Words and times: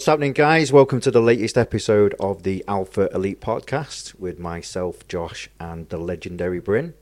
What's 0.00 0.06
happening, 0.06 0.32
guys? 0.32 0.72
Welcome 0.72 1.00
to 1.00 1.10
the 1.10 1.20
latest 1.20 1.58
episode 1.58 2.14
of 2.18 2.42
the 2.42 2.64
Alpha 2.66 3.10
Elite 3.14 3.38
Podcast 3.42 4.18
with 4.18 4.38
myself, 4.38 5.06
Josh, 5.08 5.50
and 5.60 5.86
the 5.90 5.98
legendary 5.98 6.58
Bryn. 6.58 6.94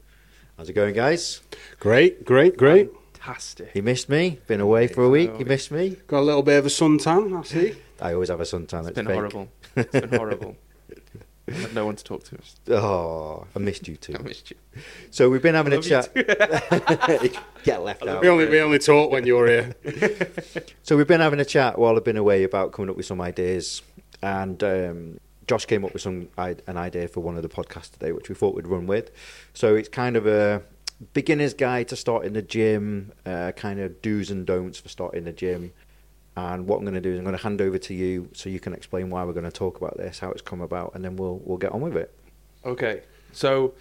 How's 0.56 0.68
it 0.68 0.72
going, 0.72 0.96
guys? 0.96 1.40
Great, 1.78 2.24
great, 2.24 2.56
great. 2.56 2.90
Fantastic. 3.12 3.70
You 3.72 3.84
missed 3.84 4.08
me. 4.08 4.40
Been 4.48 4.60
away 4.60 4.88
for 4.88 5.04
a 5.04 5.08
week. 5.08 5.30
You 5.38 5.44
missed 5.44 5.70
me. 5.70 5.90
Got 6.08 6.18
a 6.18 6.26
little 6.26 6.42
bit 6.42 6.58
of 6.58 6.66
a 6.66 6.70
suntan, 6.70 7.38
I 7.38 7.42
see. 7.44 7.74
I 8.00 8.14
always 8.14 8.30
have 8.30 8.40
a 8.40 8.42
suntan. 8.42 8.80
It's 8.80 8.88
It's 8.88 8.94
been 8.96 9.06
fake. 9.06 9.14
horrible. 9.14 9.48
It's 9.76 9.92
been 9.92 10.08
horrible. 10.18 10.56
I 11.48 11.58
had 11.58 11.74
no 11.74 11.86
one 11.86 11.96
to 11.96 12.04
talk 12.04 12.24
to. 12.24 12.38
Oh, 12.76 13.46
I 13.54 13.58
missed 13.58 13.88
you 13.88 13.96
too. 13.96 14.14
I 14.18 14.22
missed 14.22 14.50
you. 14.50 14.56
So 15.10 15.30
we've 15.30 15.42
been 15.42 15.54
having 15.54 15.72
a 15.72 15.76
love 15.76 15.84
you 15.84 15.90
chat. 15.90 17.42
Get 17.64 17.82
left 17.82 18.06
out. 18.06 18.22
We 18.22 18.28
only, 18.28 18.48
we 18.48 18.60
only 18.60 18.78
talk 18.78 19.10
when 19.10 19.26
you're 19.26 19.46
here. 19.46 19.74
So 20.82 20.96
we've 20.96 21.06
been 21.06 21.20
having 21.20 21.38
a 21.40 21.44
chat 21.44 21.78
while 21.78 21.96
I've 21.96 22.04
been 22.04 22.16
away 22.16 22.44
about 22.44 22.72
coming 22.72 22.88
up 22.88 22.96
with 22.96 23.04
some 23.04 23.20
ideas, 23.20 23.82
and 24.22 24.62
um, 24.64 25.20
Josh 25.46 25.66
came 25.66 25.84
up 25.84 25.92
with 25.92 26.00
some 26.00 26.28
an 26.38 26.76
idea 26.76 27.08
for 27.08 27.20
one 27.20 27.36
of 27.36 27.42
the 27.42 27.48
podcasts 27.48 27.92
today, 27.92 28.12
which 28.12 28.28
we 28.28 28.34
thought 28.34 28.54
we'd 28.54 28.66
run 28.66 28.86
with. 28.86 29.10
So 29.52 29.74
it's 29.74 29.88
kind 29.88 30.16
of 30.16 30.26
a 30.26 30.62
beginner's 31.12 31.54
guide 31.54 31.88
to 31.88 31.96
starting 31.96 32.32
the 32.32 32.42
gym, 32.42 33.12
uh, 33.26 33.52
kind 33.52 33.80
of 33.80 34.00
do's 34.00 34.30
and 34.30 34.46
don'ts 34.46 34.78
for 34.78 34.88
starting 34.88 35.24
the 35.24 35.32
gym. 35.32 35.72
And 36.38 36.68
what 36.68 36.76
I'm 36.76 36.84
going 36.84 36.94
to 36.94 37.00
do 37.00 37.12
is 37.12 37.18
I'm 37.18 37.24
going 37.24 37.36
to 37.36 37.42
hand 37.42 37.60
over 37.60 37.78
to 37.78 37.94
you 37.94 38.28
so 38.32 38.48
you 38.48 38.60
can 38.60 38.72
explain 38.72 39.10
why 39.10 39.24
we're 39.24 39.32
going 39.32 39.44
to 39.44 39.50
talk 39.50 39.76
about 39.76 39.96
this, 39.96 40.20
how 40.20 40.30
it's 40.30 40.40
come 40.40 40.60
about, 40.60 40.94
and 40.94 41.04
then 41.04 41.16
we'll 41.16 41.40
we'll 41.44 41.58
get 41.58 41.72
on 41.72 41.80
with 41.80 41.96
it. 41.96 42.16
Okay. 42.64 43.02
So 43.32 43.74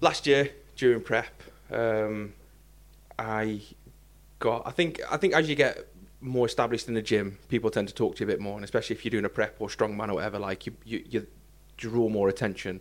last 0.00 0.26
year 0.28 0.50
during 0.76 1.00
prep, 1.00 1.42
um, 1.72 2.34
I 3.18 3.62
got. 4.38 4.62
I 4.64 4.70
think. 4.70 5.00
I 5.10 5.16
think 5.16 5.34
as 5.34 5.48
you 5.48 5.56
get 5.56 5.88
more 6.20 6.46
established 6.46 6.86
in 6.86 6.94
the 6.94 7.02
gym, 7.02 7.38
people 7.48 7.68
tend 7.70 7.88
to 7.88 7.94
talk 7.94 8.14
to 8.16 8.20
you 8.20 8.30
a 8.30 8.32
bit 8.32 8.40
more, 8.40 8.54
and 8.54 8.64
especially 8.64 8.94
if 8.94 9.04
you're 9.04 9.10
doing 9.10 9.24
a 9.24 9.28
prep 9.28 9.56
or 9.58 9.66
strongman 9.68 10.08
or 10.08 10.14
whatever, 10.14 10.38
like 10.38 10.66
you 10.66 10.76
you, 10.84 11.04
you 11.08 11.26
draw 11.76 12.08
more 12.08 12.28
attention. 12.28 12.80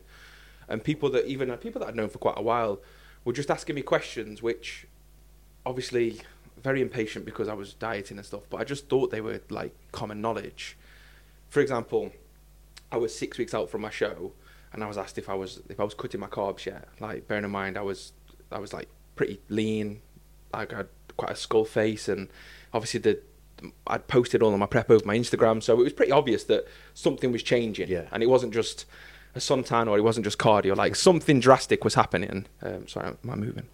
And 0.70 0.84
people 0.84 1.10
that 1.10 1.26
even 1.26 1.50
people 1.58 1.80
that 1.82 1.88
I'd 1.88 1.96
known 1.96 2.10
for 2.10 2.20
quite 2.20 2.38
a 2.38 2.44
while 2.44 2.82
were 3.24 3.34
just 3.34 3.50
asking 3.50 3.76
me 3.76 3.82
questions, 3.82 4.44
which 4.44 4.86
obviously 5.66 6.22
very 6.66 6.82
impatient 6.82 7.24
because 7.26 7.48
I 7.48 7.54
was 7.54 7.74
dieting 7.74 8.18
and 8.18 8.26
stuff, 8.26 8.44
but 8.50 8.58
I 8.60 8.64
just 8.66 8.90
thought 8.90 9.10
they 9.12 9.22
were 9.22 9.40
like 9.50 9.74
common 9.94 10.20
knowledge. 10.20 10.78
For 11.50 11.62
example, 11.62 12.12
I 12.92 12.98
was 12.98 13.18
six 13.18 13.38
weeks 13.38 13.54
out 13.54 13.70
from 13.70 13.82
my 13.82 13.90
show, 13.90 14.34
and 14.74 14.84
I 14.84 14.88
was 14.88 14.98
asked 14.98 15.18
if 15.18 15.30
I 15.30 15.34
was 15.36 15.62
if 15.70 15.80
I 15.80 15.84
was 15.84 15.94
cutting 15.94 16.20
my 16.20 16.28
carbs 16.28 16.66
yet. 16.66 16.88
Like, 17.00 17.28
bearing 17.28 17.46
in 17.46 17.52
mind 17.52 17.78
I 17.78 17.82
was 17.82 18.12
I 18.52 18.60
was 18.60 18.74
like 18.74 18.90
pretty 19.16 19.40
lean, 19.50 20.02
like 20.54 20.74
I 20.74 20.78
had 20.78 20.88
quite 21.18 21.32
a 21.32 21.36
skull 21.36 21.66
face, 21.66 22.10
and 22.10 22.28
obviously 22.74 23.00
the 23.00 23.20
I'd 23.88 24.08
posted 24.08 24.44
all 24.44 24.54
of 24.54 24.60
my 24.60 24.66
prep 24.66 24.90
over 24.92 25.06
my 25.06 25.18
Instagram, 25.18 25.64
so 25.64 25.74
it 25.80 25.84
was 25.84 25.94
pretty 25.94 26.12
obvious 26.12 26.44
that 26.46 26.68
something 26.94 27.32
was 27.32 27.42
changing, 27.42 27.88
Yeah. 27.90 28.08
and 28.12 28.22
it 28.22 28.28
wasn't 28.30 28.54
just 28.54 28.86
a 29.34 29.40
suntan 29.40 29.88
or 29.90 29.98
it 29.98 30.02
wasn't 30.02 30.26
just 30.26 30.38
cardio. 30.38 30.76
Like 30.76 30.96
something 30.96 31.40
drastic 31.40 31.84
was 31.84 31.94
happening. 31.96 32.48
Um, 32.62 32.88
sorry, 32.88 33.08
am 33.08 33.30
I 33.30 33.36
moving? 33.36 33.68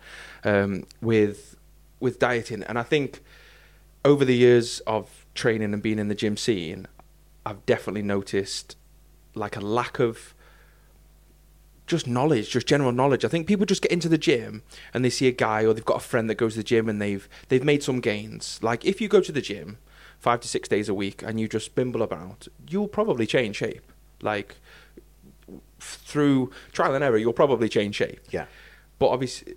Um, 0.44 0.86
with 1.02 1.56
with 2.02 2.20
dieting, 2.20 2.64
and 2.64 2.78
I 2.78 2.84
think 2.84 3.22
over 4.04 4.26
the 4.26 4.36
years 4.36 4.80
of 4.82 5.26
training 5.36 5.74
and 5.74 5.82
being 5.82 6.00
in 6.00 6.08
the 6.08 6.16
gym 6.16 6.36
scene, 6.38 6.88
I've 7.46 7.66
definitely 7.66 8.02
noticed 8.02 8.76
like 9.36 9.56
a 9.56 9.62
lack 9.62 10.00
of 10.00 10.34
just 11.88 12.08
knowledge, 12.08 12.50
just 12.52 12.68
general 12.68 12.92
knowledge. 12.92 13.26
I 13.26 13.28
think 13.28 13.48
people 13.48 13.66
just 13.66 13.82
get 13.82 13.92
into 13.92 14.10
the 14.10 14.18
gym 14.18 14.64
and 14.94 15.04
they 15.04 15.10
see 15.10 15.28
a 15.28 15.32
guy 15.32 15.66
or 15.66 15.74
they've 15.74 15.86
got 15.86 15.98
a 15.98 16.08
friend 16.08 16.30
that 16.30 16.36
goes 16.36 16.54
to 16.54 16.60
the 16.60 16.64
gym 16.64 16.88
and 16.90 17.02
they've 17.02 17.28
they've 17.50 17.64
made 17.64 17.84
some 17.84 18.00
gains. 18.00 18.60
Like 18.62 18.86
if 18.86 19.02
you 19.02 19.08
go 19.08 19.22
to 19.22 19.32
the 19.32 19.42
gym 19.42 19.78
five 20.20 20.40
to 20.42 20.48
six 20.48 20.70
days 20.70 20.88
a 20.88 20.94
week 20.94 21.22
and 21.22 21.40
you 21.40 21.48
just 21.48 21.76
bimble 21.76 22.02
about, 22.02 22.48
you'll 22.70 22.88
probably 22.88 23.26
change 23.28 23.58
shape. 23.58 23.92
Like 24.22 24.56
through 25.80 26.52
trial 26.72 26.94
and 26.96 27.04
error, 27.04 27.18
you'll 27.18 27.34
probably 27.34 27.68
change 27.68 27.96
shape. 27.96 28.22
Yeah, 28.30 28.46
But 29.00 29.08
obviously, 29.10 29.56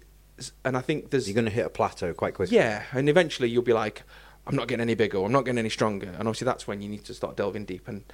and 0.64 0.76
I 0.76 0.80
think 0.80 1.10
there's 1.10 1.28
you're 1.28 1.34
going 1.34 1.44
to 1.46 1.50
hit 1.50 1.64
a 1.66 1.70
plateau 1.70 2.12
quite 2.14 2.34
quickly. 2.34 2.56
yeah, 2.56 2.84
and 2.92 3.08
eventually 3.08 3.48
you'll 3.48 3.62
be 3.62 3.72
like, 3.72 4.02
I'm 4.46 4.56
not 4.56 4.68
getting 4.68 4.82
any 4.82 4.94
bigger, 4.94 5.22
I'm 5.24 5.32
not 5.32 5.44
getting 5.44 5.58
any 5.58 5.70
stronger, 5.70 6.08
and 6.08 6.28
obviously 6.28 6.44
that's 6.44 6.66
when 6.66 6.82
you 6.82 6.88
need 6.88 7.04
to 7.04 7.14
start 7.14 7.36
delving 7.36 7.64
deep. 7.64 7.86
And 7.88 8.04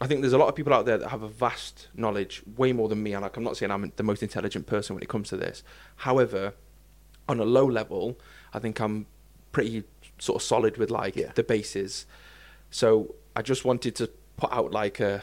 I 0.00 0.06
think 0.06 0.20
there's 0.20 0.32
a 0.32 0.38
lot 0.38 0.48
of 0.48 0.54
people 0.54 0.72
out 0.74 0.86
there 0.86 0.98
that 0.98 1.08
have 1.08 1.22
a 1.22 1.28
vast 1.28 1.88
knowledge, 1.94 2.42
way 2.56 2.72
more 2.72 2.88
than 2.88 3.02
me. 3.02 3.14
And 3.14 3.22
like, 3.22 3.36
I'm 3.36 3.42
not 3.44 3.56
saying 3.56 3.70
I'm 3.72 3.92
the 3.96 4.02
most 4.02 4.22
intelligent 4.22 4.66
person 4.66 4.94
when 4.94 5.02
it 5.02 5.08
comes 5.08 5.28
to 5.30 5.36
this. 5.36 5.62
However, 5.96 6.54
on 7.28 7.40
a 7.40 7.44
low 7.44 7.66
level, 7.66 8.18
I 8.52 8.58
think 8.58 8.80
I'm 8.80 9.06
pretty 9.52 9.84
sort 10.18 10.36
of 10.36 10.42
solid 10.46 10.76
with 10.76 10.90
like 10.90 11.16
Yeah. 11.16 11.32
the 11.34 11.42
bases. 11.42 12.06
So 12.70 13.14
I 13.34 13.42
just 13.42 13.64
wanted 13.64 13.94
to 13.96 14.10
put 14.36 14.52
out 14.52 14.72
like 14.72 15.00
a, 15.00 15.22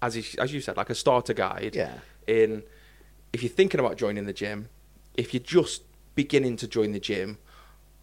as 0.00 0.16
you, 0.16 0.22
as 0.40 0.52
you 0.52 0.60
said, 0.60 0.76
like 0.76 0.90
a 0.90 0.94
starter 0.94 1.34
guide 1.34 1.74
Yeah. 1.74 1.94
in 2.26 2.62
if 3.32 3.42
you're 3.42 3.50
thinking 3.50 3.78
about 3.80 3.96
joining 3.98 4.24
the 4.26 4.32
gym, 4.32 4.68
if 5.18 5.34
you're 5.34 5.42
just 5.42 5.82
beginning 6.14 6.56
to 6.56 6.66
join 6.66 6.92
the 6.92 7.00
gym, 7.00 7.36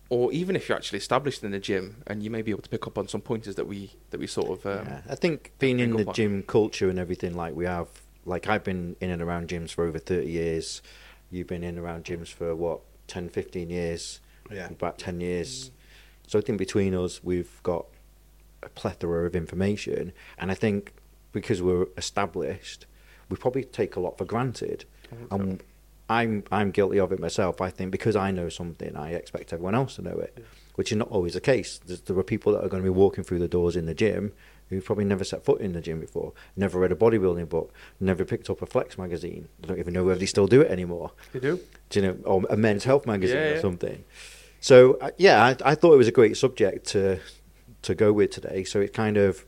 or 0.10 0.32
even 0.32 0.56
if 0.56 0.70
you're 0.70 0.78
actually 0.78 1.00
established 1.00 1.44
in 1.44 1.50
the 1.50 1.60
gym, 1.60 2.04
and 2.06 2.22
you 2.22 2.30
may 2.30 2.44
be 2.44 2.52
able 2.52 2.62
to 2.62 2.70
pick 2.70 2.86
up 2.86 3.00
on 3.00 3.08
some 3.08 3.22
pointers 3.22 3.56
that 3.56 3.66
we 3.66 3.94
that 4.12 4.20
we 4.20 4.28
sort 4.28 4.52
of 4.52 4.66
um, 4.68 4.86
yeah. 4.86 5.02
I 5.10 5.16
think 5.16 5.54
being 5.58 5.80
in 5.80 5.96
the 5.96 6.08
on. 6.08 6.14
gym 6.14 6.44
culture 6.44 6.90
and 6.90 7.00
everything 7.00 7.34
like 7.36 7.56
we 7.56 7.66
have, 7.66 7.88
like 8.26 8.48
I've 8.48 8.64
been 8.64 8.96
in 9.00 9.10
and 9.10 9.22
around 9.22 9.48
gyms 9.48 9.72
for 9.72 9.86
over 9.86 9.98
30 9.98 10.28
years. 10.28 10.84
You've 11.32 11.48
been 11.48 11.64
in 11.64 11.70
and 11.70 11.80
around 11.80 12.04
gyms 12.04 12.28
for 12.28 12.56
what, 12.56 12.82
10, 13.08 13.30
15 13.30 13.70
years? 13.70 14.20
Yeah. 14.52 14.68
About 14.68 15.00
10 15.00 15.22
years. 15.22 15.72
So 16.28 16.38
I 16.38 16.42
think 16.42 16.60
between 16.60 16.94
us, 16.94 17.24
we've 17.24 17.62
got 17.64 17.88
a 18.62 18.70
plethora 18.70 19.26
of 19.26 19.36
information. 19.36 20.12
And 20.38 20.52
I 20.52 20.54
think 20.54 20.94
because 21.32 21.62
we're 21.62 21.88
established, 21.98 22.86
we 23.30 23.38
probably 23.38 23.64
take 23.64 23.96
a 23.96 24.00
lot 24.00 24.18
for 24.18 24.26
granted. 24.26 24.86
And 25.32 25.64
I'm 26.10 26.44
I'm 26.52 26.72
guilty 26.72 27.00
of 27.00 27.12
it 27.12 27.20
myself. 27.20 27.62
I 27.62 27.70
think 27.70 27.92
because 27.92 28.16
I 28.16 28.32
know 28.32 28.50
something, 28.50 28.96
I 28.96 29.12
expect 29.14 29.54
everyone 29.54 29.76
else 29.76 29.96
to 29.96 30.02
know 30.04 30.18
it, 30.18 30.46
which 30.76 30.92
is 30.92 30.98
not 30.98 31.10
always 31.10 31.34
the 31.34 31.42
case. 31.42 31.80
There's, 31.86 32.02
there 32.02 32.18
are 32.18 32.24
people 32.24 32.54
that 32.54 32.64
are 32.64 32.70
going 32.70 32.84
to 32.84 32.90
be 32.90 32.96
walking 32.96 33.24
through 33.24 33.40
the 33.40 33.48
doors 33.48 33.76
in 33.76 33.86
the 33.86 33.94
gym 33.96 34.32
who've 34.70 34.84
probably 34.84 35.06
never 35.06 35.24
set 35.24 35.46
foot 35.46 35.62
in 35.62 35.74
the 35.74 35.82
gym 35.82 36.00
before, 36.00 36.34
never 36.56 36.80
read 36.80 36.92
a 36.92 36.96
bodybuilding 36.96 37.48
book, 37.48 37.72
never 38.00 38.26
picked 38.26 38.50
up 38.50 38.62
a 38.64 38.66
Flex 38.66 38.98
magazine. 38.98 39.48
They 39.60 39.68
don't 39.68 39.78
even 39.80 39.94
know 39.94 40.04
whether 40.04 40.20
they 40.20 40.26
still 40.26 40.48
do 40.48 40.62
it 40.62 40.72
anymore. 40.72 41.12
you 41.34 41.40
do. 41.40 41.60
Do 41.90 42.00
you 42.00 42.08
know, 42.08 42.18
or 42.24 42.44
a 42.50 42.58
men's 42.58 42.84
health 42.84 43.06
magazine 43.06 43.38
Yeah, 43.38 43.50
or 43.50 43.60
something. 43.62 44.04
So 44.62 44.96
uh, 44.96 45.12
yeah, 45.18 45.44
I, 45.44 45.72
I 45.72 45.76
thought 45.76 45.94
it 45.94 45.98
was 45.98 46.08
a 46.08 46.12
great 46.12 46.38
subject 46.38 46.88
to 46.88 47.20
to 47.84 47.94
go 47.94 48.12
with 48.12 48.32
today. 48.32 48.64
So 48.64 48.80
it 48.82 48.94
kind 48.94 49.18
of 49.18 49.46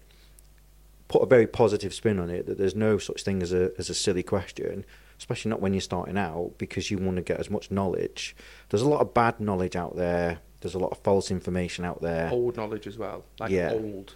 put 1.07 1.23
a 1.23 1.25
very 1.25 1.47
positive 1.47 1.94
spin 1.94 2.19
on 2.19 2.29
it. 2.29 2.46
That 2.46 2.57
there's 2.59 2.75
no 2.75 2.97
such 3.00 3.23
thing 3.23 3.41
as 3.41 3.51
a 3.53 3.72
as 3.79 3.90
a 3.90 3.96
silly 3.96 4.22
question, 4.23 4.85
especially 5.19 5.50
not 5.50 5.61
when 5.61 5.73
you're 5.73 5.81
starting 5.81 6.17
out, 6.17 6.53
because 6.57 6.91
you 6.91 6.97
want 6.97 7.17
to 7.17 7.22
get 7.23 7.39
as 7.39 7.50
much 7.50 7.72
knowledge. 7.72 8.35
There's 8.69 8.81
a 8.83 8.89
lot 8.89 9.01
of 9.01 9.13
bad 9.13 9.39
knowledge 9.39 9.75
out 9.75 9.95
there. 9.95 10.39
There's 10.61 10.75
a 10.75 10.79
lot 10.79 10.91
of 10.91 10.97
false 11.00 11.31
information 11.31 11.85
out 11.85 12.01
there. 12.01 12.29
Old 12.31 12.57
knowledge 12.57 12.88
as 12.88 12.97
well, 12.97 13.25
like 13.39 13.51
Yeah. 13.51 13.72
old, 13.72 14.16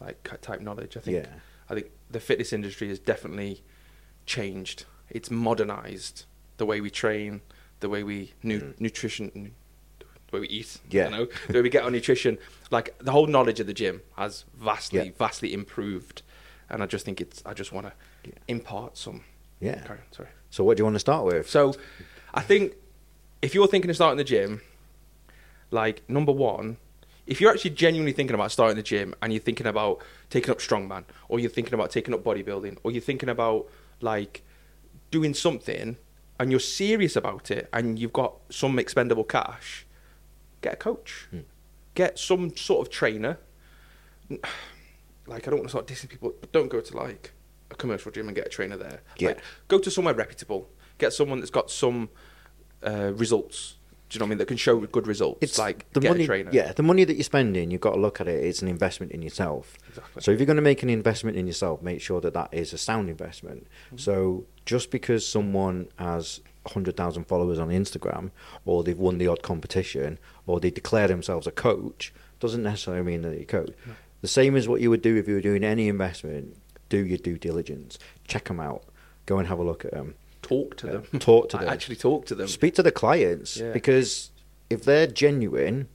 like 0.00 0.22
type 0.40 0.60
knowledge. 0.60 0.96
I 0.96 1.00
think. 1.00 1.16
Yeah. 1.26 1.32
I 1.68 1.74
think 1.74 1.90
the 2.10 2.20
fitness 2.20 2.52
industry 2.52 2.88
has 2.88 2.98
definitely 2.98 3.62
changed. 4.26 4.84
It's 5.10 5.30
modernized 5.30 6.24
the 6.56 6.66
way 6.66 6.80
we 6.80 6.90
train, 6.90 7.40
the 7.80 7.88
way 7.88 8.02
we 8.02 8.32
nu- 8.42 8.60
mm. 8.60 8.80
nutrition, 8.80 9.30
nu- 9.34 9.50
the 9.98 10.06
way 10.36 10.40
we 10.40 10.48
eat. 10.48 10.78
Yeah. 10.90 11.06
You 11.06 11.10
know, 11.16 11.26
the 11.48 11.54
way 11.54 11.62
we 11.62 11.70
get 11.70 11.84
our 11.84 11.90
nutrition. 11.90 12.38
Like 12.70 12.96
the 12.98 13.12
whole 13.12 13.26
knowledge 13.26 13.60
of 13.60 13.66
the 13.66 13.74
gym 13.74 14.02
has 14.16 14.44
vastly, 14.54 15.06
Yeah. 15.06 15.10
vastly 15.18 15.52
improved, 15.52 16.22
and 16.68 16.82
I 16.82 16.86
just 16.86 17.04
think 17.04 17.20
it's. 17.20 17.42
I 17.46 17.54
just 17.54 17.72
want 17.72 17.86
to 17.86 17.92
Yeah. 18.24 18.34
impart 18.48 18.96
some. 18.98 19.22
Yeah. 19.60 19.80
Carry 19.82 19.98
on, 19.98 20.12
sorry. 20.12 20.28
So 20.50 20.64
what 20.64 20.76
do 20.76 20.82
you 20.82 20.84
want 20.84 20.94
to 20.94 21.00
start 21.00 21.24
with? 21.24 21.48
So, 21.48 21.74
I 22.32 22.42
think 22.42 22.74
if 23.42 23.54
you're 23.54 23.66
thinking 23.66 23.90
of 23.90 23.96
starting 23.96 24.18
the 24.18 24.24
gym, 24.24 24.60
like 25.70 26.02
number 26.08 26.32
one, 26.32 26.78
if 27.26 27.40
you're 27.40 27.50
actually 27.50 27.70
genuinely 27.70 28.12
thinking 28.12 28.34
about 28.34 28.52
starting 28.52 28.76
the 28.76 28.82
gym 28.82 29.14
and 29.22 29.32
you're 29.32 29.42
thinking 29.42 29.66
about 29.66 30.00
taking 30.30 30.50
up 30.50 30.58
strongman, 30.58 31.04
or 31.28 31.40
you're 31.40 31.50
thinking 31.50 31.74
about 31.74 31.90
taking 31.90 32.14
up 32.14 32.22
bodybuilding, 32.22 32.78
or 32.82 32.90
you're 32.90 33.00
thinking 33.00 33.28
about 33.28 33.66
like 34.00 34.42
doing 35.10 35.34
something 35.34 35.96
and 36.38 36.50
you're 36.50 36.60
serious 36.60 37.16
about 37.16 37.50
it 37.50 37.68
and 37.72 37.98
you've 37.98 38.12
got 38.12 38.34
some 38.50 38.78
expendable 38.78 39.24
cash, 39.24 39.86
get 40.60 40.74
a 40.74 40.76
coach, 40.76 41.28
hmm. 41.30 41.40
get 41.94 42.18
some 42.18 42.54
sort 42.56 42.86
of 42.86 42.92
trainer. 42.92 43.38
Like 45.26 45.48
I 45.48 45.50
don't 45.50 45.60
want 45.60 45.68
to 45.68 45.70
start 45.70 45.86
dissing 45.86 46.10
people, 46.10 46.34
but 46.38 46.52
don't 46.52 46.68
go 46.68 46.82
to 46.82 46.96
like 46.98 47.32
a 47.70 47.74
commercial 47.74 48.10
gym 48.10 48.28
and 48.28 48.36
get 48.36 48.46
a 48.46 48.50
trainer 48.50 48.76
there. 48.76 49.00
Yeah. 49.18 49.28
Like, 49.28 49.40
go 49.68 49.78
to 49.78 49.90
somewhere 49.90 50.14
reputable. 50.14 50.68
Get 50.98 51.12
someone 51.12 51.40
that's 51.40 51.50
got 51.50 51.70
some 51.70 52.08
uh, 52.86 53.12
results. 53.14 53.76
Do 54.08 54.16
you 54.16 54.20
know 54.20 54.24
what 54.24 54.28
I 54.28 54.30
mean? 54.30 54.38
That 54.38 54.46
can 54.46 54.56
show 54.56 54.78
good 54.80 55.06
results. 55.06 55.38
It's 55.40 55.58
like 55.58 55.90
the 55.92 56.00
get 56.00 56.10
money. 56.10 56.24
a 56.24 56.26
trainer. 56.26 56.50
Yeah, 56.52 56.72
the 56.72 56.82
money 56.82 57.04
that 57.04 57.14
you're 57.14 57.24
spending, 57.24 57.70
you've 57.70 57.80
got 57.80 57.94
to 57.94 58.00
look 58.00 58.20
at 58.20 58.28
it. 58.28 58.44
It's 58.44 58.62
an 58.62 58.68
investment 58.68 59.12
in 59.12 59.22
yourself. 59.22 59.76
Exactly. 59.88 60.22
So 60.22 60.30
if 60.30 60.38
you're 60.38 60.46
going 60.46 60.56
to 60.56 60.62
make 60.62 60.82
an 60.82 60.90
investment 60.90 61.36
in 61.36 61.46
yourself, 61.46 61.82
make 61.82 62.00
sure 62.00 62.20
that 62.20 62.34
that 62.34 62.50
is 62.52 62.72
a 62.72 62.78
sound 62.78 63.08
investment. 63.08 63.66
Mm-hmm. 63.86 63.96
So 63.96 64.44
just 64.66 64.90
because 64.90 65.26
someone 65.26 65.88
has 65.98 66.40
hundred 66.66 66.96
thousand 66.96 67.24
followers 67.24 67.58
on 67.58 67.68
Instagram, 67.68 68.30
or 68.64 68.84
they've 68.84 68.98
won 68.98 69.18
the 69.18 69.26
odd 69.26 69.42
competition, 69.42 70.18
or 70.46 70.60
they 70.60 70.70
declare 70.70 71.08
themselves 71.08 71.46
a 71.46 71.50
coach, 71.50 72.12
doesn't 72.40 72.62
necessarily 72.62 73.02
mean 73.02 73.22
that 73.22 73.30
they're 73.30 73.40
a 73.40 73.44
coach. 73.44 73.72
The 74.20 74.28
same 74.28 74.54
as 74.54 74.68
what 74.68 74.80
you 74.80 74.90
would 74.90 75.02
do 75.02 75.16
if 75.16 75.26
you 75.26 75.34
were 75.34 75.40
doing 75.40 75.64
any 75.64 75.88
investment. 75.88 76.56
Do 76.94 77.04
your 77.04 77.18
due 77.18 77.38
diligence. 77.38 77.98
Check 78.28 78.44
them 78.44 78.60
out. 78.60 78.84
Go 79.26 79.38
and 79.38 79.48
have 79.48 79.58
a 79.58 79.64
look 79.64 79.84
at 79.84 79.90
them. 79.90 80.14
Talk 80.42 80.76
to 80.76 80.86
them. 80.86 81.02
Uh, 81.12 81.18
talk 81.18 81.48
to 81.48 81.56
them. 81.56 81.68
Actually, 81.68 81.96
talk 81.96 82.24
to 82.26 82.36
them. 82.36 82.46
Speak 82.46 82.74
to 82.76 82.84
the 82.84 82.92
clients 82.92 83.56
Yeah. 83.56 83.72
because 83.72 84.30
if 84.70 84.84
they're 84.84 85.08
genuine 85.08 85.88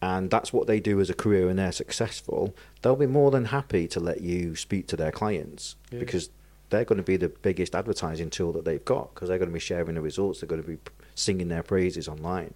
and 0.00 0.30
that's 0.30 0.52
what 0.52 0.68
they 0.68 0.78
do 0.78 1.00
as 1.00 1.10
a 1.10 1.14
career 1.14 1.48
and 1.48 1.58
they're 1.58 1.72
successful, 1.72 2.54
they'll 2.82 2.94
be 2.94 3.06
more 3.06 3.32
than 3.32 3.46
happy 3.46 3.88
to 3.88 3.98
let 3.98 4.20
you 4.20 4.54
speak 4.54 4.86
to 4.88 4.96
their 4.96 5.10
clients 5.10 5.74
Yeah. 5.90 5.98
because 5.98 6.30
they're 6.70 6.84
going 6.84 6.98
to 6.98 7.02
be 7.02 7.16
the 7.16 7.28
biggest 7.28 7.74
advertising 7.74 8.30
tool 8.30 8.52
that 8.52 8.64
they've 8.64 8.84
got 8.84 9.12
because 9.14 9.28
they're 9.28 9.38
going 9.38 9.50
to 9.50 9.54
be 9.54 9.58
sharing 9.60 9.96
the 9.96 10.00
results. 10.02 10.40
They're 10.40 10.48
going 10.48 10.62
to 10.62 10.68
be 10.68 10.78
singing 11.16 11.48
their 11.48 11.64
praises 11.64 12.06
online. 12.06 12.54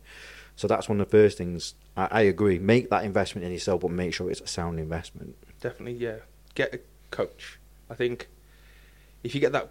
So 0.54 0.68
that's 0.68 0.88
one 0.88 1.00
of 1.00 1.10
the 1.10 1.10
first 1.10 1.36
things 1.36 1.74
I, 1.96 2.08
I 2.12 2.20
agree. 2.22 2.60
Make 2.60 2.90
that 2.90 3.04
investment 3.04 3.44
in 3.44 3.52
yourself, 3.52 3.80
but 3.80 3.90
make 3.90 4.14
sure 4.14 4.30
it's 4.30 4.40
a 4.40 4.46
sound 4.46 4.78
investment. 4.78 5.34
Definitely, 5.60 5.94
yeah. 5.98 6.16
Get 6.54 6.74
a 6.74 6.80
coach. 7.10 7.58
I 7.90 7.94
think 7.94 8.28
if 9.22 9.34
you 9.34 9.40
get 9.40 9.52
that 9.52 9.70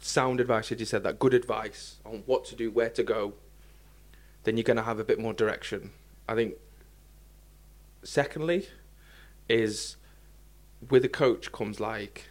sound 0.00 0.40
advice, 0.40 0.72
as 0.72 0.80
you 0.80 0.86
said, 0.86 1.02
that 1.04 1.18
good 1.18 1.34
advice 1.34 1.96
on 2.04 2.22
what 2.26 2.44
to 2.46 2.56
do, 2.56 2.70
where 2.70 2.90
to 2.90 3.02
go, 3.02 3.34
then 4.44 4.56
you're 4.56 4.64
going 4.64 4.76
to 4.76 4.82
have 4.82 4.98
a 4.98 5.04
bit 5.04 5.18
more 5.18 5.32
direction. 5.32 5.90
I 6.28 6.34
think. 6.34 6.54
Secondly, 8.04 8.66
is 9.48 9.96
with 10.90 11.04
a 11.04 11.08
coach 11.08 11.52
comes 11.52 11.78
like 11.78 12.24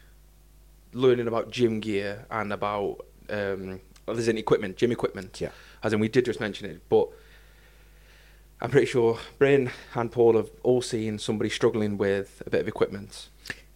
learning 0.92 1.27
about 1.27 1.50
gym 1.50 1.80
gear 1.80 2.25
and 2.30 2.51
about 2.51 3.06
um, 3.30 3.80
well, 4.06 4.15
there's 4.15 4.27
an 4.27 4.38
equipment, 4.38 4.75
gym 4.75 4.92
equipment. 4.92 5.39
Yeah. 5.39 5.51
As 5.83 5.94
in, 5.94 6.00
we 6.00 6.09
did 6.09 6.25
just 6.25 6.39
mention 6.39 6.69
it, 6.69 6.81
but 6.89 7.07
I'm 8.59 8.69
pretty 8.69 8.88
sure 8.88 9.19
Bryn 9.39 9.71
and 9.95 10.12
Paul 10.12 10.36
have 10.36 10.50
all 10.63 10.81
seen 10.81 11.18
somebody 11.18 11.50
struggling 11.50 11.97
with 11.97 12.44
a 12.45 12.50
bit 12.50 12.62
of 12.62 12.68
equipment. 12.68 13.30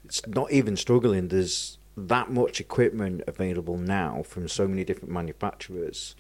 It's 0.05 0.25
not 0.27 0.51
even 0.51 0.75
struggling. 0.77 1.27
There's 1.29 1.77
that 1.97 2.29
much 2.31 2.59
equipment 2.59 3.21
available 3.27 3.77
now 3.77 4.23
from 4.23 4.47
so 4.47 4.67
many 4.67 4.83
different 4.83 5.11
manufacturers 5.13 6.15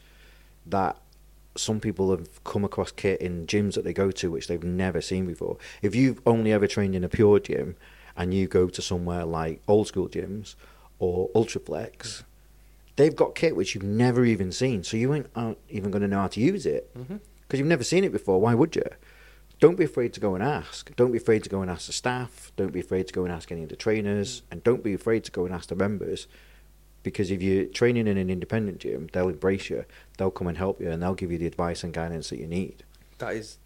that 0.65 0.97
some 1.57 1.79
people 1.79 2.11
have 2.11 2.43
come 2.43 2.65
across 2.65 2.91
kit 2.91 3.21
in 3.21 3.45
gyms 3.47 3.75
that 3.75 3.83
they 3.83 3.93
go 3.93 4.11
to 4.11 4.31
which 4.31 4.47
they've 4.47 4.63
never 4.63 5.01
seen 5.01 5.25
before. 5.25 5.57
If 5.81 5.95
you've 5.95 6.21
only 6.25 6.51
ever 6.51 6.67
trained 6.67 6.95
in 6.95 7.03
a 7.03 7.09
pure 7.09 7.39
gym 7.39 7.75
and 8.17 8.33
you 8.33 8.47
go 8.47 8.67
to 8.67 8.81
somewhere 8.81 9.25
like 9.25 9.61
old 9.67 9.87
school 9.87 10.07
gyms 10.09 10.55
or 10.99 11.29
Ultraflex, 11.29 12.23
they've 12.95 13.15
got 13.15 13.35
kit 13.35 13.55
which 13.55 13.73
you've 13.75 13.83
never 13.83 14.25
even 14.25 14.51
seen. 14.51 14.83
So 14.83 14.97
you 14.97 15.13
ain't 15.13 15.27
aren't 15.35 15.57
even 15.69 15.91
going 15.91 16.01
to 16.01 16.07
know 16.07 16.19
how 16.21 16.27
to 16.27 16.39
use 16.41 16.65
it 16.65 16.93
Mm-hmm. 16.97 17.17
because 17.43 17.59
you've 17.59 17.67
never 17.67 17.83
seen 17.83 18.03
it 18.03 18.11
before. 18.11 18.39
Why 18.41 18.53
would 18.53 18.75
you? 18.75 18.83
Don't 19.59 19.77
be 19.77 19.85
afraid 19.85 20.13
to 20.13 20.19
go 20.19 20.35
and 20.35 20.43
ask. 20.43 20.93
Don't 20.95 21.11
be 21.11 21.17
afraid 21.17 21.43
to 21.43 21.49
go 21.49 21.61
and 21.61 21.71
ask 21.71 21.87
the 21.87 21.93
staff. 21.93 22.51
Don't 22.57 22.73
be 22.73 22.79
afraid 22.81 23.07
to 23.07 23.13
go 23.13 23.23
and 23.23 23.31
ask 23.33 23.51
any 23.51 23.63
of 23.63 23.69
the 23.69 23.75
trainers. 23.75 24.43
And 24.51 24.63
don't 24.63 24.83
be 24.83 24.93
afraid 24.93 25.23
to 25.25 25.31
go 25.31 25.45
and 25.45 25.53
ask 25.53 25.69
the 25.69 25.75
members. 25.75 26.27
Because 27.03 27.31
if 27.31 27.41
you're 27.41 27.65
training 27.65 28.07
in 28.07 28.17
an 28.17 28.29
independent 28.29 28.79
gym, 28.79 29.09
they'll 29.13 29.29
embrace 29.29 29.69
you. 29.69 29.85
They'll 30.17 30.31
come 30.31 30.47
and 30.47 30.57
help 30.57 30.81
you 30.81 30.89
and 30.91 31.01
they'll 31.01 31.13
give 31.15 31.31
you 31.31 31.37
the 31.37 31.45
advice 31.47 31.83
and 31.83 31.93
guidance 31.93 32.29
that 32.29 32.39
you 32.39 32.47
need. 32.47 32.83
That 33.19 33.35
is, 33.35 33.59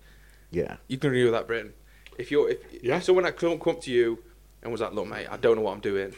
Yeah. 0.51 0.77
you 0.87 0.97
can 0.97 1.09
agree 1.09 1.23
with 1.23 1.33
that, 1.33 1.47
Britain. 1.47 1.73
If 2.17 2.29
you're, 2.31 2.49
if 2.49 2.59
Yeah. 2.83 2.97
if 2.97 3.03
someone 3.05 3.23
that 3.23 3.37
come 3.37 3.57
come 3.59 3.77
up 3.77 3.81
to 3.83 3.91
you 3.91 4.19
and 4.61 4.71
was 4.71 4.81
like, 4.81 4.91
"Look, 4.93 5.07
mate, 5.07 5.27
I 5.31 5.37
don't 5.37 5.55
know 5.55 5.61
what 5.61 5.71
I'm 5.71 5.79
doing," 5.79 6.13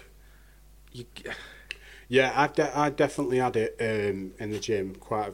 you, 0.92 1.06
Yeah, 2.10 2.34
I, 2.36 2.48
de- 2.48 2.78
I 2.78 2.90
definitely 2.90 3.38
had 3.38 3.56
it 3.56 3.76
um, 3.80 4.34
in 4.40 4.50
the 4.52 4.60
gym. 4.60 4.96
Quite, 4.96 5.34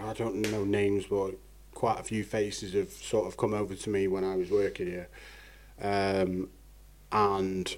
I 0.00 0.14
don't 0.14 0.36
know 0.50 0.64
names, 0.64 1.04
but 1.06 1.34
quite 1.78 2.00
a 2.00 2.02
few 2.02 2.24
faces 2.24 2.72
have 2.72 2.90
sort 2.90 3.28
of 3.28 3.36
come 3.36 3.54
over 3.54 3.72
to 3.72 3.88
me 3.88 4.08
when 4.08 4.24
I 4.24 4.34
was 4.34 4.50
working 4.50 4.88
here, 4.88 5.08
um, 5.80 6.48
and 7.12 7.76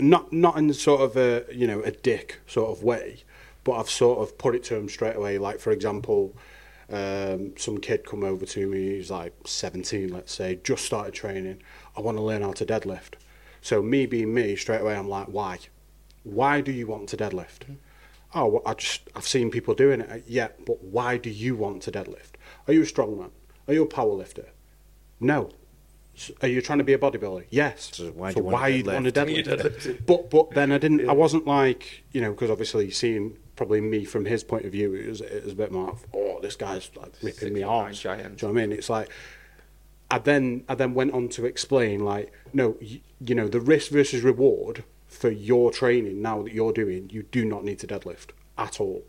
not 0.00 0.32
not 0.32 0.58
in 0.58 0.74
sort 0.74 1.00
of 1.00 1.16
a 1.16 1.44
you 1.54 1.68
know 1.68 1.80
a 1.82 1.92
dick 1.92 2.40
sort 2.48 2.76
of 2.76 2.82
way, 2.82 3.22
but 3.62 3.74
I've 3.74 3.88
sort 3.88 4.18
of 4.18 4.36
put 4.36 4.56
it 4.56 4.64
to 4.64 4.74
them 4.74 4.88
straight 4.88 5.14
away. 5.14 5.38
Like 5.38 5.60
for 5.60 5.70
example, 5.70 6.34
um, 6.90 7.52
some 7.56 7.78
kid 7.78 8.04
come 8.04 8.24
over 8.24 8.44
to 8.46 8.66
me. 8.66 8.96
He's 8.96 9.12
like 9.12 9.32
seventeen, 9.46 10.08
let's 10.08 10.34
say, 10.34 10.58
just 10.64 10.84
started 10.84 11.14
training. 11.14 11.62
I 11.96 12.00
want 12.00 12.16
to 12.18 12.22
learn 12.24 12.42
how 12.42 12.52
to 12.54 12.66
deadlift. 12.66 13.14
So 13.60 13.80
me 13.80 14.06
being 14.06 14.34
me, 14.34 14.56
straight 14.56 14.80
away 14.80 14.96
I'm 14.96 15.08
like, 15.08 15.28
why? 15.28 15.60
Why 16.24 16.60
do 16.60 16.72
you 16.72 16.88
want 16.88 17.08
to 17.10 17.16
deadlift? 17.16 17.76
Oh, 18.34 18.46
well, 18.46 18.62
I 18.66 18.74
just 18.74 19.08
I've 19.14 19.28
seen 19.28 19.52
people 19.52 19.72
doing 19.74 20.00
it. 20.00 20.24
Yeah, 20.26 20.48
but 20.66 20.82
why 20.82 21.16
do 21.16 21.30
you 21.30 21.54
want 21.54 21.82
to 21.82 21.92
deadlift? 21.92 22.41
Are 22.66 22.72
you 22.72 22.82
a 22.82 22.86
strongman? 22.86 23.30
Are 23.68 23.74
you 23.74 23.82
a 23.82 23.86
power 23.86 24.12
lifter? 24.12 24.46
No. 25.20 25.50
S- 26.16 26.30
Are 26.42 26.48
you 26.48 26.60
trying 26.60 26.78
to 26.78 26.84
be 26.84 26.92
a 26.92 26.98
bodybuilder? 26.98 27.46
Yes. 27.50 27.90
So 27.94 28.10
why 28.10 28.32
do 28.32 28.40
you 28.40 28.44
wanna 28.44 28.56
why 28.56 28.68
you 28.68 28.84
want 28.84 29.04
to 29.06 29.12
deadlift? 29.12 29.44
deadlift? 29.46 30.06
but 30.06 30.30
but 30.30 30.50
then 30.50 30.70
I 30.72 30.78
didn't. 30.78 31.08
I 31.08 31.12
wasn't 31.12 31.46
like 31.46 32.04
you 32.12 32.20
know 32.20 32.32
because 32.32 32.50
obviously 32.50 32.90
seeing 32.90 33.38
probably 33.56 33.80
me 33.80 34.04
from 34.04 34.24
his 34.24 34.42
point 34.44 34.64
of 34.64 34.72
view, 34.72 34.94
it 34.94 35.08
was, 35.08 35.20
it 35.20 35.44
was 35.44 35.52
a 35.52 35.56
bit 35.56 35.70
more. 35.72 35.90
of, 35.90 36.04
Oh, 36.14 36.38
this 36.40 36.56
guy's 36.56 36.90
like 36.96 37.12
ripping 37.22 37.54
me 37.54 37.60
Six 37.60 37.62
foot 37.62 37.64
off. 37.64 37.84
nine 37.84 37.94
giant. 37.94 38.36
Do 38.38 38.46
you 38.46 38.52
know 38.52 38.54
what 38.54 38.62
I 38.62 38.66
mean? 38.66 38.76
It's 38.78 38.90
like 38.90 39.08
I 40.10 40.18
then 40.18 40.64
I 40.68 40.74
then 40.74 40.92
went 40.94 41.12
on 41.14 41.28
to 41.30 41.46
explain 41.46 42.04
like 42.04 42.32
no, 42.52 42.76
you, 42.80 43.00
you 43.20 43.34
know 43.34 43.48
the 43.48 43.60
risk 43.60 43.90
versus 43.92 44.22
reward 44.22 44.84
for 45.06 45.30
your 45.30 45.70
training 45.70 46.20
now 46.22 46.42
that 46.42 46.52
you're 46.52 46.72
doing, 46.72 47.08
you 47.10 47.22
do 47.22 47.44
not 47.44 47.64
need 47.64 47.78
to 47.78 47.86
deadlift 47.86 48.28
at 48.58 48.80
all. 48.80 49.02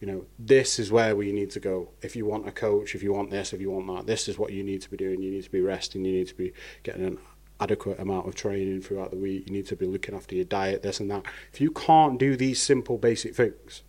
You 0.00 0.06
know, 0.06 0.26
this 0.38 0.78
is 0.78 0.92
where 0.92 1.16
we 1.16 1.32
need 1.32 1.50
to 1.52 1.60
go. 1.60 1.90
If 2.02 2.14
you 2.14 2.24
want 2.24 2.46
a 2.46 2.52
coach, 2.52 2.94
if 2.94 3.02
you 3.02 3.12
want 3.12 3.30
this, 3.30 3.52
if 3.52 3.60
you 3.60 3.70
want 3.70 3.86
that, 3.88 4.06
this 4.06 4.28
is 4.28 4.38
what 4.38 4.52
you 4.52 4.62
need 4.62 4.80
to 4.82 4.90
be 4.90 4.96
doing. 4.96 5.20
You 5.22 5.30
need 5.32 5.42
to 5.44 5.50
be 5.50 5.60
resting. 5.60 6.04
You 6.04 6.12
need 6.12 6.28
to 6.28 6.36
be 6.36 6.52
getting 6.84 7.04
an 7.04 7.18
adequate 7.58 7.98
amount 7.98 8.28
of 8.28 8.36
training 8.36 8.82
throughout 8.82 9.10
the 9.10 9.16
week. 9.16 9.48
You 9.48 9.52
need 9.52 9.66
to 9.66 9.76
be 9.76 9.86
looking 9.86 10.14
after 10.14 10.36
your 10.36 10.44
diet, 10.44 10.82
this 10.82 11.00
and 11.00 11.10
that. 11.10 11.24
If 11.52 11.60
you 11.60 11.72
can't 11.72 12.16
do 12.18 12.36
these 12.36 12.62
simple, 12.62 12.96
basic 12.96 13.34
things, 13.34 13.82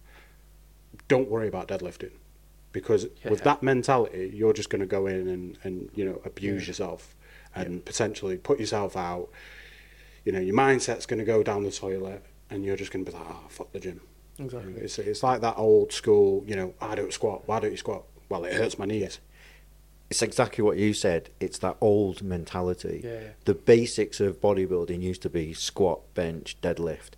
don't 1.07 1.29
worry 1.29 1.47
about 1.47 1.67
deadlifting 1.67 2.11
because 2.71 3.07
Yeah. 3.23 3.29
with 3.31 3.43
that 3.43 3.61
mentality, 3.61 4.31
you're 4.33 4.53
just 4.53 4.69
going 4.69 4.81
to 4.81 4.87
go 4.87 5.05
in 5.07 5.27
and, 5.27 5.57
and 5.63 5.89
you 5.95 6.05
know 6.05 6.21
abuse 6.25 6.63
Yeah. 6.63 6.67
yourself 6.69 7.15
and 7.55 7.83
potentially 7.85 8.37
put 8.37 8.59
yourself 8.59 8.95
out. 8.97 9.29
You 10.25 10.31
know, 10.31 10.39
your 10.39 10.55
mindset's 10.55 11.05
going 11.05 11.19
to 11.19 11.25
go 11.25 11.41
down 11.43 11.63
the 11.63 11.71
toilet, 11.71 12.23
and 12.49 12.63
you're 12.65 12.75
just 12.75 12.91
going 12.91 13.05
to 13.05 13.11
be 13.11 13.17
like, 13.17 13.25
"Oh, 13.27 13.45
fuck 13.49 13.71
the 13.71 13.79
gym." 13.79 14.01
Exactly. 14.39 14.73
It's 14.73 14.97
it's 14.99 15.23
like 15.23 15.41
that 15.41 15.57
old 15.57 15.91
school. 15.91 16.43
You 16.47 16.55
know, 16.55 16.73
I 16.81 16.95
don't 16.95 17.13
squat. 17.13 17.43
Why 17.45 17.59
don't 17.59 17.71
you 17.71 17.77
squat? 17.77 18.03
Well, 18.29 18.45
it 18.45 18.53
hurts 18.53 18.77
my 18.79 18.85
knees. 18.85 19.19
It's 20.09 20.21
exactly 20.21 20.63
what 20.63 20.77
you 20.77 20.93
said. 20.93 21.29
It's 21.39 21.59
that 21.59 21.77
old 21.81 22.23
mentality. 22.23 23.01
Yeah, 23.03 23.11
yeah. 23.13 23.27
The 23.45 23.53
basics 23.53 24.19
of 24.19 24.41
bodybuilding 24.41 25.01
used 25.01 25.21
to 25.23 25.29
be 25.29 25.53
squat, 25.53 26.01
bench, 26.15 26.57
deadlift. 26.61 27.11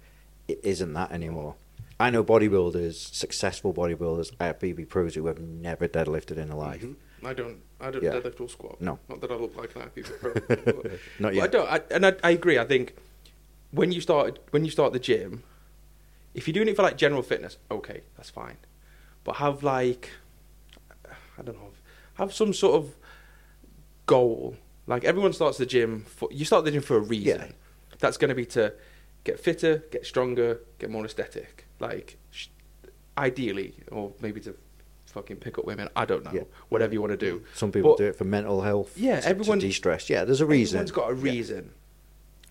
It 0.48 0.60
isn't 0.64 0.92
that 0.94 1.12
anymore. 1.12 1.56
I 2.00 2.10
know 2.10 2.24
bodybuilders, 2.24 2.96
successful 3.14 3.74
bodybuilders 3.74 4.34
at 4.40 4.60
BB 4.60 4.90
pros 4.90 5.16
who 5.16 5.28
have 5.28 5.40
never 5.40 5.88
deadlifted 5.88 6.38
in 6.38 6.50
their 6.50 6.58
life. 6.58 6.82
Mm-hmm. 6.82 7.28
I 7.28 7.34
don't, 7.34 7.62
I 7.80 7.92
don't 7.92 8.04
Yeah. 8.04 8.14
deadlift 8.14 8.42
or 8.42 8.50
squat. 8.50 8.82
No. 8.82 8.98
not 9.08 9.22
that 9.22 9.32
I 9.32 9.36
look 9.36 9.56
like 9.56 9.74
that. 9.76 9.94
People, 9.94 10.14
pro. 10.20 10.32
Not 11.20 11.36
But 11.36 11.38
I 11.44 11.48
don't, 11.48 11.70
I, 11.72 11.82
and 11.92 12.06
I, 12.08 12.14
I 12.24 12.32
agree. 12.32 12.58
I 12.58 12.66
think 12.66 12.96
when 13.70 13.92
you 13.92 14.02
start, 14.02 14.40
when 14.50 14.66
you 14.66 14.72
start 14.72 14.92
the 14.94 15.00
gym, 15.00 15.44
if 16.34 16.48
you're 16.48 16.54
doing 16.54 16.68
it 16.68 16.76
for 16.76 16.84
like 16.84 16.98
general 16.98 17.22
fitness, 17.22 17.58
okay, 17.70 18.02
that's 18.18 18.30
fine. 18.30 18.58
But 19.24 19.38
have 19.38 19.64
like, 19.64 20.10
I 21.38 21.42
don't 21.44 21.58
know, 21.58 21.72
have 22.16 22.34
some 22.34 22.54
sort 22.54 22.76
of 22.76 22.96
goal. 24.06 24.56
Like 24.88 25.04
everyone 25.04 25.34
starts 25.34 25.58
the 25.58 25.66
gym 25.66 26.06
for, 26.08 26.30
you 26.32 26.46
start 26.46 26.66
the 26.66 26.72
gym 26.72 26.82
for 26.82 26.98
a 26.98 27.02
reason. 27.02 27.42
Yeah. 27.42 27.98
That's 28.00 28.18
going 28.18 28.30
to 28.30 28.36
be 28.36 28.46
to 28.48 28.74
get 29.24 29.40
fitter, 29.40 29.84
get 29.92 30.06
stronger, 30.06 30.60
get 30.80 30.90
more 30.90 31.06
aesthetic. 31.06 31.68
Like, 31.80 32.18
sh- 32.32 32.48
ideally, 33.18 33.76
or 33.92 34.14
maybe 34.20 34.40
to 34.42 34.56
fucking 35.06 35.38
pick 35.38 35.60
up 35.60 35.66
women. 35.66 35.90
I 35.96 36.06
don't 36.06 36.24
know. 36.24 36.32
Yeah. 36.34 36.44
Whatever 36.70 36.94
you 36.94 37.02
want 37.02 37.12
to 37.12 37.18
do. 37.18 37.44
Some 37.54 37.72
people 37.72 37.92
But- 37.92 37.98
do 38.00 38.06
it 38.06 38.16
for 38.16 38.24
mental 38.24 38.62
health. 38.62 38.98
Yeah, 38.98 39.20
to, 39.20 39.28
everyone- 39.28 39.60
to 39.60 39.68
de-stress. 39.68 40.10
Yeah, 40.10 40.24
there's 40.26 40.42
a 40.42 40.46
reason. 40.46 40.80
Everyone's 40.80 40.92
got 40.92 41.12
a 41.12 41.16
Yeah. 41.16 41.32
reason. 41.32 41.72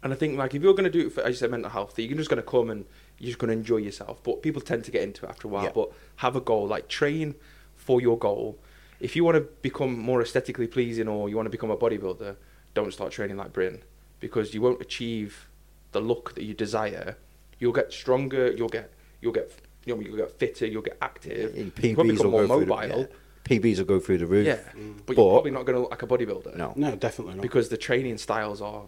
And 0.03 0.13
I 0.13 0.17
think 0.17 0.39
like 0.39 0.55
if 0.55 0.63
you're 0.63 0.73
going 0.75 0.85
to 0.85 0.91
do 0.91 1.09
it 1.09 1.13
for, 1.13 1.23
as 1.23 1.31
you 1.31 1.35
said, 1.35 1.51
mental 1.51 1.71
health, 1.71 1.99
you're 1.99 2.17
just 2.17 2.31
going 2.31 2.43
to 2.43 2.49
come 2.49 2.71
and 2.71 2.87
you're 3.21 3.29
just 3.29 3.39
going 3.39 3.49
to 3.49 3.53
enjoy 3.57 3.77
yourself. 3.77 4.23
But 4.25 4.43
people 4.43 4.61
tend 4.63 4.83
to 4.85 4.91
get 4.91 5.03
into 5.03 5.27
it 5.27 5.29
after 5.29 5.47
a 5.47 5.51
while. 5.51 5.65
Yeah. 5.65 5.71
But 5.75 5.93
have 6.17 6.35
a 6.35 6.41
goal, 6.41 6.67
like 6.67 6.89
train 6.89 7.35
for 7.77 8.01
your 8.01 8.19
goal. 8.19 8.59
If 8.99 9.15
you 9.15 9.25
want 9.25 9.37
to 9.37 9.43
become 9.63 9.99
more 9.99 10.21
aesthetically 10.23 10.67
pleasing 10.67 11.07
or 11.07 11.29
you 11.29 11.37
want 11.37 11.47
to 11.47 11.51
become 11.51 11.71
a 11.71 11.77
bodybuilder, 11.77 12.37
don't 12.75 12.93
start 12.93 13.13
training 13.13 13.37
like 13.37 13.53
Bryn 13.53 13.83
because 14.21 14.53
you 14.55 14.61
won't 14.63 14.81
achieve 14.81 15.49
the 15.93 16.01
look 16.01 16.35
that 16.35 16.45
you 16.45 16.55
desire. 16.55 17.17
You'll 17.59 17.73
get 17.73 17.93
stronger. 17.93 18.51
You'll 18.53 18.69
get 18.69 18.91
you'll 19.21 19.33
get 19.33 19.53
you 19.85 19.95
know, 19.95 20.01
you'll 20.03 20.17
get 20.17 20.31
fitter. 20.39 20.67
You'll 20.67 20.83
get 20.83 20.97
active. 21.01 21.55
Your 21.57 21.65
You'll 21.65 22.05
become 22.05 22.31
will 22.31 22.31
more 22.31 22.47
go 22.47 22.61
mobile. 22.67 22.89
the, 22.89 23.11
yeah. 23.11 23.59
PBs 23.59 23.79
will 23.79 23.85
go 23.87 24.01
through 24.01 24.19
the 24.19 24.27
roof. 24.27 24.47
Yeah, 24.47 24.59
but, 24.75 25.07
But- 25.07 25.17
you're 25.17 25.31
probably 25.33 25.51
not 25.51 25.65
going 25.67 25.75
to 25.77 25.81
look 25.81 25.91
like 25.91 26.03
a 26.03 26.07
bodybuilder 26.07 26.57
No. 26.57 26.73
No, 26.77 26.95
definitely 26.97 27.35
not. 27.35 27.43
because 27.43 27.69
the 27.71 27.77
training 27.77 28.17
styles 28.19 28.61
are 28.63 28.85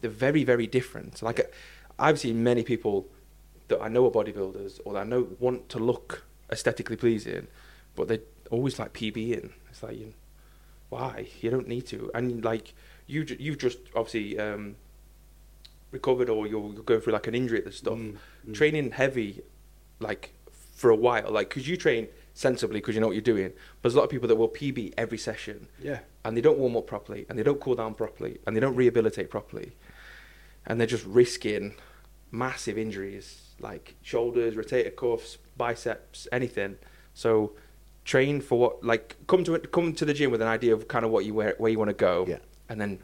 they're 0.00 0.10
very 0.10 0.44
very 0.44 0.68
different 0.68 1.20
like 1.20 1.52
i've 1.98 2.16
seen 2.20 2.44
many 2.44 2.62
people 2.62 3.08
that 3.70 3.80
i 3.82 3.88
know 3.88 4.06
are 4.06 4.10
bodybuilders 4.10 4.80
or 4.84 4.92
that 4.92 5.00
i 5.00 5.04
know 5.04 5.26
want 5.38 5.68
to 5.68 5.78
look 5.78 6.24
aesthetically 6.52 6.96
pleasing 6.96 7.46
but 7.96 8.08
they 8.08 8.20
always 8.50 8.78
like 8.78 8.92
pb 8.92 9.32
in 9.32 9.52
it's 9.70 9.82
like 9.82 9.96
you, 9.98 10.12
why 10.88 11.26
you 11.40 11.50
don't 11.50 11.68
need 11.68 11.86
to 11.86 12.10
and 12.14 12.44
like 12.44 12.74
you 13.06 13.26
you've 13.38 13.58
just 13.58 13.78
obviously 13.94 14.38
um, 14.38 14.76
recovered 15.90 16.28
or 16.28 16.46
you're 16.46 16.72
going 16.72 17.00
through 17.00 17.12
like 17.12 17.26
an 17.26 17.34
injury 17.34 17.58
at 17.58 17.64
the 17.64 17.72
stuff. 17.72 17.98
Mm, 17.98 18.16
mm. 18.48 18.54
Training 18.54 18.92
heavy, 18.92 19.42
like 19.98 20.32
for 20.74 20.90
a 20.90 20.96
while, 20.96 21.30
like 21.30 21.48
because 21.48 21.68
you 21.68 21.76
train 21.76 22.08
sensibly 22.34 22.80
because 22.80 22.94
you 22.94 23.00
know 23.00 23.08
what 23.08 23.14
you're 23.16 23.22
doing. 23.22 23.48
But 23.48 23.82
there's 23.82 23.94
a 23.94 23.98
lot 23.98 24.04
of 24.04 24.10
people 24.10 24.28
that 24.28 24.36
will 24.36 24.48
PB 24.48 24.94
every 24.96 25.18
session 25.18 25.68
Yeah. 25.82 25.98
and 26.24 26.36
they 26.36 26.40
don't 26.40 26.58
warm 26.58 26.76
up 26.76 26.86
properly 26.86 27.26
and 27.28 27.38
they 27.38 27.42
don't 27.42 27.60
cool 27.60 27.74
down 27.74 27.94
properly 27.94 28.38
and 28.46 28.54
they 28.56 28.60
don't 28.60 28.76
rehabilitate 28.76 29.30
properly, 29.30 29.72
and 30.66 30.78
they're 30.78 30.86
just 30.86 31.04
risking 31.04 31.74
massive 32.30 32.78
injuries 32.78 33.48
like 33.60 33.94
shoulders, 34.02 34.54
rotator 34.54 34.94
cuffs, 34.94 35.38
biceps, 35.56 36.26
anything. 36.32 36.76
So 37.14 37.52
train 38.04 38.40
for 38.40 38.58
what 38.58 38.82
like 38.84 39.16
come 39.26 39.44
to 39.44 39.54
it 39.54 39.70
come 39.72 39.92
to 39.94 40.04
the 40.04 40.14
gym 40.14 40.30
with 40.30 40.40
an 40.42 40.48
idea 40.48 40.72
of 40.72 40.88
kind 40.88 41.04
of 41.04 41.10
what 41.10 41.24
you 41.24 41.34
where, 41.34 41.54
where 41.58 41.70
you 41.70 41.78
want 41.78 41.90
to 41.90 41.94
go 41.94 42.24
Yeah. 42.26 42.38
and 42.68 42.80
then 42.80 42.98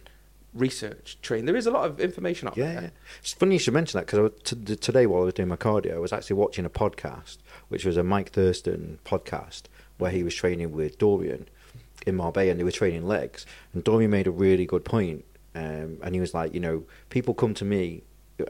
research 0.54 1.18
train 1.20 1.44
there 1.44 1.54
is 1.54 1.66
a 1.66 1.70
lot 1.70 1.84
of 1.84 2.00
information 2.00 2.48
out 2.48 2.56
Yeah, 2.56 2.72
there 2.72 2.82
yeah. 2.84 2.90
It's 3.20 3.34
funny 3.34 3.56
you 3.56 3.58
should 3.58 3.74
mention 3.74 3.98
that 4.00 4.06
because 4.06 4.30
t- 4.42 4.76
today 4.76 5.04
while 5.06 5.22
I 5.22 5.24
was 5.26 5.34
doing 5.34 5.48
my 5.50 5.56
cardio, 5.56 5.94
I 5.96 5.98
was 5.98 6.12
actually 6.14 6.36
watching 6.36 6.64
a 6.64 6.70
podcast, 6.70 7.36
which 7.68 7.84
was 7.84 7.96
a 7.98 8.02
Mike 8.02 8.30
Thurston 8.32 8.98
podcast, 9.04 9.64
where 9.98 10.10
he 10.10 10.22
was 10.22 10.34
training 10.34 10.72
with 10.72 10.96
Dorian 10.98 11.46
in 12.06 12.16
Marbella, 12.16 12.50
and 12.52 12.58
they 12.60 12.64
were 12.64 12.70
training 12.72 13.06
legs. 13.06 13.44
And 13.74 13.84
Dorian 13.84 14.10
made 14.10 14.26
a 14.26 14.30
really 14.30 14.64
good 14.64 14.84
point, 14.84 15.24
um, 15.54 15.98
and 16.02 16.14
he 16.14 16.20
was 16.20 16.32
like, 16.32 16.54
you 16.54 16.60
know, 16.60 16.84
people 17.10 17.34
come 17.34 17.52
to 17.54 17.64
me. 17.64 18.02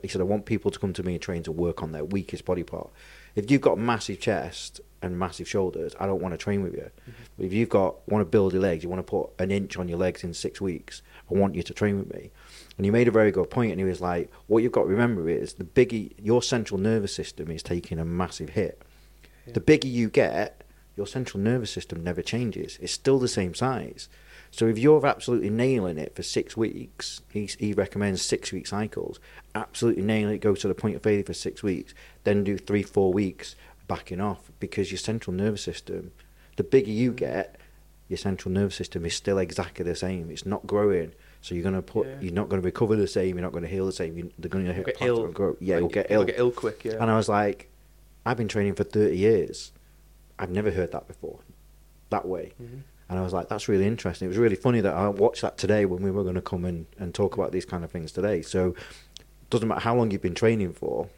He 0.03 0.09
said, 0.09 0.21
I 0.21 0.25
want 0.25 0.47
people 0.47 0.71
to 0.71 0.79
come 0.79 0.93
to 0.95 1.03
me 1.03 1.15
and 1.15 1.23
train 1.23 1.43
to 1.45 1.53
work 1.53 1.83
on 1.83 1.93
their 1.93 2.05
weakest 2.05 2.45
body 2.45 2.63
part. 2.63 2.91
If 3.35 3.51
you've 3.51 3.61
got 3.61 3.73
a 3.75 3.81
massive 3.81 4.19
chest 4.19 4.81
and 5.03 5.19
massive 5.19 5.49
shoulders, 5.49 5.95
I 6.01 6.07
don't 6.07 6.21
want 6.21 6.33
to 6.33 6.39
train 6.39 6.63
with 6.63 6.75
you. 6.75 6.91
Mm-hmm. 7.03 7.23
But 7.37 7.47
if 7.47 7.53
you've 7.53 7.69
got 7.69 8.09
want 8.09 8.23
to 8.23 8.25
build 8.25 8.53
your 8.53 8.63
legs, 8.63 8.83
you 8.83 8.89
want 8.89 9.07
to 9.07 9.11
put 9.11 9.31
an 9.39 9.51
inch 9.51 9.77
on 9.77 9.89
your 9.89 9.99
legs 9.99 10.25
in 10.25 10.35
six 10.35 10.61
weeks, 10.61 11.03
I 11.31 11.35
want 11.35 11.55
you 11.55 11.63
to 11.63 11.75
train 11.75 11.99
with 11.99 12.13
me. 12.13 12.31
And 12.77 12.85
he 12.85 12.91
made 12.91 13.09
a 13.09 13.13
very 13.13 13.31
good 13.31 13.51
point, 13.51 13.73
and 13.73 13.81
he 13.81 13.85
was 13.85 14.01
like, 14.01 14.31
"What 14.49 14.63
you've 14.63 14.73
got 14.73 14.83
to 14.83 14.89
remember 14.89 15.29
is 15.29 15.55
the 15.55 15.65
bigger 15.65 16.13
your 16.21 16.43
central 16.43 16.79
nervous 16.81 17.15
system 17.15 17.51
is 17.51 17.63
taking 17.63 17.99
a 17.99 18.05
massive 18.05 18.51
hit. 18.51 18.83
The 19.47 19.61
bigger 19.61 19.89
you 19.89 20.09
get, 20.09 20.65
your 20.97 21.07
central 21.07 21.41
nervous 21.43 21.71
system 21.71 22.03
never 22.03 22.23
changes. 22.23 22.79
It's 22.81 22.93
still 22.93 23.19
the 23.19 23.29
same 23.29 23.55
size. 23.55 24.09
So 24.51 24.67
if 24.67 24.79
you're 24.79 25.05
absolutely 25.07 25.51
nailing 25.51 25.99
it 25.99 26.15
for 26.15 26.23
six 26.23 26.57
weeks, 26.57 27.21
he, 27.31 27.47
he 27.59 27.73
recommends 27.75 28.23
six 28.23 28.53
week 28.53 28.67
cycles. 28.67 29.21
Absolutely 29.55 30.03
nailing 30.03 30.37
it, 30.37 30.39
go 30.39 30.55
to 30.55 30.69
the 30.69 30.75
point 30.75 30.97
of 30.97 31.03
failure 31.03 31.25
for 31.25 31.35
six 31.35 31.63
weeks, 31.63 31.93
then 32.25 32.45
do 32.45 32.57
three, 32.57 32.83
four 32.83 33.13
weeks 33.13 33.55
backing 33.89 34.21
off 34.21 34.51
because 34.61 34.91
your 34.91 34.99
central 34.99 35.35
nervous 35.35 35.63
system, 35.63 36.11
the 36.57 36.65
bigger 36.65 36.91
you 36.91 37.13
get, 37.13 37.57
your 38.09 38.17
central 38.17 38.53
nervous 38.53 38.77
system 38.77 39.05
is 39.05 39.15
still 39.15 39.39
exactly 39.39 39.85
the 39.85 39.97
same. 39.97 40.31
It's 40.31 40.47
not 40.47 40.67
growing. 40.67 41.13
So 41.43 41.55
you're 41.55 41.65
gonna 41.65 41.83
put, 41.83 42.07
Yeah. 42.07 42.17
you're 42.21 42.33
not 42.33 42.49
gonna 42.49 42.63
recover 42.63 42.97
the 42.97 43.07
same. 43.07 43.37
You're 43.37 43.43
not 43.45 43.53
gonna 43.53 43.67
heal 43.69 43.87
the 43.87 43.93
same. 43.93 44.17
You, 44.17 44.33
they're 44.39 44.49
gonna 44.49 44.73
hit 44.73 44.87
get 44.87 44.97
ill. 45.03 45.29
grow. 45.29 45.57
Yeah, 45.61 45.75
Like, 45.77 45.81
you'll 45.81 45.89
get 45.91 46.07
ill. 46.11 46.19
you'll 46.21 46.27
get 46.27 46.39
ill 46.39 46.51
quick 46.51 46.85
yeah 46.85 46.95
And 47.01 47.11
I 47.11 47.17
was 47.17 47.29
like, 47.29 47.69
I've 48.25 48.37
been 48.37 48.49
training 48.49 48.75
for 48.75 48.85
30 48.85 49.17
years. 49.17 49.73
I've 50.39 50.51
never 50.51 50.71
heard 50.71 50.93
that 50.93 51.07
before, 51.07 51.39
that 52.11 52.27
way. 52.27 52.53
Mhm. 52.61 52.81
And 53.09 53.19
I 53.19 53.23
was 53.23 53.33
like, 53.33 53.49
that's 53.49 53.69
really 53.69 53.87
interesting. 53.87 54.27
It 54.27 54.31
was 54.31 54.39
really 54.39 54.57
funny 54.57 54.81
that 54.81 54.95
I 54.95 55.09
watched 55.09 55.43
that 55.43 55.57
today 55.59 55.85
when 55.85 56.03
we 56.03 56.11
were 56.11 56.23
going 56.25 56.35
to 56.35 56.41
come 56.43 56.65
in 56.65 56.87
and 56.99 57.15
talk 57.15 57.35
about 57.37 57.53
these 57.53 57.65
kind 57.65 57.85
of 57.85 57.91
things 57.91 58.11
today. 58.11 58.43
So, 58.43 58.71
it 59.19 59.51
doesn't 59.51 59.69
matter 59.69 59.81
how 59.81 59.95
long 59.95 60.11
you've 60.11 60.23
been 60.23 60.35
training 60.35 60.73
for. 60.73 61.09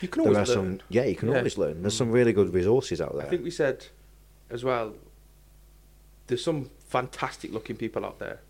you 0.00 0.08
can 0.08 0.22
always 0.22 0.36
learn. 0.38 0.46
some, 0.46 0.80
yeah, 0.88 1.04
you 1.04 1.14
can 1.14 1.28
Yeah. 1.28 1.36
always 1.38 1.56
learn. 1.58 1.82
There's 1.82 1.96
some 1.96 2.10
really 2.10 2.32
good 2.32 2.52
resources 2.54 3.00
out 3.00 3.14
there. 3.16 3.26
I 3.26 3.28
think 3.28 3.44
we 3.44 3.50
said 3.50 3.86
as 4.50 4.64
well. 4.64 4.94
There's 6.26 6.42
some 6.42 6.70
fantastic 6.88 7.52
looking 7.52 7.76
people 7.76 8.04
out 8.04 8.18
there, 8.18 8.40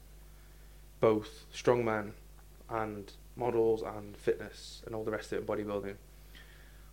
both 1.01 1.45
strongman 1.53 2.13
and 2.71 3.13
models 3.37 3.83
and 3.83 4.17
fitness 4.17 4.83
and 4.87 4.95
all 4.95 5.05
the 5.05 5.11
rest 5.11 5.33
of 5.33 5.39
it, 5.41 5.47
bodybuilding. 5.47 5.97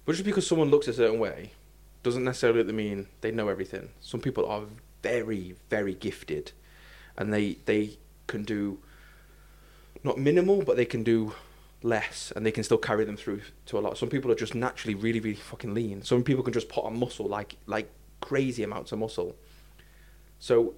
But 0.06 0.14
just 0.14 0.26
because 0.26 0.46
someone 0.48 0.70
looks 0.70 0.88
a 0.88 0.94
certain 0.94 1.20
way, 1.20 1.52
doesn't 2.04 2.24
necessarily 2.24 2.64
mean 2.74 3.08
they 3.22 3.32
know 3.32 3.48
everything. 3.48 3.90
Some 4.02 4.20
people 4.22 4.46
are 4.48 4.64
very, 5.02 5.56
very 5.70 5.94
gifted, 5.94 6.52
and 7.18 7.34
they 7.34 7.58
they 7.66 7.98
can 8.28 8.44
do 8.44 8.80
not 10.04 10.18
minimal, 10.18 10.64
but 10.64 10.78
they 10.78 10.86
can 10.86 11.04
do 11.04 11.34
less, 11.84 12.32
and 12.36 12.46
they 12.46 12.52
can 12.52 12.64
still 12.64 12.78
carry 12.78 13.06
them 13.06 13.18
through 13.18 13.42
to 13.68 13.78
a 13.78 13.82
lot. 13.82 13.98
Some 13.98 14.10
people 14.10 14.32
are 14.32 14.36
just 14.36 14.56
naturally 14.56 14.96
really, 14.96 15.20
really 15.20 15.36
fucking 15.36 15.74
lean. 15.74 16.04
Some 16.04 16.24
people 16.24 16.44
can 16.44 16.54
just 16.54 16.70
put 16.70 16.84
on 16.86 16.98
muscle 16.98 17.28
like 17.28 17.56
like 17.66 17.90
crazy 18.20 18.64
amounts 18.64 18.92
of 18.92 19.00
muscle. 19.00 19.36
So 20.40 20.76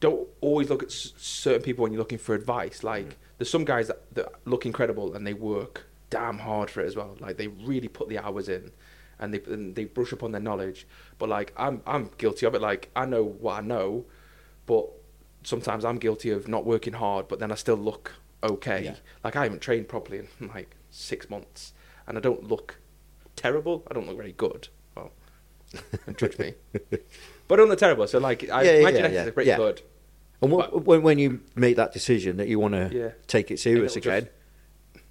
don't 0.00 0.28
always 0.40 0.68
look 0.68 0.82
at 0.82 0.90
s- 0.90 1.12
certain 1.16 1.62
people 1.62 1.82
when 1.82 1.92
you're 1.92 2.00
looking 2.00 2.18
for 2.18 2.34
advice. 2.34 2.82
Like 2.82 3.06
mm. 3.06 3.12
there's 3.38 3.50
some 3.50 3.64
guys 3.64 3.88
that, 3.88 4.14
that 4.14 4.32
look 4.44 4.66
incredible 4.66 5.14
and 5.14 5.26
they 5.26 5.34
work 5.34 5.86
damn 6.10 6.38
hard 6.38 6.70
for 6.70 6.82
it 6.82 6.86
as 6.86 6.96
well. 6.96 7.16
Like 7.20 7.36
they 7.36 7.48
really 7.48 7.88
put 7.88 8.08
the 8.08 8.18
hours 8.18 8.48
in, 8.48 8.70
and 9.24 9.34
they 9.34 9.40
and 9.52 9.74
they 9.74 9.84
brush 9.84 10.12
up 10.12 10.22
on 10.22 10.32
their 10.32 10.40
knowledge. 10.40 10.86
But 11.18 11.28
like 11.28 11.52
I'm 11.56 11.82
I'm 11.86 12.10
guilty 12.18 12.46
of 12.46 12.54
it. 12.54 12.60
Like 12.60 12.90
I 12.94 13.04
know 13.06 13.24
what 13.24 13.54
I 13.58 13.60
know, 13.60 14.04
but 14.66 14.88
sometimes 15.42 15.84
I'm 15.84 15.98
guilty 15.98 16.30
of 16.30 16.48
not 16.48 16.64
working 16.64 16.94
hard, 16.94 17.28
but 17.28 17.38
then 17.40 17.50
I 17.50 17.54
still 17.56 17.76
look 17.76 18.12
okay. 18.42 18.84
Yeah. 18.84 18.94
Like 19.24 19.36
I 19.36 19.42
haven't 19.44 19.60
trained 19.62 19.88
properly 19.88 20.18
in 20.40 20.48
like 20.48 20.76
six 20.90 21.28
months, 21.28 21.72
and 22.06 22.16
I 22.16 22.20
don't 22.20 22.44
look 22.48 22.78
terrible. 23.36 23.84
I 23.90 23.94
don't 23.94 24.06
look 24.06 24.16
very 24.16 24.32
good. 24.32 24.68
Well, 24.96 25.10
judge 26.16 26.38
me. 26.38 26.54
But 27.46 27.56
I 27.58 27.60
don't 27.60 27.68
look 27.68 27.78
terrible. 27.78 28.06
So 28.06 28.18
like, 28.18 28.48
I, 28.48 28.62
Yeah, 28.62 28.82
my 28.82 28.88
yeah, 28.88 28.96
genetics 28.96 29.14
yeah. 29.14 29.24
are 29.26 29.30
pretty 29.32 29.48
Yeah. 29.50 29.56
good. 29.58 29.82
and 30.40 30.50
wh- 30.50 30.56
but- 30.56 30.84
when, 30.86 31.02
when 31.02 31.18
you 31.18 31.40
make 31.54 31.76
that 31.76 31.92
decision 31.92 32.38
that 32.38 32.48
you 32.48 32.58
want 32.58 32.72
to 32.72 33.12
take 33.26 33.50
it 33.50 33.58
serious 33.60 33.94
again, 33.96 34.28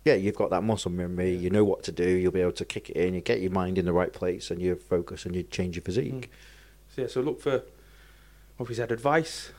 yeah, 0.05 0.15
you've 0.15 0.35
got 0.35 0.49
that 0.49 0.63
muscle 0.63 0.91
memory. 0.91 1.33
You 1.35 1.49
know 1.49 1.63
what 1.63 1.83
to 1.83 1.91
do. 1.91 2.07
You'll 2.07 2.31
be 2.31 2.41
able 2.41 2.51
to 2.53 2.65
kick 2.65 2.89
it 2.89 2.97
in. 2.97 3.13
You 3.13 3.21
get 3.21 3.41
your 3.41 3.51
mind 3.51 3.77
in 3.77 3.85
the 3.85 3.93
right 3.93 4.11
place, 4.11 4.51
and 4.51 4.61
you 4.61 4.75
focus, 4.75 5.25
and 5.25 5.35
you 5.35 5.43
change 5.43 5.75
your 5.75 5.83
physique. 5.83 6.29
Mm. 6.29 6.95
So 6.95 7.01
yeah, 7.01 7.07
so 7.07 7.21
look 7.21 7.41
for 7.41 7.63
what 8.57 8.69
we 8.69 8.75
had 8.75 8.91
advice. 8.91 9.51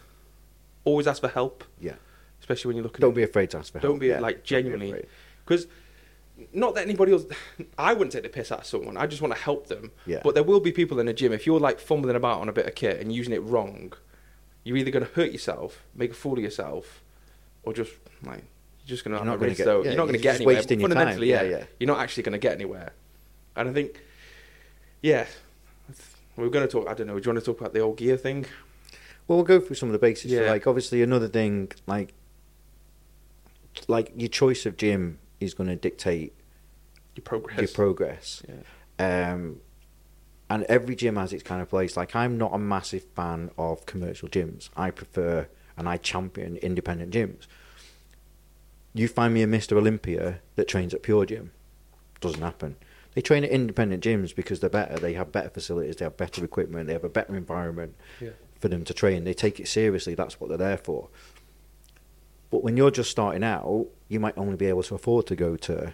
Always 0.84 1.06
ask 1.06 1.20
for 1.22 1.28
help, 1.28 1.64
Yeah. 1.80 1.94
especially 2.40 2.68
when 2.68 2.76
you're 2.76 2.84
looking. 2.84 2.96
At 3.02 3.06
Don't 3.06 3.14
be 3.14 3.22
afraid 3.22 3.50
to 3.50 3.58
ask 3.58 3.72
for 3.72 3.78
help. 3.78 3.90
Don't 3.92 3.98
be, 3.98 4.08
yeah. 4.08 4.20
like, 4.20 4.44
genuinely- 4.44 5.06
because 5.44 5.66
not 6.52 6.74
that 6.74 6.82
anybody 6.82 7.12
else. 7.12 7.24
I 7.78 7.92
wouldn't 7.92 8.12
take 8.12 8.22
the 8.24 8.28
piss 8.28 8.52
out 8.52 8.60
of 8.60 8.66
someone. 8.66 8.96
I 8.96 9.06
just 9.06 9.22
want 9.22 9.34
to 9.34 9.40
help 9.40 9.68
them. 9.68 9.92
Yeah. 10.04 10.20
But 10.22 10.34
there 10.34 10.42
will 10.42 10.60
be 10.60 10.72
people 10.72 10.98
in 11.00 11.06
the 11.06 11.12
gym 11.14 11.32
if 11.32 11.46
you're 11.46 11.60
like 11.60 11.78
fumbling 11.78 12.16
about 12.16 12.40
on 12.40 12.48
a 12.48 12.52
bit 12.52 12.66
of 12.66 12.74
kit 12.74 13.00
and 13.00 13.12
using 13.12 13.32
it 13.32 13.42
wrong. 13.42 13.92
You're 14.62 14.76
either 14.76 14.90
going 14.90 15.06
to 15.06 15.12
hurt 15.12 15.30
yourself, 15.32 15.84
make 15.94 16.10
a 16.10 16.14
fool 16.14 16.34
of 16.34 16.40
yourself, 16.40 17.02
or 17.62 17.72
just 17.72 17.92
like 18.24 18.44
you're 18.86 18.88
just 18.96 19.04
going 19.04 19.12
to 19.12 19.18
have 19.18 19.26
not 19.26 19.40
gonna 19.40 19.54
get- 19.54 19.64
though. 19.66 19.82
yeah, 19.82 19.90
you're 19.90 19.96
not 19.96 20.04
going 20.04 20.16
to 20.16 20.22
get 20.22 20.36
anywhere. 20.36 20.54
wasting 20.56 20.80
your 20.80 20.88
time. 20.88 20.96
Fundamentally, 20.96 21.30
Yeah, 21.30 21.42
yeah, 21.42 21.50
yeah. 21.58 21.64
You're 21.80 21.86
not 21.88 22.00
actually 22.00 22.22
going 22.24 22.32
to 22.34 22.38
get 22.38 22.52
anywhere. 22.52 22.92
And 23.56 23.68
I 23.68 23.72
think, 23.72 24.00
yeah, 25.02 25.26
we're 26.36 26.48
going 26.50 26.66
to 26.66 26.70
talk. 26.70 26.88
I 26.88 26.94
don't 26.94 27.06
know. 27.06 27.18
Do 27.18 27.26
you 27.28 27.32
want 27.34 27.44
to 27.44 27.50
talk 27.52 27.60
about 27.60 27.72
the 27.72 27.80
old 27.80 27.96
gear 27.96 28.16
thing? 28.16 28.46
Well, 29.26 29.38
we'll 29.38 29.44
go 29.46 29.58
through 29.60 29.76
some 29.76 29.88
of 29.88 29.92
the 29.94 29.98
basics. 29.98 30.32
So, 30.34 30.42
Yeah. 30.42 30.50
like, 30.50 30.66
obviously, 30.66 31.02
another 31.02 31.28
thing, 31.28 31.70
like, 31.86 32.12
like 33.88 34.12
your 34.16 34.28
choice 34.28 34.66
of 34.66 34.76
gym 34.76 35.18
is 35.40 35.54
going 35.54 35.68
to 35.68 35.76
dictate 35.76 36.32
Your 37.16 37.22
progress. 37.22 37.58
your 37.58 37.68
progress. 37.68 38.42
Yeah. 38.48 39.32
Um, 39.32 39.60
and 40.50 40.64
every 40.64 40.94
gym 40.94 41.16
has 41.16 41.32
its 41.32 41.42
kind 41.42 41.62
of 41.62 41.68
place. 41.70 41.96
Like, 41.96 42.14
I'm 42.14 42.36
not 42.38 42.54
a 42.54 42.58
massive 42.58 43.04
fan 43.16 43.50
of 43.56 43.86
commercial 43.86 44.28
gyms. 44.28 44.68
I 44.76 44.90
prefer 44.90 45.48
and 45.76 45.88
I 45.88 45.96
champion 45.96 46.56
independent 46.58 47.12
gyms. 47.12 47.46
You 48.94 49.08
find 49.08 49.34
me 49.34 49.42
a 49.42 49.46
Mr. 49.46 49.76
Olympia 49.76 50.40
that 50.56 50.68
trains 50.68 50.94
at 50.94 51.02
Pure 51.02 51.26
Gym. 51.26 51.50
Doesn't 52.20 52.40
happen. 52.40 52.76
They 53.14 53.20
train 53.20 53.44
at 53.44 53.50
independent 53.50 54.02
gyms 54.02 54.34
because 54.34 54.60
they're 54.60 54.70
better. 54.70 54.96
They 54.98 55.14
have 55.14 55.32
better 55.32 55.50
facilities. 55.50 55.96
They 55.96 56.04
have 56.04 56.16
better 56.16 56.44
equipment. 56.44 56.86
They 56.86 56.92
have 56.92 57.04
a 57.04 57.08
better 57.08 57.36
environment 57.36 57.94
Yeah. 58.20 58.30
for 58.60 58.68
them 58.68 58.84
to 58.84 58.94
train. 58.94 59.24
They 59.24 59.34
take 59.34 59.58
it 59.60 59.68
seriously. 59.68 60.14
That's 60.14 60.40
what 60.40 60.48
they're 60.48 60.58
there 60.58 60.76
for. 60.76 61.08
But 62.50 62.62
when 62.62 62.76
you're 62.76 62.90
just 62.92 63.10
starting 63.10 63.42
out, 63.42 63.88
you 64.08 64.20
might 64.20 64.38
only 64.38 64.56
be 64.56 64.66
able 64.66 64.84
to 64.84 64.94
afford 64.94 65.26
to 65.26 65.36
go 65.36 65.56
to 65.56 65.92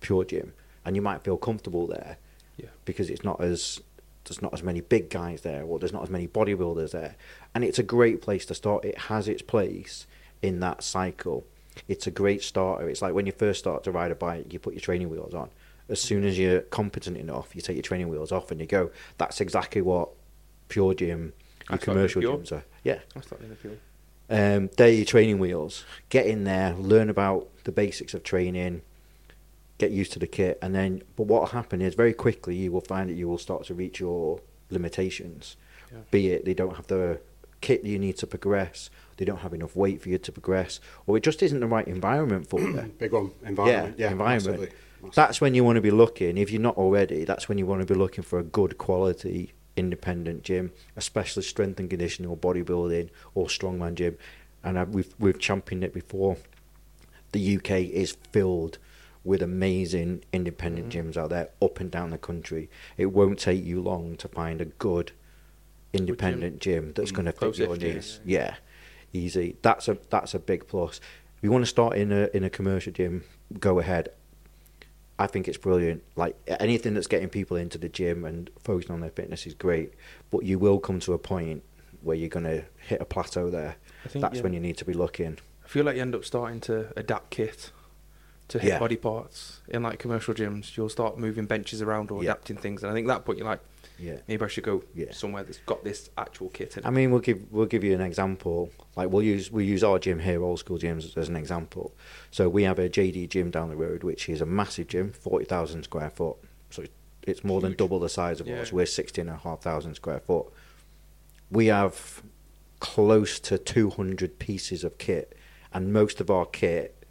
Pure 0.00 0.24
Gym, 0.26 0.52
and 0.84 0.94
you 0.94 1.02
might 1.02 1.22
feel 1.24 1.36
comfortable 1.36 1.86
there 1.88 2.18
Yeah. 2.56 2.68
because 2.84 3.10
it's 3.10 3.24
not 3.24 3.40
as 3.42 3.80
there's 4.24 4.42
not 4.42 4.52
as 4.52 4.62
many 4.62 4.80
big 4.80 5.08
guys 5.08 5.42
there, 5.42 5.62
or 5.62 5.78
there's 5.78 5.92
not 5.92 6.02
as 6.02 6.10
many 6.10 6.26
bodybuilders 6.26 6.90
there, 6.90 7.14
and 7.54 7.62
it's 7.62 7.78
a 7.78 7.82
great 7.84 8.20
place 8.20 8.44
to 8.46 8.54
start. 8.56 8.84
It 8.84 8.98
has 9.02 9.28
its 9.28 9.40
place 9.40 10.04
in 10.42 10.58
that 10.60 10.82
cycle. 10.82 11.46
It's 11.88 12.06
a 12.06 12.10
great 12.10 12.42
starter. 12.42 12.88
It's 12.88 13.02
like 13.02 13.14
when 13.14 13.26
you 13.26 13.32
first 13.32 13.58
start 13.58 13.84
to 13.84 13.90
ride 13.92 14.10
a 14.10 14.14
bike, 14.14 14.52
you 14.52 14.58
put 14.58 14.74
your 14.74 14.80
training 14.80 15.10
wheels 15.10 15.34
on. 15.34 15.50
As 15.88 16.00
soon 16.00 16.24
as 16.24 16.38
you're 16.38 16.62
competent 16.62 17.16
enough, 17.16 17.54
you 17.54 17.62
take 17.62 17.76
your 17.76 17.82
training 17.82 18.08
wheels 18.08 18.32
off 18.32 18.50
and 18.50 18.60
you 18.60 18.66
go. 18.66 18.90
That's 19.18 19.40
exactly 19.40 19.80
what 19.82 20.08
Pure 20.68 20.94
Gym, 20.94 21.32
your 21.70 21.78
commercial 21.78 22.22
gyms 22.22 22.50
are. 22.52 22.64
Yeah, 22.82 22.98
That's 23.14 23.30
not 23.30 23.40
in 23.40 23.50
the 23.50 23.56
field. 23.56 23.78
um, 24.30 24.70
they're 24.76 24.88
your 24.90 25.04
training 25.04 25.38
wheels. 25.38 25.84
Get 26.08 26.26
in 26.26 26.42
there, 26.44 26.74
learn 26.74 27.08
about 27.08 27.48
the 27.64 27.70
basics 27.72 28.14
of 28.14 28.24
training, 28.24 28.82
get 29.78 29.92
used 29.92 30.12
to 30.14 30.18
the 30.18 30.26
kit, 30.26 30.58
and 30.60 30.74
then. 30.74 31.02
But 31.14 31.24
what 31.28 31.40
will 31.42 31.46
happen 31.48 31.80
is 31.80 31.94
very 31.94 32.12
quickly 32.14 32.56
you 32.56 32.72
will 32.72 32.80
find 32.80 33.08
that 33.10 33.14
you 33.14 33.28
will 33.28 33.38
start 33.38 33.64
to 33.66 33.74
reach 33.74 34.00
your 34.00 34.40
limitations. 34.70 35.56
Yeah. 35.92 35.98
Be 36.10 36.28
it 36.30 36.44
they 36.44 36.54
don't 36.54 36.74
have 36.74 36.88
the 36.88 37.20
kit 37.60 37.82
that 37.82 37.88
you 37.88 37.98
need 37.98 38.16
to 38.18 38.26
progress. 38.26 38.90
They 39.16 39.24
don't 39.24 39.38
have 39.38 39.54
enough 39.54 39.74
weight 39.74 40.02
for 40.02 40.08
you 40.08 40.18
to 40.18 40.32
progress, 40.32 40.80
or 41.06 41.16
it 41.16 41.22
just 41.22 41.42
isn't 41.42 41.60
the 41.60 41.66
right 41.66 41.86
environment 41.86 42.48
for 42.48 42.60
you. 42.60 42.94
Big 42.98 43.12
one. 43.12 43.30
Environment. 43.44 43.98
Yeah. 43.98 44.10
environment. 44.10 44.46
massively. 44.46 44.66
Massively. 44.66 45.12
That's 45.14 45.40
when 45.40 45.54
you 45.54 45.64
want 45.64 45.76
to 45.76 45.82
be 45.82 45.90
looking. 45.90 46.36
If 46.36 46.50
you're 46.50 46.60
not 46.60 46.76
already, 46.76 47.24
that's 47.24 47.48
when 47.48 47.58
you 47.58 47.66
want 47.66 47.86
to 47.86 47.86
be 47.86 47.98
looking 47.98 48.24
for 48.24 48.38
a 48.38 48.42
good 48.42 48.78
quality 48.78 49.52
independent 49.76 50.42
gym, 50.42 50.72
especially 50.96 51.42
strength 51.42 51.78
and 51.78 51.90
conditioning 51.90 52.30
or 52.30 52.36
bodybuilding 52.36 53.10
or 53.34 53.46
strongman 53.46 53.94
gym. 53.94 54.16
And 54.64 54.78
I, 54.78 54.84
we've 54.84 55.14
we've 55.18 55.38
championed 55.38 55.84
it 55.84 55.94
before. 55.94 56.38
The 57.32 57.56
UK 57.56 57.70
is 57.70 58.16
filled 58.32 58.78
with 59.22 59.42
amazing 59.42 60.24
independent 60.32 60.88
mm. 60.88 60.92
gyms 60.92 61.16
out 61.16 61.30
there 61.30 61.50
up 61.60 61.80
and 61.80 61.90
down 61.90 62.10
the 62.10 62.18
country. 62.18 62.70
It 62.96 63.06
won't 63.06 63.38
take 63.38 63.64
you 63.64 63.80
long 63.80 64.16
to 64.16 64.28
find 64.28 64.60
a 64.60 64.66
good 64.66 65.12
independent 65.96 66.60
gym 66.60 66.92
that's 66.94 67.12
mm. 67.12 67.16
going 67.16 67.26
to 67.26 67.32
fit 67.32 67.58
your 67.58 67.76
needs. 67.76 68.20
Yeah, 68.24 68.56
easy. 69.12 69.56
That's 69.62 69.88
a 69.88 69.98
that's 70.10 70.34
a 70.34 70.38
big 70.38 70.66
plus. 70.68 71.00
If 71.36 71.42
you 71.42 71.50
want 71.50 71.62
to 71.62 71.70
start 71.70 71.96
in 71.96 72.12
a 72.12 72.28
in 72.34 72.44
a 72.44 72.50
commercial 72.50 72.92
gym, 72.92 73.24
go 73.58 73.78
ahead. 73.78 74.10
I 75.18 75.26
think 75.26 75.48
it's 75.48 75.56
brilliant. 75.58 76.02
Like 76.14 76.36
anything 76.60 76.94
that's 76.94 77.06
getting 77.06 77.28
people 77.28 77.56
into 77.56 77.78
the 77.78 77.88
gym 77.88 78.24
and 78.24 78.50
focusing 78.62 78.92
on 78.92 79.00
their 79.00 79.10
fitness 79.10 79.46
is 79.46 79.54
great, 79.54 79.94
but 80.30 80.44
you 80.44 80.58
will 80.58 80.78
come 80.78 81.00
to 81.00 81.14
a 81.14 81.18
point 81.18 81.62
where 82.02 82.16
you're 82.16 82.28
going 82.28 82.44
to 82.44 82.64
hit 82.86 83.00
a 83.00 83.04
plateau 83.04 83.50
there. 83.50 83.76
I 84.04 84.08
think, 84.08 84.22
That's 84.22 84.36
yeah. 84.36 84.42
when 84.42 84.52
you 84.52 84.60
need 84.60 84.76
to 84.76 84.84
be 84.84 84.92
looking. 84.92 85.38
I 85.64 85.68
feel 85.68 85.84
like 85.84 85.96
you 85.96 86.02
end 86.02 86.14
up 86.14 86.24
starting 86.24 86.60
to 86.62 86.92
adapt 86.96 87.30
kit 87.30 87.72
to 88.48 88.58
hit 88.58 88.68
Yeah. 88.68 88.78
body 88.78 88.96
parts 88.96 89.60
in 89.68 89.82
like 89.82 89.98
commercial 89.98 90.34
gyms. 90.34 90.76
You'll 90.76 90.88
start 90.88 91.18
moving 91.18 91.46
benches 91.46 91.82
around 91.82 92.10
or 92.10 92.22
Yeah. 92.22 92.32
adapting 92.32 92.58
things, 92.58 92.82
and 92.82 92.92
I 92.92 92.94
think 92.94 93.08
at 93.08 93.14
that 93.14 93.24
point 93.24 93.38
you're 93.38 93.48
like, 93.48 93.60
Yeah. 93.98 94.18
maybe 94.28 94.44
I 94.44 94.48
should 94.48 94.64
go 94.64 94.82
Yeah. 94.94 95.12
somewhere 95.12 95.42
that's 95.42 95.58
got 95.66 95.82
this 95.84 96.10
actual 96.18 96.50
kit 96.50 96.76
in. 96.76 96.84
it. 96.84 96.86
I 96.86 96.90
mean, 96.90 97.10
we'll 97.10 97.20
give 97.20 97.50
we'll 97.50 97.66
give 97.66 97.82
you 97.84 97.94
an 97.94 98.00
example. 98.00 98.70
Like 98.96 99.10
we'll 99.10 99.22
use 99.22 99.50
we 99.50 99.64
use 99.64 99.82
our 99.82 99.98
gym 99.98 100.18
here, 100.20 100.42
old 100.42 100.58
school 100.58 100.78
gyms, 100.78 101.16
as 101.16 101.28
an 101.28 101.36
example. 101.36 101.94
So 102.30 102.48
we 102.48 102.64
have 102.64 102.78
a 102.78 102.88
JD 102.88 103.28
gym 103.30 103.50
down 103.50 103.68
the 103.70 103.76
road, 103.76 104.04
which 104.04 104.28
is 104.28 104.40
a 104.40 104.46
massive 104.46 104.88
gym, 104.88 105.12
forty 105.12 105.44
thousand 105.46 105.84
square 105.84 106.10
foot. 106.10 106.36
So 106.70 106.84
it's 107.22 107.42
more 107.42 107.60
than 107.60 107.72
double 107.74 107.98
the 107.98 108.08
size 108.08 108.40
of 108.40 108.46
Yeah. 108.46 108.58
ours. 108.58 108.72
We're 108.72 108.86
sixteen 108.86 109.28
and 109.28 109.36
a 109.36 109.40
half 109.40 109.60
thousand 109.62 109.94
square 109.94 110.20
foot. 110.20 110.46
We 111.50 111.66
have 111.66 112.22
close 112.80 113.40
to 113.40 113.56
two 113.58 113.90
hundred 113.90 114.38
pieces 114.38 114.84
of 114.84 114.98
kit, 114.98 115.36
and 115.72 115.92
most 115.92 116.20
of 116.20 116.30
our 116.30 116.44
kit, 116.46 117.04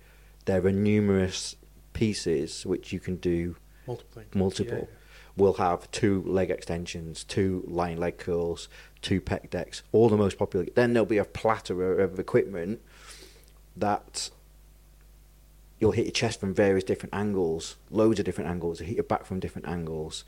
there 0.46 0.66
are 0.66 0.72
numerous 0.72 1.56
pieces 1.94 2.66
which 2.66 2.94
you 2.94 3.00
can 3.00 3.16
do 3.16 3.56
multiple. 3.88 4.24
multiple. 4.36 4.90
We'll 5.38 5.54
have 5.54 5.92
two 5.92 6.24
leg 6.26 6.50
extensions, 6.50 7.24
two 7.24 7.64
lying 7.68 7.98
leg 7.98 8.18
curls, 8.18 8.70
two 9.02 9.20
pec 9.20 9.50
decks, 9.50 9.84
all 9.92 10.08
the 10.08 10.18
most 10.18 10.38
popular. 10.38 10.66
Then 10.74 10.94
there'll 10.94 11.06
be 11.06 11.18
a 11.18 11.26
plethora 11.26 12.04
of 12.04 12.18
equipment 12.18 12.82
that 13.76 14.30
you'll 15.80 15.92
hit 15.92 16.06
your 16.06 16.14
chest 16.14 16.40
from 16.40 16.54
various 16.54 16.86
different 16.86 17.14
angles, 17.14 17.76
loads 17.92 18.20
of 18.20 18.26
different 18.26 18.50
angles, 18.50 18.80
hit 18.80 18.96
your 18.96 19.04
back 19.04 19.26
from 19.26 19.40
different 19.40 19.68
angles. 19.68 20.24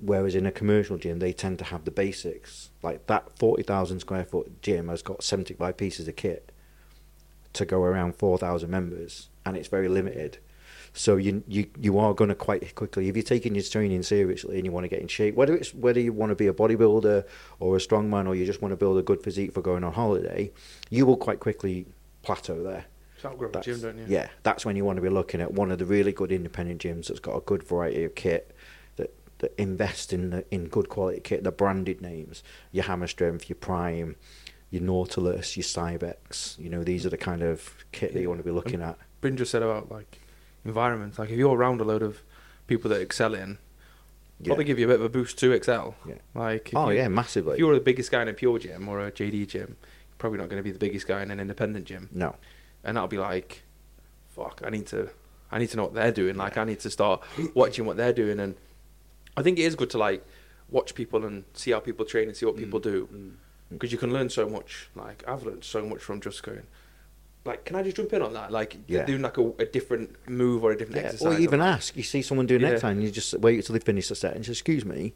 Whereas 0.00 0.34
in 0.34 0.46
a 0.46 0.52
commercial 0.52 0.96
gym, 0.96 1.18
they 1.18 1.32
tend 1.32 1.58
to 1.58 1.64
have 1.64 1.84
the 1.84 1.90
basics. 1.90 2.70
Like 2.82 3.06
that 3.06 3.36
40,000 3.38 4.00
square 4.00 4.24
foot 4.24 4.62
gym 4.62 4.88
has 4.88 5.02
got 5.02 5.22
75 5.22 5.76
pieces 5.76 6.08
of 6.08 6.16
kit 6.16 6.52
to 7.52 7.64
go 7.64 7.82
around 7.82 8.16
4,000 8.16 8.70
members, 8.70 9.28
and 9.44 9.56
it's 9.56 9.68
very 9.68 9.88
limited. 9.88 10.38
So 10.98 11.14
you 11.14 11.44
you 11.46 11.66
you 11.78 11.96
are 12.00 12.12
going 12.12 12.28
to 12.28 12.34
quite 12.34 12.74
quickly 12.74 13.08
if 13.08 13.14
you're 13.14 13.22
taking 13.22 13.54
your 13.54 13.62
training 13.62 14.02
seriously 14.02 14.56
and 14.56 14.64
you 14.64 14.72
want 14.72 14.82
to 14.82 14.88
get 14.88 15.00
in 15.00 15.06
shape, 15.06 15.36
whether 15.36 15.54
it's 15.54 15.72
whether 15.72 16.00
you 16.00 16.12
want 16.12 16.30
to 16.30 16.34
be 16.34 16.48
a 16.48 16.52
bodybuilder 16.52 17.24
or 17.60 17.76
a 17.76 17.78
strongman 17.78 18.26
or 18.26 18.34
you 18.34 18.44
just 18.44 18.60
want 18.60 18.72
to 18.72 18.76
build 18.76 18.98
a 18.98 19.02
good 19.02 19.22
physique 19.22 19.52
for 19.52 19.62
going 19.62 19.84
on 19.84 19.92
holiday, 19.92 20.50
you 20.90 21.06
will 21.06 21.16
quite 21.16 21.38
quickly 21.38 21.86
plateau 22.22 22.64
there. 22.64 22.86
So 23.22 23.28
outgrow 23.28 23.46
the 23.46 23.60
That's- 23.60 23.80
gym, 23.80 23.80
don't 23.80 23.98
you? 23.98 24.12
Yeah, 24.12 24.28
that's 24.42 24.66
when 24.66 24.74
you 24.74 24.84
want 24.84 24.96
to 24.96 25.02
be 25.02 25.08
looking 25.08 25.40
at 25.40 25.52
one 25.52 25.70
of 25.70 25.78
the 25.78 25.84
really 25.84 26.10
good 26.10 26.32
independent 26.32 26.82
gyms 26.82 27.06
that's 27.06 27.20
got 27.20 27.36
a 27.36 27.40
good 27.42 27.62
variety 27.62 28.02
of 28.02 28.16
kit 28.16 28.50
that 28.96 29.14
that 29.38 29.54
invest 29.56 30.12
in 30.12 30.30
the, 30.30 30.44
in 30.50 30.66
good 30.66 30.88
quality 30.88 31.20
kit, 31.20 31.44
the 31.44 31.52
branded 31.52 32.02
names, 32.02 32.42
your 32.72 32.82
Hammer 32.84 33.06
Strength, 33.06 33.48
your 33.48 33.56
Prime, 33.56 34.16
your 34.72 34.82
Nautilus, 34.82 35.56
your 35.56 35.62
Cybex. 35.62 36.58
You 36.58 36.70
know, 36.70 36.82
these 36.82 37.06
are 37.06 37.10
the 37.10 37.16
kind 37.16 37.44
of 37.44 37.72
kit 37.92 38.14
that 38.14 38.20
you 38.20 38.28
want 38.28 38.40
to 38.40 38.44
be 38.44 38.50
looking 38.50 38.82
at. 38.82 38.98
Bryn 39.20 39.36
just 39.36 39.52
said 39.52 39.62
about 39.62 39.92
like 39.92 40.18
environment. 40.64 41.18
Like 41.18 41.30
if 41.30 41.38
you're 41.38 41.56
around 41.56 41.80
a 41.80 41.84
load 41.84 42.02
of 42.02 42.22
people 42.66 42.88
that 42.90 43.00
excel 43.00 43.34
in, 43.34 43.58
Yeah. 44.40 44.46
probably 44.46 44.64
give 44.64 44.78
you 44.78 44.84
a 44.86 44.88
bit 44.88 45.00
of 45.00 45.06
a 45.06 45.08
boost 45.08 45.38
to 45.38 45.52
excel. 45.52 45.96
Yeah. 46.06 46.14
Like 46.34 46.70
Oh 46.74 46.90
you, 46.90 46.98
yeah, 46.98 47.08
massively. 47.08 47.54
If 47.54 47.58
you're 47.58 47.74
the 47.74 47.80
biggest 47.80 48.10
guy 48.10 48.22
in 48.22 48.28
a 48.28 48.32
pure 48.32 48.58
gym 48.58 48.88
or 48.88 49.00
a 49.06 49.10
JD 49.10 49.48
gym, 49.48 49.76
you're 49.78 50.18
probably 50.18 50.38
not 50.38 50.48
going 50.48 50.58
to 50.58 50.64
be 50.64 50.70
the 50.70 50.78
biggest 50.78 51.06
guy 51.06 51.22
in 51.22 51.30
an 51.30 51.40
independent 51.40 51.86
gym. 51.86 52.08
no. 52.12 52.36
and 52.84 52.96
that'll 52.96 53.08
be 53.08 53.18
like, 53.18 53.62
fuck, 54.38 54.62
I 54.64 54.70
need 54.70 54.86
to, 54.88 55.10
I 55.50 55.58
need 55.58 55.70
to 55.70 55.76
know 55.76 55.84
what 55.84 55.94
they're 55.94 56.12
doing. 56.12 56.36
Like, 56.36 56.56
I 56.56 56.64
need 56.64 56.80
to 56.80 56.90
start 56.90 57.22
watching 57.54 57.84
what 57.86 57.96
they're 57.96 58.12
doing, 58.12 58.38
and 58.38 58.54
I 59.36 59.42
think 59.42 59.58
it 59.58 59.62
is 59.62 59.74
good 59.74 59.90
to 59.90 59.98
like 59.98 60.24
watch 60.70 60.94
people 60.94 61.24
and 61.24 61.44
see 61.54 61.72
how 61.72 61.80
people 61.80 62.04
train 62.04 62.28
and 62.28 62.36
see 62.36 62.46
what 62.46 62.56
mm. 62.56 62.60
people 62.60 62.80
do, 62.80 63.08
mm. 63.12 63.16
mm. 63.16 63.32
because 63.70 63.92
you 63.92 63.98
can 63.98 64.12
learn 64.12 64.30
so 64.30 64.48
much. 64.48 64.88
Like, 64.94 65.24
I've 65.26 65.42
learned 65.42 65.64
so 65.64 65.84
much 65.84 66.00
from 66.00 66.20
just 66.20 66.42
going. 66.42 66.66
Like, 67.48 67.64
can 67.64 67.76
I 67.76 67.82
just 67.82 67.96
jump 67.96 68.12
in 68.12 68.20
on 68.22 68.34
that? 68.34 68.52
Like, 68.52 68.76
Yeah. 68.86 69.04
doing 69.06 69.22
like 69.22 69.38
a, 69.38 69.50
a 69.58 69.64
different 69.64 70.14
move 70.28 70.62
or 70.64 70.72
a 70.72 70.76
different 70.76 71.00
Yeah, 71.00 71.08
exercise. 71.08 71.38
or 71.38 71.40
even 71.40 71.60
ask. 71.60 71.96
You 71.96 72.02
see 72.02 72.20
someone 72.22 72.46
doing 72.46 72.60
Yeah. 72.60 72.70
next 72.70 72.82
time, 72.82 73.00
you 73.00 73.10
just 73.10 73.32
wait 73.38 73.56
until 73.56 73.72
they 73.72 73.78
finish 73.80 74.08
the 74.08 74.14
set 74.14 74.36
and 74.36 74.44
say, 74.44 74.52
"Excuse 74.52 74.84
me, 74.84 75.14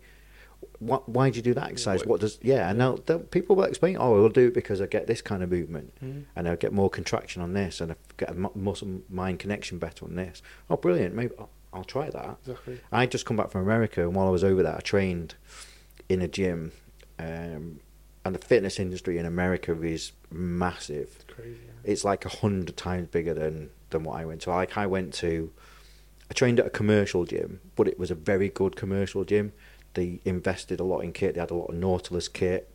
what, 0.79 1.09
why 1.09 1.29
did 1.29 1.37
you 1.37 1.43
do 1.43 1.55
that 1.55 1.69
exercise? 1.71 2.01
what- 2.01 2.09
What 2.09 2.21
does 2.21 2.39
yeah?" 2.43 2.71
And 2.71 2.81
they'll, 2.81 2.97
people 3.21 3.55
will 3.57 3.65
explain, 3.65 3.97
"Oh, 4.01 4.23
I'll 4.23 4.29
do 4.31 4.47
it 4.49 4.55
because 4.55 4.81
I 4.81 4.87
get 4.87 5.07
this 5.07 5.21
kind 5.21 5.43
of 5.43 5.51
movement, 5.51 5.93
Mhm. 6.03 6.25
and 6.35 6.49
I'll 6.49 6.57
get 6.57 6.73
more 6.73 6.89
contraction 6.89 7.43
on 7.43 7.53
this, 7.53 7.81
and 7.83 7.93
I 7.93 7.97
get 8.17 8.31
a 8.31 8.35
muscle 8.35 9.03
mind 9.11 9.39
connection 9.39 9.79
better 9.79 10.05
on 10.07 10.15
this." 10.17 10.41
Oh, 10.71 10.77
brilliant! 10.77 11.15
Maybe 11.15 11.35
I'll, 11.39 11.51
I'll 11.75 11.85
try 11.85 12.09
that. 12.11 12.39
Exactly. 12.47 12.81
I 12.91 13.05
just 13.07 13.27
come 13.27 13.37
back 13.37 13.51
from 13.51 13.61
America, 13.63 14.01
and 14.03 14.15
while 14.15 14.27
I 14.27 14.31
was 14.31 14.43
over 14.45 14.63
there, 14.63 14.77
I 14.77 14.81
trained 14.81 15.35
in 16.09 16.23
a 16.23 16.29
gym, 16.29 16.73
um, 17.19 17.81
and 18.25 18.35
the 18.35 18.39
fitness 18.39 18.79
industry 18.79 19.19
in 19.19 19.27
America 19.27 19.81
is 19.83 20.13
massive 20.31 21.09
It's 21.17 21.25
crazy. 21.35 21.59
yeah. 21.67 21.91
it's 21.93 22.05
like 22.05 22.25
a 22.25 22.29
hundred 22.29 22.77
times 22.77 23.09
bigger 23.09 23.35
than 23.35 23.71
than 23.91 24.05
what 24.05 24.19
I 24.21 24.25
went 24.25 24.43
to. 24.43 24.51
Like 24.51 24.77
I 24.79 24.87
went 24.87 25.13
to, 25.15 25.53
I 26.31 26.35
trained 26.35 26.59
at 26.61 26.67
a 26.67 26.71
commercial 26.71 27.25
gym, 27.25 27.61
but 27.77 27.87
it 27.89 27.99
was 27.99 28.11
a 28.11 28.15
very 28.15 28.49
good 28.49 28.75
commercial 28.77 29.25
gym. 29.25 29.53
They 29.95 30.21
invested 30.25 30.81
a 30.81 30.85
lot 30.85 31.01
in 31.01 31.13
kit. 31.13 31.35
They 31.35 31.41
had 31.41 31.51
a 31.51 31.55
lot 31.55 31.67
of 31.67 31.75
Nautilus 31.75 32.27
kit, 32.29 32.75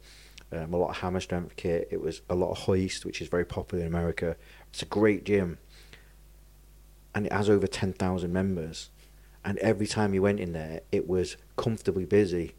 um, 0.51 0.73
a 0.73 0.77
lot 0.77 0.89
of 0.89 0.97
hammer 0.97 1.19
strength 1.19 1.55
kit. 1.55 1.87
It 1.89 1.99
was 2.01 2.21
a 2.29 2.35
lot 2.35 2.51
of 2.51 2.57
hoist, 2.59 3.03
which 3.05 3.19
is 3.21 3.27
very 3.29 3.45
popular 3.45 3.81
in 3.83 3.87
America. 3.87 4.35
It's 4.69 4.83
a 4.83 4.85
great 4.85 5.23
gym, 5.25 5.57
and 7.15 7.25
it 7.25 7.31
has 7.31 7.49
over 7.49 7.65
ten 7.67 7.93
thousand 7.93 8.31
members. 8.33 8.89
And 9.43 9.57
every 9.59 9.87
time 9.87 10.13
you 10.13 10.21
went 10.21 10.39
in 10.39 10.51
there, 10.53 10.81
it 10.91 11.07
was 11.07 11.37
comfortably 11.55 12.05
busy, 12.05 12.53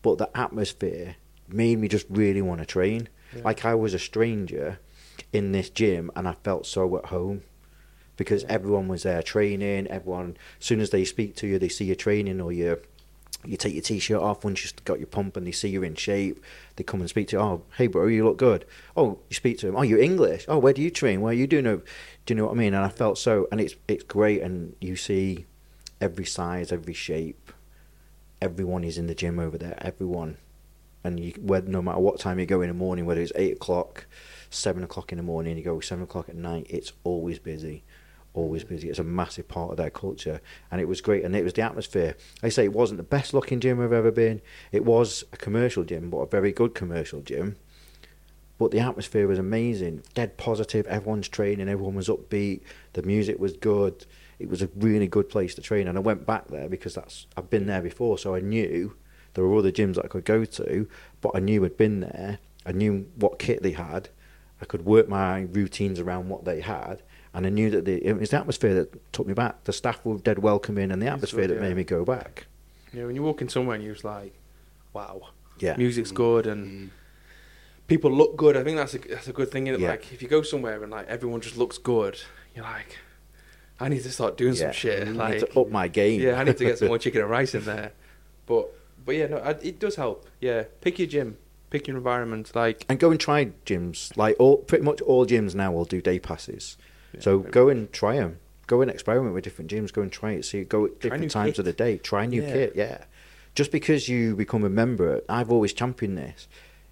but 0.00 0.16
the 0.18 0.30
atmosphere 0.34 1.16
made 1.52 1.78
me 1.78 1.88
just 1.88 2.06
really 2.08 2.42
want 2.42 2.60
to 2.60 2.66
train. 2.66 3.08
Yeah. 3.34 3.42
Like 3.44 3.64
I 3.64 3.74
was 3.74 3.94
a 3.94 3.98
stranger 3.98 4.78
in 5.32 5.52
this 5.52 5.70
gym 5.70 6.10
and 6.16 6.26
I 6.26 6.34
felt 6.44 6.66
so 6.66 6.96
at 6.98 7.06
home 7.06 7.42
because 8.16 8.42
Yeah. 8.42 8.52
everyone 8.52 8.88
was 8.88 9.02
there 9.04 9.22
training. 9.22 9.86
Everyone, 9.88 10.36
as 10.60 10.66
soon 10.66 10.80
as 10.80 10.90
they 10.90 11.04
speak 11.04 11.36
to 11.36 11.46
you, 11.46 11.58
they 11.58 11.68
see 11.68 11.84
you 11.86 11.94
training 11.94 12.40
or 12.40 12.52
you, 12.52 12.80
you 13.44 13.56
take 13.56 13.72
your 13.74 13.82
t-shirt 13.82 14.20
off 14.20 14.44
once 14.44 14.62
you've 14.64 14.84
got 14.84 14.98
your 14.98 15.06
pump 15.06 15.36
and 15.36 15.46
they 15.46 15.52
see 15.52 15.68
you're 15.68 15.84
in 15.84 15.94
shape. 15.94 16.42
They 16.76 16.84
come 16.84 17.00
and 17.00 17.08
speak 17.08 17.28
to 17.28 17.36
you. 17.36 17.42
Oh, 17.42 17.62
hey 17.78 17.86
bro, 17.86 18.06
you 18.06 18.24
look 18.24 18.36
good. 18.36 18.64
Oh, 18.96 19.18
you 19.28 19.34
speak 19.36 19.58
to 19.58 19.66
them. 19.66 19.76
Oh, 19.76 19.82
you're 19.82 20.00
English. 20.00 20.44
Oh, 20.48 20.58
where 20.58 20.72
do 20.72 20.82
you 20.82 20.90
train? 20.90 21.20
Where 21.20 21.30
are 21.30 21.34
you 21.34 21.46
doing? 21.46 21.64
Do 21.64 21.82
you 22.28 22.34
know 22.34 22.46
what 22.46 22.52
I 22.52 22.56
mean? 22.56 22.74
And 22.74 22.84
I 22.84 22.88
felt 22.88 23.16
so, 23.18 23.48
and 23.50 23.60
it's 23.60 23.76
it's 23.88 24.04
great. 24.04 24.42
And 24.42 24.74
you 24.80 24.96
see 24.96 25.46
every 26.00 26.26
size, 26.26 26.70
every 26.72 26.94
shape. 26.94 27.52
Everyone 28.42 28.84
is 28.84 28.96
in 28.98 29.06
the 29.06 29.14
gym 29.14 29.38
over 29.38 29.58
there. 29.58 29.76
Everyone, 29.82 30.36
and 31.04 31.18
you 31.18 31.32
no 31.66 31.82
matter 31.82 31.98
what 31.98 32.18
time 32.18 32.38
you 32.38 32.46
go 32.46 32.60
in 32.60 32.68
the 32.68 32.74
morning, 32.74 33.06
whether 33.06 33.20
it's 33.20 33.32
eight 33.36 33.54
o'clock, 33.54 34.06
seven 34.50 34.82
o'clock 34.84 35.12
in 35.12 35.18
the 35.18 35.24
morning, 35.24 35.56
you 35.56 35.64
go 35.64 35.80
seven 35.80 36.04
o'clock 36.04 36.28
at 36.28 36.36
night, 36.36 36.66
it's 36.68 36.92
always 37.04 37.38
busy, 37.38 37.84
always 38.34 38.64
busy. 38.64 38.88
It's 38.88 38.98
a 38.98 39.04
massive 39.04 39.48
part 39.48 39.70
of 39.70 39.76
their 39.76 39.90
culture, 39.90 40.40
and 40.70 40.80
it 40.80 40.88
was 40.88 41.00
great. 41.00 41.24
And 41.24 41.34
it 41.34 41.44
was 41.44 41.54
the 41.54 41.62
atmosphere. 41.62 42.16
I 42.42 42.48
say 42.48 42.64
it 42.64 42.72
wasn't 42.72 42.98
the 42.98 43.04
best 43.04 43.32
looking 43.32 43.60
gym 43.60 43.80
I've 43.80 43.92
ever 43.92 44.10
been. 44.10 44.42
It 44.72 44.84
was 44.84 45.24
a 45.32 45.36
commercial 45.36 45.84
gym, 45.84 46.10
but 46.10 46.18
a 46.18 46.26
very 46.26 46.52
good 46.52 46.74
commercial 46.74 47.20
gym. 47.20 47.56
But 48.58 48.72
the 48.72 48.80
atmosphere 48.80 49.26
was 49.26 49.38
amazing, 49.38 50.02
dead 50.12 50.36
positive. 50.36 50.86
Everyone's 50.86 51.28
training, 51.28 51.70
everyone 51.70 51.94
was 51.94 52.08
upbeat. 52.08 52.60
The 52.92 53.02
music 53.02 53.38
was 53.38 53.54
good. 53.54 54.04
It 54.38 54.50
was 54.50 54.60
a 54.60 54.68
really 54.76 55.06
good 55.06 55.30
place 55.30 55.54
to 55.54 55.62
train, 55.62 55.88
and 55.88 55.96
I 55.96 56.00
went 56.00 56.26
back 56.26 56.48
there 56.48 56.68
because 56.68 56.94
that's 56.94 57.26
I've 57.36 57.48
been 57.48 57.66
there 57.66 57.80
before, 57.80 58.18
so 58.18 58.34
I 58.34 58.40
knew 58.40 58.94
there 59.34 59.44
were 59.44 59.58
other 59.58 59.72
gyms 59.72 59.94
that 59.94 60.04
I 60.04 60.08
could 60.08 60.24
go 60.24 60.44
to, 60.44 60.88
but 61.20 61.32
I 61.34 61.38
knew 61.40 61.64
I'd 61.64 61.76
been 61.76 62.00
there. 62.00 62.38
I 62.66 62.72
knew 62.72 63.06
what 63.16 63.38
kit 63.38 63.62
they 63.62 63.72
had. 63.72 64.08
I 64.60 64.64
could 64.66 64.84
work 64.84 65.08
my 65.08 65.40
routines 65.40 65.98
around 65.98 66.28
what 66.28 66.44
they 66.44 66.60
had, 66.60 67.02
and 67.32 67.46
I 67.46 67.48
knew 67.48 67.70
that 67.70 67.84
the, 67.86 68.04
it 68.04 68.18
was 68.18 68.30
the 68.30 68.38
atmosphere 68.38 68.74
that 68.74 69.12
took 69.12 69.26
me 69.26 69.32
back. 69.34 69.64
The 69.64 69.72
staff 69.72 70.04
were 70.04 70.18
dead 70.18 70.40
welcoming, 70.40 70.90
and 70.90 71.00
the 71.00 71.06
atmosphere 71.06 71.46
good, 71.46 71.50
that 71.50 71.62
yeah. 71.62 71.68
made 71.68 71.76
me 71.76 71.84
go 71.84 72.04
back. 72.04 72.46
You 72.92 73.00
know, 73.00 73.06
when 73.06 73.14
you 73.16 73.22
walk 73.22 73.40
in 73.40 73.48
somewhere 73.48 73.76
and 73.76 73.84
you're 73.84 73.94
just 73.94 74.04
like, 74.04 74.34
wow, 74.92 75.28
Yeah, 75.58 75.76
music's 75.76 76.10
good 76.10 76.46
and 76.46 76.66
mm. 76.66 76.90
people 77.86 78.10
look 78.10 78.36
good. 78.36 78.56
I 78.56 78.64
think 78.64 78.76
that's 78.76 78.94
a 78.94 78.98
that's 78.98 79.28
a 79.28 79.32
good 79.32 79.50
thing. 79.50 79.68
Isn't 79.68 79.80
it? 79.80 79.84
Yeah. 79.84 79.90
Like 79.90 80.12
if 80.12 80.20
you 80.22 80.28
go 80.28 80.42
somewhere 80.42 80.82
and 80.82 80.90
like 80.90 81.06
everyone 81.08 81.40
just 81.40 81.56
looks 81.56 81.78
good, 81.78 82.20
you're 82.54 82.64
like, 82.64 82.98
I 83.78 83.88
need 83.88 84.02
to 84.02 84.10
start 84.10 84.36
doing 84.36 84.54
Yeah. 84.54 84.60
some 84.60 84.72
shit. 84.72 85.02
Mm. 85.06 85.08
I 85.08 85.30
need 85.30 85.40
Like 85.42 85.52
to 85.52 85.60
up 85.60 85.70
my 85.70 85.88
game. 85.88 86.20
yeah, 86.20 86.40
I 86.40 86.44
need 86.44 86.56
to 86.58 86.64
get 86.64 86.78
some 86.78 86.88
more 86.92 86.98
chicken 86.98 87.20
and 87.22 87.30
rice 87.30 87.54
in 87.54 87.64
there. 87.64 87.92
But 88.46 88.68
but 89.04 89.14
yeah, 89.14 89.26
no, 89.26 89.38
I, 89.38 89.50
it 89.62 89.78
does 89.78 89.96
help. 89.96 90.28
Yeah, 90.40 90.64
pick 90.80 90.98
your 90.98 91.08
gym, 91.08 91.36
pick 91.70 91.86
your 91.86 91.96
environment. 91.96 92.54
Like 92.54 92.84
and 92.88 92.98
go 92.98 93.10
and 93.10 93.18
try 93.20 93.46
gyms. 93.66 94.16
Like 94.16 94.36
all, 94.38 94.58
pretty 94.58 94.84
much 94.84 95.00
all 95.02 95.26
gyms 95.26 95.54
now 95.54 95.72
will 95.72 95.84
do 95.84 96.00
day 96.00 96.18
passes. 96.18 96.76
Yeah. 97.14 97.20
So 97.20 97.38
go 97.40 97.68
and 97.68 97.92
try 97.92 98.16
them. 98.16 98.38
Go 98.66 98.82
and 98.82 98.90
experiment 98.90 99.34
with 99.34 99.42
different 99.44 99.70
gyms. 99.70 99.92
Go 99.92 100.02
and 100.02 100.12
try 100.12 100.32
it. 100.32 100.44
See, 100.44 100.62
go 100.62 100.86
at 100.86 101.00
different 101.00 101.30
times 101.30 101.52
kit. 101.52 101.58
of 101.60 101.64
the 101.64 101.72
day. 101.72 101.98
Try 101.98 102.26
new 102.26 102.42
Yeah. 102.42 102.52
kit. 102.52 102.72
Yeah. 102.76 103.04
Just 103.54 103.72
because 103.72 104.08
you 104.08 104.36
become 104.36 104.62
a 104.62 104.68
member, 104.70 105.22
I've 105.28 105.50
always 105.50 105.72
championed 105.72 106.16
this. 106.16 106.46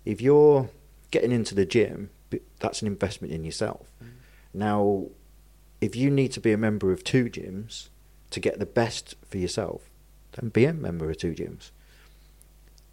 If 0.05 0.21
you're 0.21 0.71
getting 1.13 1.31
into 1.31 1.55
the 1.55 1.65
gym, 1.65 2.11
that's 2.59 2.83
an 2.83 2.89
investment 2.89 3.33
in 3.33 3.45
yourself. 3.45 3.87
Mm. 4.03 4.09
Now, 4.55 5.07
if 5.81 5.95
you 5.95 6.11
need 6.11 6.33
to 6.33 6.41
be 6.41 6.51
a 6.53 6.59
member 6.59 6.91
of 6.91 7.05
two 7.05 7.27
gyms 7.27 7.91
to 8.31 8.41
get 8.41 8.59
the 8.59 8.67
best 8.67 9.15
for 9.29 9.39
yourself, 9.39 9.89
then 10.33 10.49
be 10.49 10.65
a 10.65 10.73
member 10.73 11.09
of 11.09 11.17
two 11.19 11.33
gyms. 11.33 11.71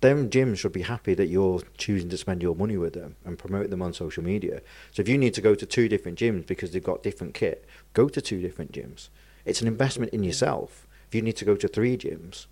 Them 0.05 0.29
gyms 0.29 0.59
should 0.59 0.71
be 0.71 0.83
happy 0.83 1.15
that 1.15 1.29
you're 1.29 1.63
choosing 1.77 2.09
to 2.09 2.17
spend 2.17 2.43
your 2.43 2.55
money 2.55 2.77
with 2.77 2.93
them 2.93 3.15
and 3.25 3.39
promote 3.39 3.71
them 3.71 3.81
on 3.81 3.91
social 3.91 4.23
media. 4.23 4.61
So 4.91 5.01
if 5.01 5.09
you 5.09 5.17
need 5.17 5.33
to 5.33 5.41
go 5.41 5.55
to 5.55 5.65
two 5.65 5.89
different 5.89 6.19
gyms 6.19 6.45
because 6.45 6.69
they've 6.69 6.83
got 6.83 7.01
different 7.01 7.33
kit, 7.33 7.65
go 7.93 8.07
to 8.09 8.21
two 8.21 8.39
different 8.39 8.71
gyms. 8.71 9.09
It's 9.45 9.61
an 9.61 9.67
investment 9.67 10.13
in 10.13 10.23
yourself. 10.23 10.85
If 11.07 11.15
you 11.15 11.23
need 11.23 11.37
to 11.37 11.45
go 11.45 11.55
to 11.55 11.67
three 11.67 11.97
gyms, 11.97 12.45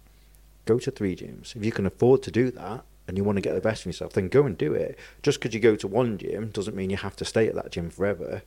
go 0.66 0.80
to 0.80 0.90
three 0.90 1.16
gyms. 1.16 1.56
If 1.56 1.64
you 1.64 1.72
can 1.72 1.86
afford 1.86 2.24
to 2.24 2.32
do 2.32 2.50
that 2.50 2.86
and 3.08 3.18
you 3.18 3.24
want 3.24 3.36
to 3.36 3.42
get 3.44 3.54
the 3.54 3.62
best 3.62 3.84
from 3.84 3.92
yourself, 3.92 4.14
then 4.14 4.30
go 4.30 4.48
and 4.48 4.58
do 4.58 4.74
it. 4.74 4.98
Just 5.22 5.40
because 5.40 5.54
you 5.54 5.60
go 5.60 5.76
to 5.76 5.88
one 5.88 6.18
gym 6.18 6.50
doesn't 6.50 6.76
mean 6.76 6.90
you 6.90 6.98
have 6.98 7.16
to 7.18 7.24
stay 7.24 7.48
at 7.48 7.54
that 7.54 7.72
gym 7.72 7.92
forever. 7.92 8.42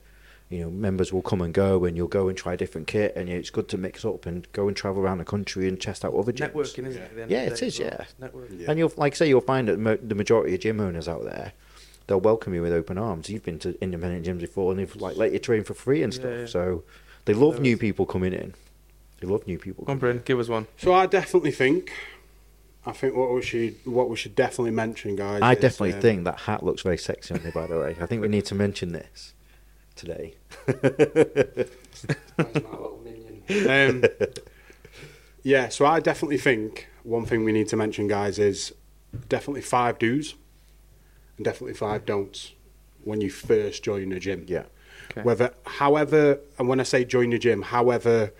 You 0.49 0.61
know, 0.61 0.71
members 0.71 1.13
will 1.13 1.23
come 1.23 1.41
and 1.41 1.53
go, 1.53 1.85
and 1.85 1.97
you'll 1.97 2.07
go 2.07 2.29
and 2.29 2.39
try 2.39 2.53
a 2.55 2.57
different 2.57 2.87
kit, 2.87 3.15
and 3.17 3.29
it's 3.29 3.51
good 3.51 3.69
to 3.71 3.77
mix 3.79 4.05
up 4.05 4.27
and 4.27 4.47
go 4.53 4.69
and 4.69 4.77
travel 4.77 5.03
around 5.03 5.19
the 5.19 5.25
country 5.25 5.67
and 5.67 5.81
test 5.81 6.05
out 6.05 6.15
other 6.15 6.33
gyms. 6.33 6.53
networking, 6.53 6.87
isn't 6.87 7.03
it? 7.03 7.15
the 7.17 7.21
Yeah, 7.29 7.41
of 7.43 7.49
the 7.51 7.55
it 7.57 7.61
day 7.61 7.67
is, 7.67 7.79
well? 7.81 7.89
yeah. 7.89 8.03
It's 8.03 8.15
Networking. 8.21 8.61
Yeah. 8.61 8.71
And 8.71 8.79
you'll, 8.79 8.93
like 8.97 9.15
I 9.15 9.17
say, 9.17 9.29
you'll 9.29 9.41
find 9.41 9.67
that 9.69 10.09
the 10.09 10.15
majority 10.15 10.55
of 10.55 10.61
gym 10.61 10.79
owners 10.79 11.09
out 11.09 11.25
there, 11.25 11.53
they'll 12.07 12.21
welcome 12.21 12.55
you 12.55 12.63
with 12.63 12.73
open 12.73 12.97
arms. 12.97 13.29
You've 13.29 13.43
been 13.45 13.59
to 13.61 13.77
independent 13.83 14.25
gyms 14.25 14.41
before, 14.41 14.71
and 14.71 14.79
they've 14.79 14.95
like 14.97 15.17
let 15.17 15.33
you 15.33 15.41
train 15.41 15.65
for 15.65 15.75
free 15.75 16.05
and 16.05 16.13
Yeah, 16.15 16.21
stuff. 16.21 16.33
yeah. 16.39 16.47
So 16.47 16.85
they 17.25 17.35
love 17.35 17.59
new 17.61 17.77
people 17.77 18.07
coming 18.07 18.33
in. 18.33 18.55
They 19.21 19.27
love 19.27 19.49
new 19.49 19.59
people. 19.59 19.85
Come 19.85 19.95
on, 19.95 19.99
Bryn, 19.99 20.23
give 20.25 20.39
us 20.39 20.47
one. 20.49 20.69
So 20.77 20.95
I 20.95 21.07
definitely 21.07 21.51
think, 21.51 21.91
I 22.85 22.93
think 22.93 23.17
what 23.17 23.35
we 23.35 23.43
should 23.43 23.75
what 23.85 24.09
we 24.09 24.15
should 24.15 24.37
definitely 24.37 24.71
mention, 24.71 25.17
guys. 25.17 25.43
I 25.43 25.55
is, 25.55 25.59
definitely 25.59 25.95
um, 25.95 26.01
think 26.03 26.25
that 26.25 26.41
hat 26.41 26.63
looks 26.63 26.83
very 26.83 26.99
sexy 26.99 27.35
on 27.35 27.43
you. 27.45 27.51
By 27.51 27.67
the 27.67 27.81
way, 27.81 27.97
I 28.01 28.07
think 28.07 28.23
we 28.23 28.29
need 28.29 28.45
to 28.47 28.55
mention 28.55 28.93
this 28.93 29.33
today. 29.97 30.35
Where's 30.65 31.67
my 32.37 32.45
little 32.71 33.01
minion? 33.03 33.43
Um, 33.69 34.05
yeah, 35.43 35.69
so 35.69 35.87
I 35.87 36.01
definitely 36.01 36.39
think 36.39 36.89
one 37.03 37.25
thing 37.25 37.45
we 37.45 37.53
need 37.53 37.69
to 37.69 37.77
mention, 37.77 38.07
guys, 38.09 38.39
is 38.39 38.73
definitely 39.29 39.63
five 39.63 39.99
do's 39.99 40.35
and 41.37 41.45
definitely 41.45 41.75
five 41.75 42.05
don'ts 42.05 42.53
when 43.05 43.21
you 43.21 43.31
first 43.31 43.83
join 43.83 44.13
a 44.13 44.21
gym. 44.21 44.45
Yeah. 44.49 44.65
Okay. 45.13 45.23
Whether, 45.23 45.55
however, 45.65 46.41
and 46.59 46.69
when 46.69 46.81
I 46.81 46.83
say 46.83 47.05
join 47.05 47.33
a 47.33 47.39
gym, 47.39 47.63
however 47.63 48.33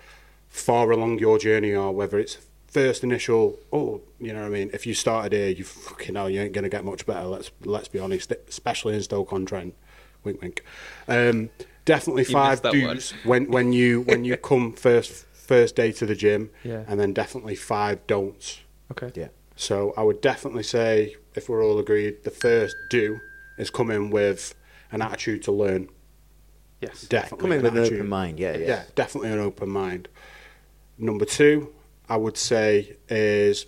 far 0.49 0.91
along 0.91 1.19
your 1.19 1.39
journey 1.39 1.75
are, 1.75 1.93
whether 1.93 2.19
it's 2.19 2.39
first 2.67 3.05
initial, 3.05 3.59
oh, 3.73 4.01
you 4.19 4.33
know 4.33 4.41
what 4.41 4.47
I 4.47 4.51
mean. 4.51 4.71
If 4.73 4.87
you 4.87 4.95
started 4.95 5.33
here, 5.33 5.49
you 5.49 5.65
fucking 5.65 6.15
hell, 6.15 6.29
you 6.29 6.41
ain't 6.41 6.53
gonna 6.53 6.69
get 6.69 6.85
much 6.85 7.07
better. 7.07 7.27
Let's 7.27 7.51
let's 7.65 7.89
be 7.89 7.99
honest, 7.99 8.33
especially 8.49 8.95
in 8.95 9.03
Stoke 9.03 9.33
on 9.33 9.47
Trent. 9.47 9.75
Wink, 10.27 10.43
wink. 10.43 10.63
Um, 11.09 11.49
definitely 11.87 12.25
You 12.25 12.33
five 12.33 12.51
missed 12.51 12.63
that 12.65 12.73
one. 12.73 12.95
do's 12.97 13.11
when 13.25 13.51
when 13.51 13.73
you 13.73 14.03
when 14.03 14.25
you 14.25 14.37
come 14.51 14.73
first 14.75 15.25
first 15.33 15.77
day 15.77 15.93
to 15.93 16.05
the 16.05 16.15
gym, 16.17 16.51
Yeah. 16.65 16.85
and 16.89 16.99
then 17.01 17.13
definitely 17.15 17.55
five 17.55 18.07
don'ts. 18.07 18.61
Okay. 18.91 19.11
Yeah. 19.15 19.29
So 19.55 19.95
I 19.97 20.03
would 20.03 20.21
definitely 20.21 20.65
say, 20.65 21.15
if 21.35 21.49
we're 21.49 21.65
all 21.65 21.79
agreed, 21.79 22.25
the 22.25 22.31
first 22.31 22.77
do 22.91 23.21
is 23.57 23.71
come 23.71 23.91
in 23.91 24.11
with 24.11 24.55
an 24.93 25.01
attitude 25.01 25.43
to 25.45 25.53
learn. 25.53 25.89
Yes. 26.81 27.03
Definitely. 27.03 27.39
Come 27.43 27.53
in 27.53 27.63
with 27.63 27.73
an 27.73 27.79
attitude. 27.79 27.99
open 28.01 28.09
mind. 28.11 28.39
Yeah, 28.39 28.57
yeah. 28.57 28.67
Yeah, 28.67 28.83
definitely 28.97 29.31
an 29.33 29.39
open 29.39 29.71
mind. 29.71 30.09
Number 30.99 31.25
two, 31.25 31.73
I 32.09 32.17
would 32.19 32.37
say, 32.37 32.97
is 33.09 33.67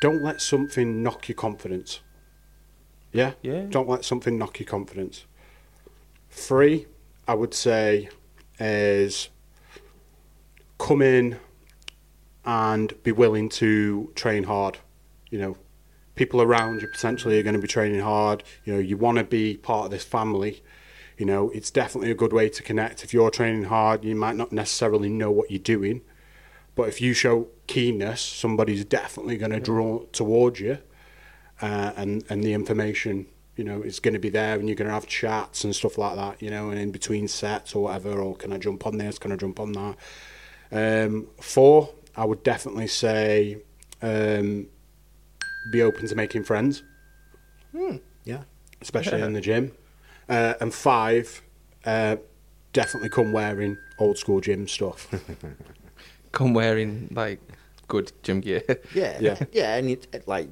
don't 0.00 0.22
let 0.22 0.40
something 0.40 1.02
knock 1.02 1.28
your 1.28 1.36
confidence. 1.36 2.00
Yeah? 3.12 3.32
Yeah. 3.42 3.66
Don't 3.68 3.88
let 3.88 4.04
something 4.04 4.38
knock 4.38 4.58
your 4.58 4.66
confidence. 4.66 5.26
Three, 6.30 6.86
I 7.28 7.34
would 7.34 7.54
say, 7.54 8.08
is 8.58 9.28
come 10.78 11.02
in 11.02 11.38
and 12.44 13.00
be 13.02 13.12
willing 13.12 13.48
to 13.48 14.10
train 14.14 14.44
hard. 14.44 14.78
You 15.30 15.38
know, 15.38 15.56
people 16.14 16.42
around 16.42 16.82
you 16.82 16.88
potentially 16.88 17.38
are 17.38 17.42
going 17.42 17.54
to 17.54 17.60
be 17.60 17.68
training 17.68 18.00
hard. 18.00 18.42
You 18.64 18.74
know, 18.74 18.78
you 18.78 18.96
want 18.96 19.18
to 19.18 19.24
be 19.24 19.56
part 19.56 19.86
of 19.86 19.90
this 19.90 20.04
family. 20.04 20.62
You 21.18 21.26
know, 21.26 21.50
it's 21.50 21.70
definitely 21.70 22.10
a 22.10 22.14
good 22.14 22.32
way 22.32 22.48
to 22.48 22.62
connect. 22.62 23.04
If 23.04 23.14
you're 23.14 23.30
training 23.30 23.64
hard, 23.64 24.04
you 24.04 24.14
might 24.16 24.36
not 24.36 24.52
necessarily 24.52 25.08
know 25.08 25.30
what 25.30 25.50
you're 25.50 25.60
doing, 25.60 26.00
but 26.74 26.88
if 26.88 27.00
you 27.00 27.12
show 27.12 27.48
keenness, 27.66 28.20
somebody's 28.20 28.84
definitely 28.84 29.36
going 29.36 29.52
to 29.52 29.60
draw 29.60 30.04
towards 30.06 30.58
you, 30.58 30.78
uh, 31.62 31.92
and 31.96 32.24
and 32.28 32.42
the 32.44 32.52
information, 32.52 33.26
you 33.56 33.64
know, 33.64 33.80
is 33.82 34.00
going 34.00 34.14
to 34.14 34.20
be 34.20 34.28
there, 34.28 34.58
and 34.58 34.68
you're 34.68 34.76
going 34.76 34.88
to 34.88 34.94
have 34.94 35.06
chats 35.06 35.64
and 35.64 35.74
stuff 35.74 35.96
like 35.96 36.16
that. 36.16 36.42
You 36.42 36.50
know, 36.50 36.70
and 36.70 36.78
in 36.78 36.90
between 36.90 37.28
sets 37.28 37.74
or 37.74 37.84
whatever, 37.84 38.20
or 38.20 38.36
can 38.36 38.52
I 38.52 38.58
jump 38.58 38.86
on 38.86 38.98
this? 38.98 39.18
Can 39.18 39.32
I 39.32 39.36
jump 39.36 39.58
on 39.60 39.72
that? 39.72 39.96
Um, 40.72 41.28
four, 41.40 41.90
I 42.16 42.24
would 42.24 42.42
definitely 42.42 42.86
say, 42.88 43.58
um, 44.02 44.66
be 45.70 45.82
open 45.82 46.08
to 46.08 46.14
making 46.14 46.44
friends 46.44 46.82
Yeah. 48.24 48.42
especially 48.80 49.20
in 49.22 49.32
the 49.32 49.40
gym. 49.40 49.72
Uh, 50.28 50.54
and 50.60 50.72
five, 50.72 51.42
uh, 51.84 52.16
definitely 52.72 53.10
come 53.10 53.32
wearing 53.32 53.76
old 53.98 54.16
school 54.18 54.40
gym 54.40 54.66
stuff. 54.66 55.08
Come 56.32 56.54
wearing 56.54 57.08
like 57.12 57.40
good 57.88 58.10
gym 58.22 58.40
gear. 58.40 58.62
Yeah. 58.94 59.18
Yeah. 59.20 59.38
Yeah. 59.52 59.76
And 59.76 59.90
it, 59.90 60.26
like 60.26 60.48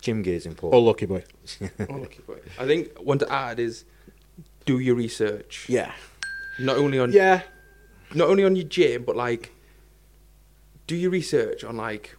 gym 0.00 0.22
gear 0.22 0.34
is 0.34 0.46
oh, 0.46 0.50
important. 0.50 0.82
lucky 0.84 1.06
boy. 1.06 1.24
I 2.58 2.66
think 2.66 2.98
one 2.98 3.18
to 3.18 3.32
add 3.32 3.58
is 3.58 3.84
do 4.64 4.78
your 4.78 4.94
research. 4.94 5.66
Yeah. 5.68 5.92
Not 6.58 6.76
only 6.76 6.98
on 6.98 7.12
Yeah, 7.12 7.42
not 8.14 8.28
only 8.28 8.44
on 8.44 8.56
your 8.56 8.66
gym, 8.66 9.04
but 9.04 9.16
like 9.16 9.52
do 10.86 10.96
your 10.96 11.10
research 11.10 11.64
on 11.64 11.76
like 11.76 12.16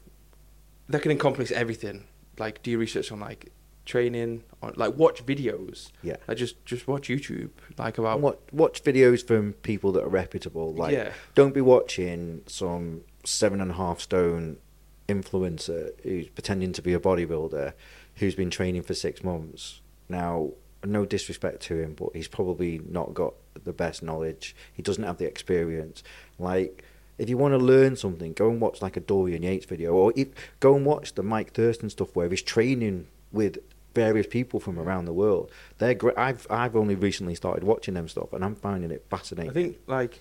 that 0.89 1.01
can 1.01 1.11
encompass 1.11 1.51
everything. 1.51 2.05
Like 2.37 2.61
do 2.63 2.71
your 2.71 2.79
research 2.79 3.11
on 3.11 3.19
like 3.19 3.51
training, 3.85 4.43
on 4.61 4.73
like 4.75 4.95
watch 4.95 5.25
videos. 5.25 5.91
Yeah. 6.01 6.17
Like 6.27 6.37
just 6.37 6.63
just 6.65 6.87
watch 6.87 7.07
YouTube. 7.07 7.51
Like 7.77 7.97
about 7.97 8.15
And 8.15 8.23
what, 8.23 8.53
watch 8.53 8.83
videos 8.83 9.25
from 9.25 9.53
people 9.53 9.91
that 9.93 10.03
are 10.03 10.09
reputable. 10.09 10.73
Like, 10.73 10.93
Yeah. 10.93 11.11
don't 11.33 11.53
be 11.53 11.61
watching 11.61 12.41
some 12.47 13.01
seven 13.23 13.61
and 13.61 13.71
a 13.71 13.75
half 13.75 13.99
stone 14.01 14.57
influencer 15.07 15.91
who's 16.03 16.27
pretending 16.29 16.73
to 16.73 16.81
be 16.81 16.93
a 16.93 16.99
bodybuilder 16.99 17.73
who's 18.15 18.35
been 18.35 18.49
training 18.49 18.83
for 18.83 18.93
six 18.93 19.23
months. 19.23 19.81
Now, 20.09 20.51
no 20.83 21.05
disrespect 21.05 21.61
to 21.63 21.77
him, 21.79 21.93
but 21.93 22.09
he's 22.13 22.27
probably 22.27 22.79
not 22.87 23.13
got 23.13 23.33
the 23.63 23.73
best 23.73 24.03
knowledge. 24.03 24.55
He 24.73 24.81
doesn't 24.81 25.03
have 25.03 25.17
the 25.17 25.25
experience. 25.25 26.03
Like, 26.37 26.83
if 27.17 27.29
you 27.29 27.37
want 27.37 27.53
to 27.53 27.57
learn 27.57 27.95
something, 27.95 28.33
go 28.33 28.49
and 28.49 28.59
watch 28.59 28.81
like 28.81 28.97
a 28.97 28.99
Dorian 28.99 29.43
Yates 29.43 29.65
video, 29.65 29.93
or 29.93 30.13
if, 30.15 30.29
go 30.59 30.75
and 30.75 30.85
watch 30.85 31.15
the 31.15 31.23
Mike 31.23 31.53
Thurston 31.53 31.89
stuff 31.89 32.15
where 32.15 32.29
he's 32.29 32.41
training 32.41 33.07
with 33.31 33.59
various 33.93 34.27
people 34.27 34.59
from 34.59 34.77
around 34.77 35.05
the 35.05 35.13
world. 35.13 35.49
They're 35.77 35.93
great. 35.93 36.17
I've 36.17 36.45
I've 36.49 36.75
only 36.75 36.95
recently 36.95 37.33
started 37.35 37.63
watching 37.63 37.93
them 37.93 38.07
stuff, 38.07 38.33
and 38.33 38.43
I'm 38.43 38.55
finding 38.55 38.91
it 38.91 39.05
fascinating. 39.09 39.49
I 39.49 39.53
think 39.53 39.77
like 39.87 40.19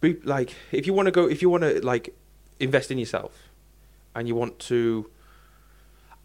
be 0.00 0.14
like 0.22 0.54
if 0.72 0.86
you 0.86 0.92
want 0.92 1.06
to 1.06 1.12
go 1.12 1.26
if 1.26 1.40
you 1.40 1.48
want 1.48 1.62
to 1.62 1.84
like 1.84 2.14
invest 2.58 2.90
in 2.90 2.98
yourself 2.98 3.48
and 4.14 4.26
you 4.28 4.34
want 4.34 4.58
to 4.58 5.10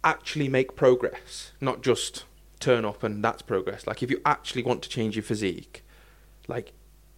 actually 0.04 0.48
make 0.48 0.76
progress, 0.76 1.52
not 1.60 1.82
just 1.82 2.26
turn 2.60 2.86
up 2.86 3.04
and 3.04 3.24
that's 3.24 3.42
progress. 3.42 3.86
Like 3.86 4.02
if 4.02 4.10
you 4.10 4.22
actually 4.26 4.64
want 4.64 4.82
to 4.84 4.90
change 4.90 5.16
your 5.16 5.24
physique, 5.24 5.84
like 6.48 6.74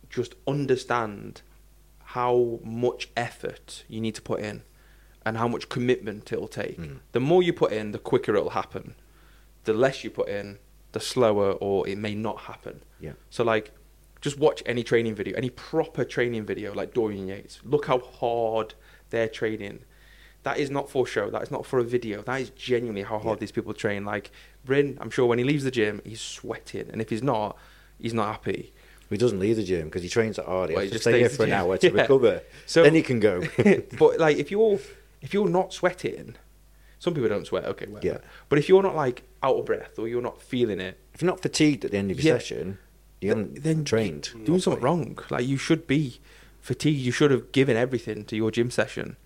just 0.09 0.35
understand 0.47 1.41
how 2.05 2.59
much 2.63 3.09
effort 3.15 3.83
you 3.87 4.01
need 4.01 4.15
to 4.15 4.21
put 4.21 4.39
in 4.39 4.63
and 5.25 5.37
how 5.37 5.47
much 5.47 5.69
commitment 5.69 6.31
it'll 6.31 6.47
take. 6.47 6.79
Mm. 6.79 6.99
The 7.11 7.19
more 7.19 7.41
you 7.41 7.53
put 7.53 7.71
in, 7.71 7.91
the 7.91 7.99
quicker 7.99 8.35
it'll 8.35 8.51
happen. 8.51 8.95
The 9.63 9.73
less 9.73 10.03
you 10.03 10.09
put 10.09 10.27
in, 10.27 10.59
the 10.91 10.99
slower 10.99 11.51
or 11.53 11.87
it 11.87 11.97
may 11.97 12.13
not 12.15 12.41
happen. 12.41 12.83
Yeah. 12.99 13.13
So 13.29 13.43
like 13.43 13.71
just 14.21 14.37
watch 14.37 14.63
any 14.65 14.83
training 14.83 15.15
video, 15.15 15.35
any 15.35 15.49
proper 15.49 16.03
training 16.05 16.45
video 16.45 16.73
like 16.73 16.93
Dorian 16.93 17.27
Yates. 17.27 17.59
Look 17.63 17.87
how 17.87 17.99
hard 17.99 18.73
they're 19.13 19.29
training. 19.29 19.79
that 20.43 20.57
is 20.57 20.69
not 20.69 20.89
for 20.89 21.07
show. 21.07 21.29
That 21.29 21.41
is 21.41 21.51
not 21.51 21.65
for 21.65 21.79
a 21.79 21.83
video. 21.85 22.21
That 22.21 22.41
is 22.41 22.49
genuinely 22.49 23.03
how 23.03 23.17
hard 23.17 23.37
Yeah. 23.37 23.43
these 23.43 23.51
people 23.53 23.73
train. 23.73 24.03
Like 24.03 24.29
Bryn, 24.65 24.97
I'm 24.99 25.09
sure 25.09 25.25
when 25.25 25.37
he 25.37 25.45
leaves 25.45 25.63
the 25.63 25.71
gym, 25.71 26.01
he's 26.03 26.19
sweating, 26.19 26.89
and 26.91 26.99
if 27.01 27.09
he's 27.09 27.23
not, 27.23 27.57
he's 27.97 28.13
not 28.13 28.27
happy. 28.29 28.73
He 29.09 29.15
doesn't 29.15 29.39
leave 29.39 29.55
the 29.55 29.63
gym 29.63 29.85
because 29.85 30.03
he 30.03 30.09
trains 30.09 30.37
at 30.37 30.43
hard. 30.45 30.69
He 30.69 30.75
Well, 30.75 30.81
has 30.83 30.89
he 30.89 30.89
to 30.89 30.95
just 30.95 31.03
stay 31.05 31.19
here 31.19 31.29
for 31.29 31.45
an 31.45 31.53
hour 31.53 31.77
to 31.83 31.87
Yeah. 31.87 32.01
recover. 32.01 32.41
So- 32.65 32.83
then 32.83 32.93
he 32.93 33.01
can 33.03 33.21
go. 33.21 33.41
but 33.97 34.19
like 34.19 34.35
if 34.37 34.51
you're 34.51 34.79
if 35.21 35.33
you're 35.33 35.47
not 35.47 35.71
sweating, 35.71 36.35
some 36.99 37.13
people 37.13 37.29
don't 37.29 37.47
sweat. 37.47 37.63
Okay, 37.65 37.85
whatever. 37.85 38.15
Yeah. 38.21 38.27
But 38.49 38.59
if 38.59 38.67
you're 38.67 38.83
not 38.83 38.95
like 38.97 39.23
out 39.41 39.55
of 39.55 39.65
breath 39.65 39.97
or 39.97 40.09
you're 40.09 40.21
not 40.21 40.41
feeling 40.41 40.81
it, 40.81 40.97
if 41.13 41.21
you're 41.21 41.31
not 41.31 41.39
fatigued 41.41 41.85
at 41.85 41.91
the 41.91 41.97
end 41.97 42.11
of 42.11 42.19
your 42.19 42.33
Yeah. 42.33 42.39
session, 42.39 42.79
you 43.21 43.29
haven't 43.29 43.63
then 43.63 43.85
trained. 43.85 44.31
you're 44.35 44.43
doing 44.45 44.59
something 44.59 44.83
wrong. 44.83 45.17
Like 45.29 45.45
you 45.47 45.55
should 45.55 45.87
be 45.87 46.19
fatigued. 46.63 46.99
You 47.01 47.11
should 47.11 47.29
have 47.29 47.51
given 47.51 47.77
everything 47.77 48.25
to 48.25 48.35
your 48.35 48.49
gym 48.49 48.71
session, 48.71 49.17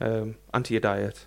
um, 0.00 0.34
and 0.52 0.64
to 0.64 0.74
your 0.74 0.80
diet, 0.80 1.26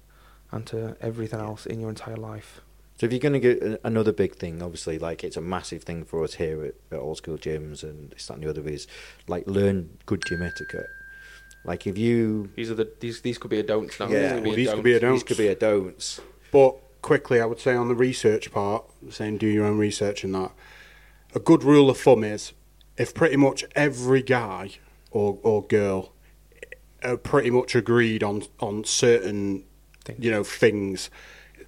and 0.52 0.68
to 0.68 0.98
everything 1.00 1.40
else 1.40 1.66
in 1.66 1.80
your 1.80 1.90
entire 1.90 2.18
life. 2.18 2.60
So 2.98 3.06
if 3.06 3.12
you're 3.12 3.20
going 3.20 3.34
to 3.34 3.40
get 3.40 3.82
another 3.84 4.12
big 4.12 4.36
thing, 4.36 4.62
obviously, 4.62 5.00
like 5.00 5.24
it's 5.24 5.38
a 5.38 5.42
massive 5.42 5.84
thing 5.84 6.04
for 6.06 6.24
us 6.24 6.36
here 6.36 6.64
at, 6.66 6.76
at 6.92 7.00
Old 7.00 7.18
School 7.18 7.38
Gyms 7.38 7.84
and 7.84 8.12
this 8.12 8.28
that 8.28 8.36
and 8.36 8.44
the 8.44 8.50
other 8.50 8.68
is 8.68 8.88
like 9.28 9.48
learn 9.48 9.98
good 10.06 10.24
gym 10.28 10.42
etiquette. 10.42 10.88
Like 11.66 11.88
if 11.88 11.98
you 11.98 12.50
These 12.56 12.72
are 12.72 12.76
the 12.76 12.92
these 13.00 13.22
these 13.22 13.38
could 13.38 13.50
be 13.50 13.60
a 13.60 13.64
don'ts 13.64 14.00
now. 14.00 14.08
Yeah, 14.08 14.40
These 14.40 14.42
could 14.42 14.44
be 14.44 14.50
well, 14.50 14.54
a 14.54 14.56
these 14.56 14.68
don't. 14.68 14.76
could 14.76 14.84
be 14.84 14.94
a 14.94 15.00
don't. 15.00 15.12
these 15.14 15.24
could 15.24 15.38
be 15.38 15.48
a 15.48 15.56
don'ts. 15.56 16.22
But 16.52 16.76
quickly, 17.02 17.42
I 17.42 17.46
would 17.46 17.60
say 17.60 17.76
on 17.76 17.88
the 17.88 17.96
research 17.96 18.52
part, 18.52 18.86
saying 19.10 19.38
do 19.38 19.48
your 19.48 19.66
own 19.66 19.78
research 19.78 20.24
and 20.24 20.36
that, 20.36 20.52
a 21.34 21.40
good 21.40 21.64
rule 21.64 21.90
of 21.90 21.98
thumb 21.98 22.24
is 22.24 22.54
if 22.98 23.14
pretty 23.14 23.38
much 23.38 23.66
every 23.76 24.22
guy 24.22 24.72
or, 25.14 25.40
or 25.44 25.64
girl 25.64 26.12
are 27.04 27.18
pretty 27.18 27.50
much 27.50 27.76
agreed 27.76 28.24
on 28.24 28.44
on 28.60 28.84
certain 28.84 29.64
Things. 30.06 30.20
you 30.24 30.32
know 30.32 30.44
things, 30.44 31.10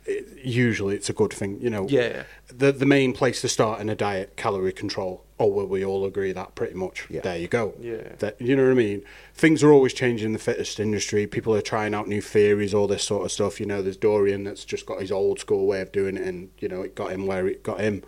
it, 0.05 0.27
usually 0.43 0.95
it's 0.95 1.09
a 1.09 1.13
good 1.13 1.31
thing. 1.31 1.59
You 1.61 1.69
know, 1.69 1.87
Yeah. 1.89 2.23
The 2.47 2.71
the 2.71 2.85
main 2.85 3.13
place 3.13 3.41
to 3.41 3.47
start 3.47 3.79
in 3.79 3.89
a 3.89 3.95
diet, 3.95 4.35
calorie 4.35 4.73
control. 4.73 5.23
Oh, 5.37 5.47
well, 5.47 5.67
we 5.67 5.83
all 5.83 6.05
agree 6.05 6.31
that 6.31 6.55
pretty 6.55 6.75
much. 6.75 7.07
Yeah. 7.09 7.21
There 7.21 7.37
you 7.37 7.47
go. 7.49 7.73
Yeah. 7.79 8.15
That, 8.19 8.39
you 8.39 8.55
know 8.55 8.63
what 8.63 8.71
I 8.71 8.75
mean? 8.75 9.03
Things 9.33 9.63
are 9.63 9.71
always 9.71 9.93
changing 9.93 10.27
in 10.27 10.33
the 10.33 10.39
fitness 10.39 10.79
industry. 10.79 11.27
People 11.27 11.53
are 11.53 11.61
trying 11.61 11.93
out 11.93 12.07
new 12.07 12.21
theories, 12.21 12.73
all 12.73 12.87
this 12.87 13.03
sort 13.03 13.25
of 13.25 13.31
stuff. 13.33 13.59
You 13.59 13.65
know, 13.65 13.81
there's 13.81 13.97
Dorian 13.97 14.45
that's 14.45 14.63
just 14.63 14.85
got 14.85 15.01
his 15.01 15.11
old 15.11 15.39
school 15.39 15.65
way 15.65 15.81
of 15.81 15.91
doing 15.91 16.15
it, 16.17 16.25
and 16.25 16.49
you 16.59 16.67
know, 16.69 16.81
it 16.81 16.95
got 16.95 17.11
him 17.11 17.25
where 17.25 17.47
it 17.47 17.63
got 17.63 17.79
him. 17.79 18.03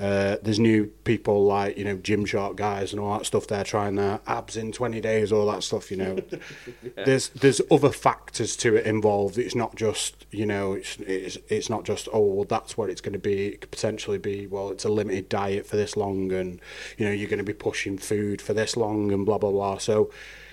Uh, 0.00 0.38
there's 0.42 0.58
new 0.58 0.86
people 1.04 1.44
like 1.44 1.76
you 1.76 1.84
know 1.84 1.96
Gymshark 1.98 2.56
guys 2.56 2.92
and 2.92 3.00
all 3.00 3.18
that 3.18 3.26
stuff. 3.26 3.46
They're 3.46 3.64
trying 3.64 3.96
their 3.96 4.20
abs 4.26 4.56
in 4.56 4.72
20 4.72 4.98
days, 5.02 5.30
all 5.30 5.44
that 5.52 5.62
stuff. 5.62 5.90
You 5.90 5.98
know, 5.98 6.18
there's 7.04 7.28
there's 7.28 7.60
other 7.70 7.90
factors 7.90 8.56
to 8.58 8.76
it 8.76 8.86
involved. 8.86 9.36
It's 9.36 9.54
not 9.54 9.76
just 9.76 10.24
you 10.30 10.46
know 10.46 10.72
it's 10.72 10.96
it's 11.00 11.36
it's 11.48 11.68
not 11.68 11.84
just 11.84 12.08
oh 12.14 12.24
well 12.24 12.44
that's 12.46 12.78
what 12.78 12.88
it's 12.88 13.02
going 13.02 13.12
to 13.12 13.18
be. 13.18 13.48
It 13.48 13.60
could 13.60 13.70
potentially 13.70 14.16
be 14.16 14.46
well 14.46 14.70
it's 14.70 14.86
a 14.86 14.88
limited 14.88 15.28
diet 15.28 15.66
for 15.66 15.76
this 15.76 15.98
long, 15.98 16.32
and 16.32 16.60
you 16.96 17.04
know 17.04 17.12
you're 17.12 17.28
going 17.28 17.36
to 17.36 17.44
be 17.44 17.52
pushing 17.52 17.98
food 17.98 18.40
for 18.40 18.54
this 18.54 18.78
long, 18.78 19.12
and 19.12 19.26
blah 19.26 19.38
blah 19.38 19.50
blah. 19.50 19.78
So. 19.78 20.10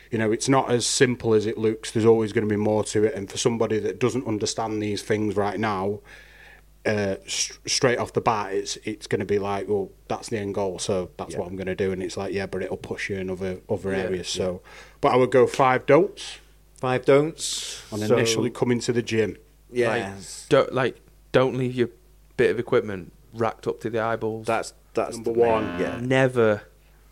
You 0.10 0.18
know, 0.18 0.32
it's 0.32 0.48
not 0.48 0.72
as 0.72 0.86
simple 0.86 1.34
as 1.34 1.46
it 1.46 1.58
looks. 1.58 1.92
There's 1.92 2.06
always 2.06 2.32
going 2.32 2.48
to 2.48 2.50
be 2.50 2.56
more 2.56 2.82
to 2.86 3.04
it. 3.04 3.14
And 3.14 3.30
for 3.30 3.38
somebody 3.38 3.78
that 3.80 4.00
doesn't 4.00 4.26
understand 4.26 4.82
these 4.82 5.02
things 5.02 5.36
right 5.36 5.60
now, 5.60 6.00
uh, 6.88 7.16
s- 7.26 7.52
straight 7.68 7.98
off 8.00 8.14
the 8.14 8.22
bat, 8.22 8.54
it's 8.54 8.78
it's 8.86 9.08
going 9.08 9.20
to 9.20 9.26
be 9.26 9.40
like, 9.40 9.68
well, 9.68 9.90
that's 10.08 10.30
the 10.30 10.38
end 10.38 10.56
goal, 10.56 10.80
so 10.80 11.10
that's 11.18 11.34
Yeah. 11.34 11.40
what 11.40 11.48
I'm 11.50 11.56
going 11.56 11.68
to 11.68 11.76
do. 11.76 11.92
And 11.92 12.02
it's 12.02 12.18
like, 12.18 12.34
yeah, 12.34 12.46
but 12.46 12.64
it'll 12.64 12.78
push 12.78 13.10
you 13.10 13.18
in 13.18 13.30
other 13.30 13.60
other 13.70 13.92
Yeah, 13.92 13.98
areas. 14.04 14.30
So, 14.30 14.62
but 15.02 15.10
I 15.14 15.16
would 15.18 15.32
go 15.32 15.46
five 15.48 15.86
don'ts 15.86 16.40
Five 16.80 17.06
don'ts. 17.06 17.84
on 17.92 18.00
So- 18.00 18.16
initially 18.16 18.50
coming 18.50 18.80
to 18.82 18.94
the 18.94 19.02
gym. 19.02 19.38
Yeah, 19.72 19.90
Like, 19.90 20.14
don't 20.50 20.74
like 20.74 21.02
don't 21.34 21.56
leave 21.58 21.76
your 21.76 21.90
bit 22.38 22.52
of 22.52 22.60
equipment 22.60 23.12
racked 23.34 23.68
up 23.68 23.80
to 23.82 23.90
the 23.90 24.00
eyeballs. 24.00 24.46
that's 24.48 24.74
that's 24.94 25.16
Number 25.18 25.34
the 25.34 25.40
one. 25.40 25.80
Yeah, 25.80 26.00
Never, 26.02 26.62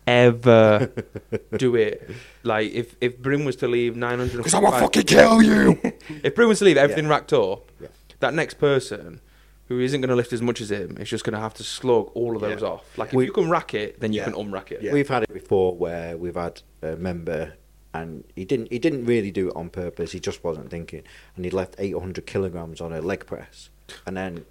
ever 0.06 0.90
do 1.58 1.74
it. 1.76 2.10
Like 2.42 2.72
if 2.72 2.96
if 3.00 3.18
Bryn 3.18 3.44
was 3.44 3.56
to 3.56 3.68
leave 3.68 3.96
nine 3.96 4.18
hundred, 4.18 4.38
Because 4.38 4.54
I 4.54 4.58
will 4.60 4.70
fucking 4.72 5.02
kill 5.04 5.42
you. 5.42 5.78
if 6.22 6.34
Bryn 6.34 6.48
was 6.48 6.60
to 6.60 6.64
leave 6.64 6.76
everything 6.76 7.04
Yeah. 7.04 7.10
racked 7.10 7.32
up, 7.32 7.70
Yeah. 7.80 7.88
that 8.20 8.34
next 8.34 8.54
person 8.54 9.20
who 9.68 9.80
isn't 9.80 10.00
going 10.00 10.08
to 10.10 10.14
lift 10.16 10.32
as 10.32 10.40
much 10.42 10.60
as 10.60 10.70
him 10.70 10.96
is 10.98 11.08
just 11.08 11.24
going 11.24 11.34
to 11.34 11.40
have 11.40 11.54
to 11.54 11.64
slug 11.64 12.10
all 12.14 12.36
of 12.36 12.42
those 12.42 12.62
Yeah. 12.62 12.68
off. 12.68 12.98
Like 12.98 13.12
We- 13.12 13.24
if 13.24 13.28
you 13.28 13.32
can 13.32 13.50
rack 13.50 13.74
it, 13.74 13.98
then 14.00 14.12
you 14.12 14.20
Yeah. 14.20 14.24
can 14.30 14.34
unrack 14.34 14.70
it. 14.72 14.82
Yeah. 14.82 14.92
We've 14.92 15.08
had 15.08 15.24
it 15.24 15.32
before 15.32 15.76
where 15.76 16.16
we've 16.16 16.34
had 16.36 16.62
a 16.82 16.96
member 16.96 17.54
and 17.94 18.24
he 18.36 18.44
didn't 18.44 18.70
he 18.70 18.78
didn't 18.78 19.06
really 19.06 19.30
do 19.30 19.48
it 19.48 19.56
on 19.56 19.70
purpose. 19.70 20.12
He 20.12 20.20
just 20.20 20.44
wasn't 20.44 20.70
thinking, 20.70 21.02
and 21.34 21.44
he 21.44 21.50
left 21.50 21.74
800 21.78 22.26
kilograms 22.26 22.80
on 22.80 22.92
a 22.92 23.00
leg 23.00 23.24
press, 23.26 23.70
and 24.06 24.16
then 24.16 24.44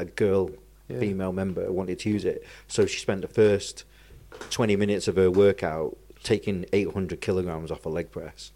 a 0.00 0.04
girl, 0.04 0.50
Yeah. 0.88 0.98
female 0.98 1.32
member, 1.32 1.70
wanted 1.72 2.00
to 2.00 2.10
use 2.10 2.24
it, 2.24 2.44
so 2.66 2.86
she 2.86 2.98
spent 2.98 3.20
the 3.22 3.28
first 3.28 3.84
20 4.50 4.74
minutes 4.74 5.06
of 5.06 5.14
her 5.16 5.30
workout 5.30 5.96
taking 6.24 6.66
800 6.72 7.20
kilograms 7.20 7.70
off 7.70 7.86
a 7.86 7.88
leg 7.88 8.10
press, 8.10 8.50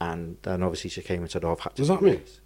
and 0.00 0.36
then 0.42 0.62
obviously 0.62 0.90
she 0.90 1.00
came 1.00 1.22
and 1.22 1.30
said, 1.30 1.42
"Oh, 1.44 1.52
I've 1.52 1.60
had 1.60 1.74
to." 1.76 1.82
Was 1.82 1.88
do 1.88 1.94
that 1.94 2.02
mean? 2.02 2.14
this." 2.16 2.40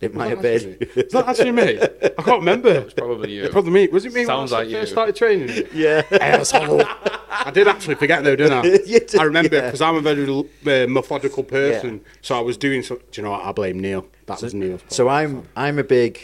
It 0.00 0.14
might 0.14 0.28
have 0.30 0.42
been. 0.42 0.76
that 0.78 0.84
actually 0.88 0.92
me? 0.92 1.02
Is 1.02 1.12
that 1.12 1.28
actually 1.28 1.52
me? 1.52 2.12
I 2.18 2.22
can't 2.22 2.38
remember. 2.40 2.68
It's 2.70 2.94
probably 2.94 3.32
you. 3.34 3.44
It's 3.44 3.52
probably 3.52 3.72
me. 3.72 3.88
Was 3.88 4.04
it 4.04 4.12
me 4.14 4.24
Sounds 4.24 4.52
when 4.52 4.60
I 4.60 4.62
like 4.62 4.70
you. 4.72 4.78
first 4.80 4.92
started 4.92 5.16
training? 5.16 5.66
yeah. 5.74 6.02
Asshole. 6.12 6.82
I 7.30 7.50
did 7.52 7.66
actually 7.66 7.96
forget 7.96 8.22
though, 8.22 8.36
didn't 8.36 8.52
I? 8.52 8.62
You 8.86 9.00
did, 9.00 9.16
I 9.16 9.24
remember 9.24 9.56
yeah. 9.56 9.62
because 9.66 9.80
I'm 9.80 9.96
a 9.96 10.00
very 10.00 10.24
uh, 10.28 10.86
methodical 10.88 11.42
person. 11.42 12.00
So 12.22 12.36
I 12.36 12.40
was 12.40 12.56
doing 12.56 12.82
so. 12.82 12.96
Do 12.96 13.02
you 13.20 13.22
know 13.24 13.32
what? 13.32 13.44
I 13.44 13.50
blame 13.52 13.80
Neil. 13.80 14.06
That 14.26 14.40
was 14.40 14.54
Neil. 14.54 14.78
So 14.88 15.08
I'm 15.08 15.48
I'm 15.56 15.78
a 15.80 15.84
big 15.84 16.20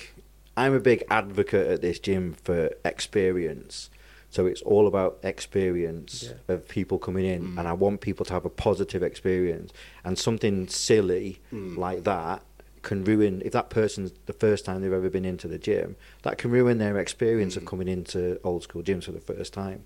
I'm 0.56 0.72
a 0.74 0.80
big 0.80 1.02
advocate 1.10 1.66
at 1.66 1.80
this 1.82 1.98
gym 1.98 2.37
for 2.44 2.70
experience. 2.84 3.90
So 4.30 4.46
it's 4.46 4.62
all 4.62 4.87
about 4.88 5.18
experience 5.22 6.24
Yeah. 6.48 6.54
of 6.54 6.68
people 6.68 6.98
coming 6.98 7.24
in, 7.24 7.54
and 7.58 7.68
I 7.68 7.72
want 7.72 8.00
people 8.00 8.24
to 8.26 8.32
have 8.32 8.44
a 8.44 8.50
positive 8.50 9.02
experience. 9.02 9.72
And 10.04 10.18
something 10.18 10.66
silly 10.68 11.40
like 11.52 12.04
that 12.04 12.42
can 12.85 13.05
ruin 13.05 13.42
if 13.44 13.53
that 13.53 13.70
person's 13.70 14.12
the 14.27 14.33
first 14.33 14.64
time 14.64 14.83
they've 14.83 14.92
ever 14.92 15.11
been 15.11 15.25
into 15.25 15.49
the 15.49 15.59
gym. 15.59 15.97
That 16.23 16.38
can 16.38 16.51
ruin 16.51 16.79
their 16.79 16.99
experience 16.99 17.57
of 17.57 17.64
mm. 17.64 17.66
coming 17.66 17.88
into 17.88 18.38
old 18.44 18.62
school 18.62 18.83
gyms 18.83 19.05
for 19.05 19.12
the 19.12 19.20
first 19.20 19.53
time. 19.53 19.85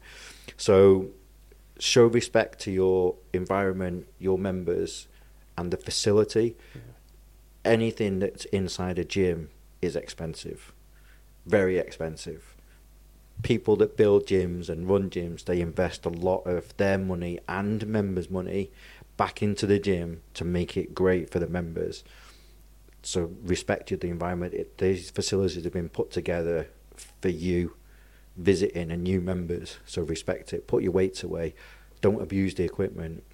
So 0.57 1.09
show 1.79 2.07
respect 2.07 2.59
to 2.61 2.71
your 2.71 3.15
environment, 3.33 4.07
your 4.19 4.37
members, 4.37 5.07
and 5.57 5.71
the 5.71 5.77
facility 5.77 6.57
anything 7.69 8.19
that's 8.19 8.47
inside 8.47 8.99
a 8.99 9.05
gym 9.05 9.51
is 9.83 9.95
expensive, 9.95 10.73
very 11.47 11.79
expensive. 11.79 12.57
People 13.43 13.77
that 13.77 13.97
build 13.97 14.27
gyms 14.27 14.69
and 14.69 14.89
run 14.89 15.11
gyms, 15.11 15.45
they 15.45 15.61
invest 15.61 16.05
a 16.05 16.09
lot 16.09 16.45
of 16.47 16.77
their 16.77 16.99
money 16.99 17.39
and 17.49 17.87
members' 17.87 18.31
money 18.31 18.71
back 19.17 19.43
into 19.43 19.67
the 19.67 19.79
gym 19.79 20.23
to 20.35 20.45
make 20.45 20.77
it 20.77 20.95
great 20.95 21.31
for 21.31 21.39
the 21.39 21.47
members. 21.47 22.03
So 23.03 23.31
respect 23.43 23.89
the 23.89 24.09
environment. 24.09 24.55
It, 24.55 24.79
these 24.79 25.11
facilities 25.11 25.65
have 25.65 25.73
been 25.73 25.89
put 25.89 26.11
together 26.11 26.69
for 27.21 27.29
you 27.29 27.75
visiting 28.37 28.91
and 28.91 29.03
new 29.03 29.21
members. 29.21 29.79
So 29.87 30.03
respect 30.03 30.53
it. 30.53 30.67
Put 30.67 30.83
your 30.83 30.93
weights 30.93 31.23
away. 31.23 31.55
Don't 32.01 32.23
abuse 32.23 32.55
the 32.55 32.65
equipment. 32.65 33.25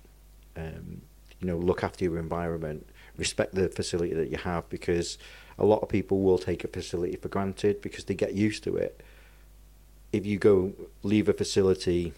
Um, 0.57 1.03
you 1.40 1.48
know, 1.48 1.57
look 1.57 1.85
after 1.85 2.05
your 2.05 2.18
environment. 2.18 2.88
Respect 3.16 3.55
the 3.55 3.68
facility 3.68 4.14
that 4.14 4.31
you 4.31 4.38
have 4.38 4.68
because 4.68 5.18
a 5.59 5.64
lot 5.64 5.83
of 5.83 5.88
people 5.88 6.22
will 6.22 6.38
take 6.38 6.64
a 6.64 6.68
facility 6.68 7.16
for 7.16 7.29
granted 7.29 7.81
because 7.81 8.05
they 8.05 8.14
get 8.14 8.35
used 8.35 8.64
to 8.64 8.77
it. 8.77 9.03
If 10.12 10.24
you 10.27 10.38
go 10.38 10.72
leave 11.03 11.29
a 11.29 11.33
facility, 11.33 12.12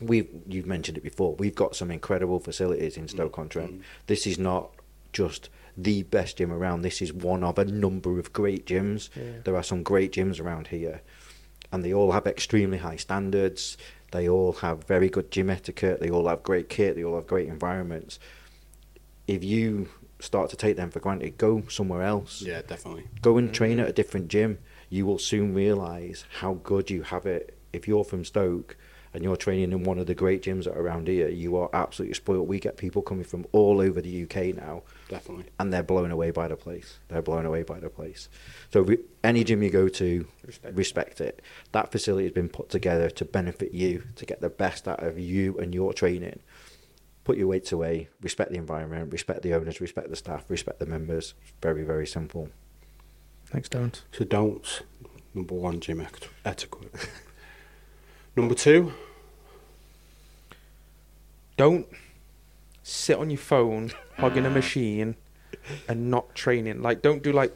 we've 0.00 0.28
you've 0.46 0.66
mentioned 0.66 0.98
it 0.98 1.02
before. 1.02 1.34
We've 1.36 1.54
got 1.54 1.76
some 1.76 1.90
incredible 1.90 2.40
facilities 2.40 2.96
in 2.96 3.08
Stoke 3.08 3.38
on 3.38 3.48
Trent. 3.48 3.82
This 4.06 4.26
is 4.26 4.38
not 4.38 4.70
just 5.12 5.48
the 5.76 6.02
best 6.04 6.38
gym 6.38 6.52
around. 6.52 6.82
This 6.82 7.02
is 7.02 7.12
one 7.12 7.44
of 7.44 7.58
a 7.58 7.64
number 7.64 8.18
of 8.18 8.32
great 8.32 8.66
gyms. 8.66 9.08
Yeah. 9.14 9.40
There 9.44 9.56
are 9.56 9.62
some 9.62 9.82
great 9.82 10.12
gyms 10.12 10.40
around 10.40 10.68
here, 10.68 11.02
and 11.72 11.84
they 11.84 11.92
all 11.92 12.12
have 12.12 12.26
extremely 12.26 12.78
high 12.78 12.96
standards. 12.96 13.76
They 14.12 14.28
all 14.28 14.54
have 14.54 14.84
very 14.84 15.08
good 15.08 15.30
gym 15.30 15.50
etiquette. 15.50 16.00
They 16.00 16.10
all 16.10 16.28
have 16.28 16.42
great 16.42 16.68
kit. 16.68 16.96
They 16.96 17.04
all 17.04 17.14
have 17.14 17.26
great 17.26 17.48
environments. 17.48 18.18
If 19.26 19.44
you 19.44 19.88
start 20.18 20.50
to 20.50 20.56
take 20.56 20.76
them 20.76 20.90
for 20.90 21.00
granted, 21.00 21.38
go 21.38 21.62
somewhere 21.68 22.02
else. 22.02 22.42
yeah, 22.42 22.62
definitely. 22.62 23.04
Go 23.22 23.38
and 23.38 23.48
mm-hmm. 23.48 23.54
train 23.54 23.80
at 23.80 23.88
a 23.88 23.92
different 23.92 24.28
gym. 24.28 24.58
You 24.88 25.06
will 25.06 25.18
soon 25.18 25.54
realise 25.54 26.24
how 26.40 26.54
good 26.54 26.90
you 26.90 27.02
have 27.02 27.26
it. 27.26 27.56
If 27.72 27.86
you're 27.86 28.04
from 28.04 28.24
Stoke 28.24 28.76
and 29.12 29.24
you're 29.24 29.36
training 29.36 29.72
in 29.72 29.82
one 29.84 29.98
of 29.98 30.06
the 30.06 30.14
great 30.14 30.42
gyms 30.42 30.64
that 30.64 30.76
are 30.76 30.80
around 30.82 31.08
here, 31.08 31.28
you 31.28 31.56
are 31.56 31.68
absolutely 31.72 32.14
spoiled. 32.14 32.46
We 32.46 32.60
get 32.60 32.76
people 32.76 33.02
coming 33.02 33.24
from 33.24 33.44
all 33.52 33.80
over 33.80 34.00
the 34.00 34.22
UK 34.22 34.54
now, 34.54 34.82
Definitely. 35.08 35.46
and 35.58 35.72
they're 35.72 35.82
blown 35.82 36.10
away 36.12 36.30
by 36.30 36.46
the 36.48 36.56
place. 36.56 36.98
They're 37.08 37.20
blown 37.22 37.44
away 37.44 37.64
by 37.64 37.80
the 37.80 37.90
place. 37.90 38.28
So 38.72 38.82
re- 38.82 38.98
any 39.24 39.42
gym 39.42 39.62
you 39.64 39.70
go 39.70 39.88
to, 39.88 40.26
Respect. 40.44 40.76
respect, 40.76 41.20
it. 41.20 41.42
That 41.72 41.90
facility 41.90 42.24
has 42.26 42.32
been 42.32 42.48
put 42.48 42.68
together 42.68 43.10
to 43.10 43.24
benefit 43.24 43.72
you, 43.72 44.04
to 44.16 44.24
get 44.24 44.40
the 44.40 44.48
best 44.50 44.86
out 44.86 45.02
of 45.02 45.18
you 45.18 45.58
and 45.58 45.74
your 45.74 45.92
training. 45.92 46.38
put 47.24 47.36
your 47.36 47.48
weights 47.48 47.70
away, 47.70 48.08
respect 48.22 48.50
the 48.50 48.56
environment, 48.58 49.12
respect 49.12 49.42
the 49.42 49.54
owners, 49.54 49.80
respect 49.80 50.08
the 50.08 50.16
staff, 50.16 50.44
respect 50.48 50.78
the 50.80 50.86
members. 50.86 51.34
Very, 51.60 51.84
very 51.84 52.06
simple. 52.06 52.48
Thanks, 53.46 53.68
don't. 53.68 54.02
So 54.12 54.24
don'ts. 54.24 54.82
Number 55.34 55.54
one, 55.54 55.80
gym 55.80 56.00
ec- 56.00 56.28
etiquette. 56.44 56.92
Number 58.40 58.54
two, 58.54 58.92
Don't 61.56 61.86
sit 62.82 63.18
on 63.18 63.28
your 63.28 63.38
phone, 63.38 63.92
hugging 64.16 64.46
a 64.46 64.50
machine, 64.50 65.16
and 65.86 66.10
not 66.10 66.34
training. 66.34 66.80
Like, 66.80 67.02
don't 67.02 67.22
do 67.22 67.32
like 67.32 67.54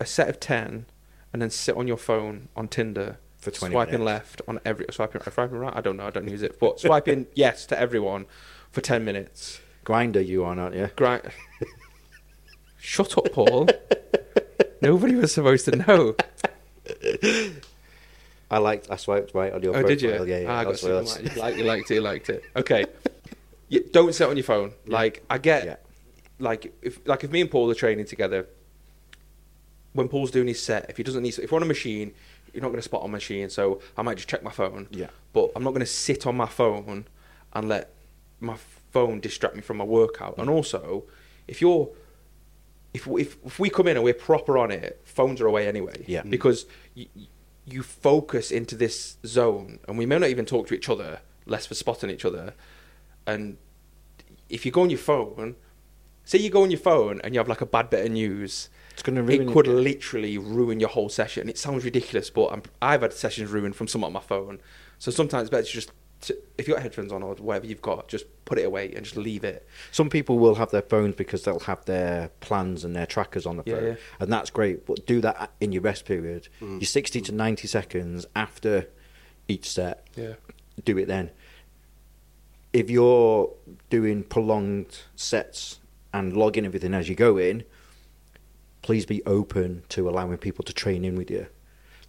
a 0.00 0.06
set 0.06 0.28
of 0.30 0.40
ten, 0.40 0.86
and 1.32 1.42
then 1.42 1.50
sit 1.50 1.76
on 1.76 1.86
your 1.86 1.98
phone 1.98 2.48
on 2.56 2.66
Tinder 2.68 3.18
For 3.36 3.50
20 3.50 3.72
swiping 3.74 3.92
minutes. 3.92 4.06
left 4.06 4.42
on 4.48 4.58
every 4.64 4.86
swiping 4.90 5.20
swiping 5.20 5.58
right. 5.58 5.76
I 5.76 5.82
don't 5.82 5.98
know. 5.98 6.06
I 6.06 6.10
don't 6.10 6.28
use 6.28 6.42
it, 6.42 6.58
but 6.58 6.80
swiping 6.80 7.26
yes 7.34 7.66
to 7.66 7.78
everyone 7.78 8.24
for 8.70 8.80
ten 8.80 9.04
minutes. 9.04 9.60
Grindr, 9.84 10.26
you 10.26 10.46
on, 10.46 10.58
aren't 10.58 10.74
you? 10.76 10.88
Great. 10.96 11.22
Shut 12.78 13.18
up, 13.18 13.30
Paul. 13.32 13.68
Nobody 14.80 15.14
was 15.14 15.32
supposed 15.32 15.66
to 15.66 15.76
know. 15.76 16.16
I 18.50 18.58
liked. 18.58 18.90
I 18.90 18.96
swiped 18.96 19.34
right 19.34 19.52
on 19.52 19.62
your 19.62 19.70
Oh, 19.70 19.80
profile. 19.80 19.88
did 19.88 20.02
you? 20.02 20.10
Yeah, 20.24 20.38
yeah. 20.38 20.46
Ah, 20.50 20.58
I 20.60 20.64
got 20.64 20.80
that's 20.80 21.18
like, 21.18 21.34
you, 21.34 21.40
like, 21.40 21.56
you 21.56 21.64
liked 21.64 21.90
it, 21.90 21.94
you 21.94 22.00
liked 22.00 22.30
it. 22.30 22.42
Okay. 22.54 22.84
Yeah, 23.68 23.80
don't 23.90 24.14
sit 24.14 24.28
on 24.28 24.36
your 24.36 24.44
phone. 24.44 24.74
Like 24.86 25.24
I 25.28 25.38
get, 25.38 25.64
Yeah. 25.64 25.76
like 26.38 26.72
if 26.82 27.00
like 27.04 27.24
if 27.24 27.32
me 27.32 27.40
and 27.40 27.50
Paul 27.50 27.68
are 27.68 27.74
training 27.74 28.04
together, 28.06 28.46
when 29.92 30.08
Paul's 30.08 30.30
doing 30.30 30.46
his 30.46 30.62
set, 30.62 30.86
if 30.88 30.96
he 30.98 31.02
doesn't 31.02 31.22
need, 31.24 31.36
if 31.36 31.50
we're 31.50 31.56
on 31.56 31.62
a 31.64 31.66
machine, 31.66 32.12
you're 32.52 32.62
not 32.62 32.68
going 32.68 32.78
to 32.78 32.82
spot 32.82 33.02
on 33.02 33.08
a 33.08 33.12
machine. 33.12 33.50
So 33.50 33.80
I 33.96 34.02
might 34.02 34.18
just 34.18 34.28
check 34.28 34.44
my 34.44 34.52
phone. 34.52 34.86
Yeah. 34.92 35.08
But 35.32 35.50
I'm 35.56 35.64
not 35.64 35.70
going 35.70 35.80
to 35.80 35.86
sit 35.86 36.28
on 36.28 36.36
my 36.36 36.46
phone 36.46 37.06
and 37.54 37.68
let 37.68 37.92
my 38.38 38.56
phone 38.92 39.18
distract 39.18 39.56
me 39.56 39.62
from 39.62 39.78
my 39.78 39.84
workout. 39.84 40.36
And 40.38 40.48
also, 40.48 41.02
if 41.48 41.60
you're 41.60 41.88
if 42.94 43.08
if 43.08 43.36
if 43.44 43.58
we 43.58 43.68
come 43.68 43.88
in 43.88 43.96
and 43.96 44.04
we're 44.04 44.14
proper 44.14 44.58
on 44.58 44.70
it, 44.70 45.00
phones 45.04 45.40
are 45.40 45.46
away 45.48 45.66
anyway. 45.66 46.04
Yeah. 46.06 46.22
Because 46.22 46.66
you, 46.94 47.06
you 47.66 47.82
focus 47.82 48.50
into 48.50 48.76
this 48.76 49.18
zone, 49.26 49.80
and 49.88 49.98
we 49.98 50.06
may 50.06 50.18
not 50.18 50.28
even 50.28 50.46
talk 50.46 50.68
to 50.68 50.74
each 50.74 50.88
other, 50.88 51.20
less 51.46 51.66
for 51.66 51.74
spotting 51.74 52.10
each 52.10 52.24
other. 52.24 52.54
And 53.26 53.58
if 54.48 54.64
you 54.64 54.70
go 54.70 54.82
on 54.82 54.90
your 54.90 55.00
phone, 55.00 55.56
say 56.24 56.38
you 56.38 56.48
go 56.48 56.62
on 56.62 56.70
your 56.70 56.80
phone 56.80 57.20
and 57.22 57.34
you 57.34 57.40
have 57.40 57.48
like 57.48 57.60
a 57.60 57.66
bad 57.66 57.90
bit 57.90 58.06
of 58.06 58.12
news, 58.12 58.68
It's 58.92 59.02
going 59.02 59.16
to 59.16 59.32
it 59.32 59.38
ruin 59.38 59.52
could 59.52 59.66
literally 59.66 60.38
ruin 60.38 60.78
your 60.78 60.88
whole 60.88 61.08
session. 61.08 61.48
It 61.48 61.58
sounds 61.58 61.84
ridiculous, 61.84 62.30
but 62.30 62.52
I'm, 62.52 62.62
I've 62.80 63.02
had 63.02 63.12
sessions 63.12 63.50
ruined 63.50 63.74
from 63.74 63.88
something 63.88 64.06
on 64.06 64.12
my 64.12 64.20
phone. 64.20 64.60
So 64.98 65.10
sometimes 65.10 65.42
it's 65.42 65.50
better 65.50 65.64
to 65.64 65.72
just, 65.72 65.90
to, 66.22 66.36
if 66.58 66.66
you've 66.66 66.76
got 66.76 66.82
headphones 66.82 67.12
on 67.12 67.22
or 67.22 67.34
whatever 67.34 67.66
you've 67.66 67.82
got, 67.82 68.08
just 68.08 68.24
put 68.44 68.58
it 68.58 68.62
away 68.64 68.92
and 68.94 69.04
just 69.04 69.16
leave 69.16 69.44
it. 69.44 69.66
Some 69.92 70.08
people 70.08 70.38
will 70.38 70.54
have 70.54 70.70
their 70.70 70.82
phones 70.82 71.14
because 71.14 71.42
they'll 71.44 71.60
have 71.60 71.84
their 71.84 72.30
plans 72.40 72.84
and 72.84 72.94
their 72.96 73.06
trackers 73.06 73.44
on 73.46 73.56
the 73.56 73.62
Yeah, 73.66 73.74
phone, 73.74 73.84
yeah. 73.86 73.94
and 74.20 74.32
that's 74.32 74.50
great. 74.50 74.86
But 74.86 75.06
do 75.06 75.20
that 75.20 75.50
in 75.60 75.72
your 75.72 75.82
rest 75.82 76.04
period. 76.04 76.48
Mm. 76.60 76.80
Your 76.80 76.86
sixty 76.86 77.20
to 77.22 77.32
ninety 77.32 77.68
seconds 77.68 78.26
after 78.34 78.88
each 79.48 79.68
set. 79.70 80.06
Yeah. 80.16 80.34
Do 80.84 80.96
it 80.98 81.06
then. 81.06 81.30
If 82.72 82.90
you're 82.90 83.50
doing 83.90 84.22
prolonged 84.22 85.00
sets 85.14 85.80
and 86.12 86.36
logging 86.36 86.66
everything 86.66 86.92
as 86.94 87.08
you 87.08 87.14
go 87.14 87.36
in, 87.38 87.64
please 88.82 89.06
be 89.06 89.24
open 89.24 89.82
to 89.90 90.08
allowing 90.08 90.36
people 90.38 90.62
to 90.64 90.72
train 90.72 91.04
in 91.04 91.16
with 91.16 91.30
you. 91.30 91.46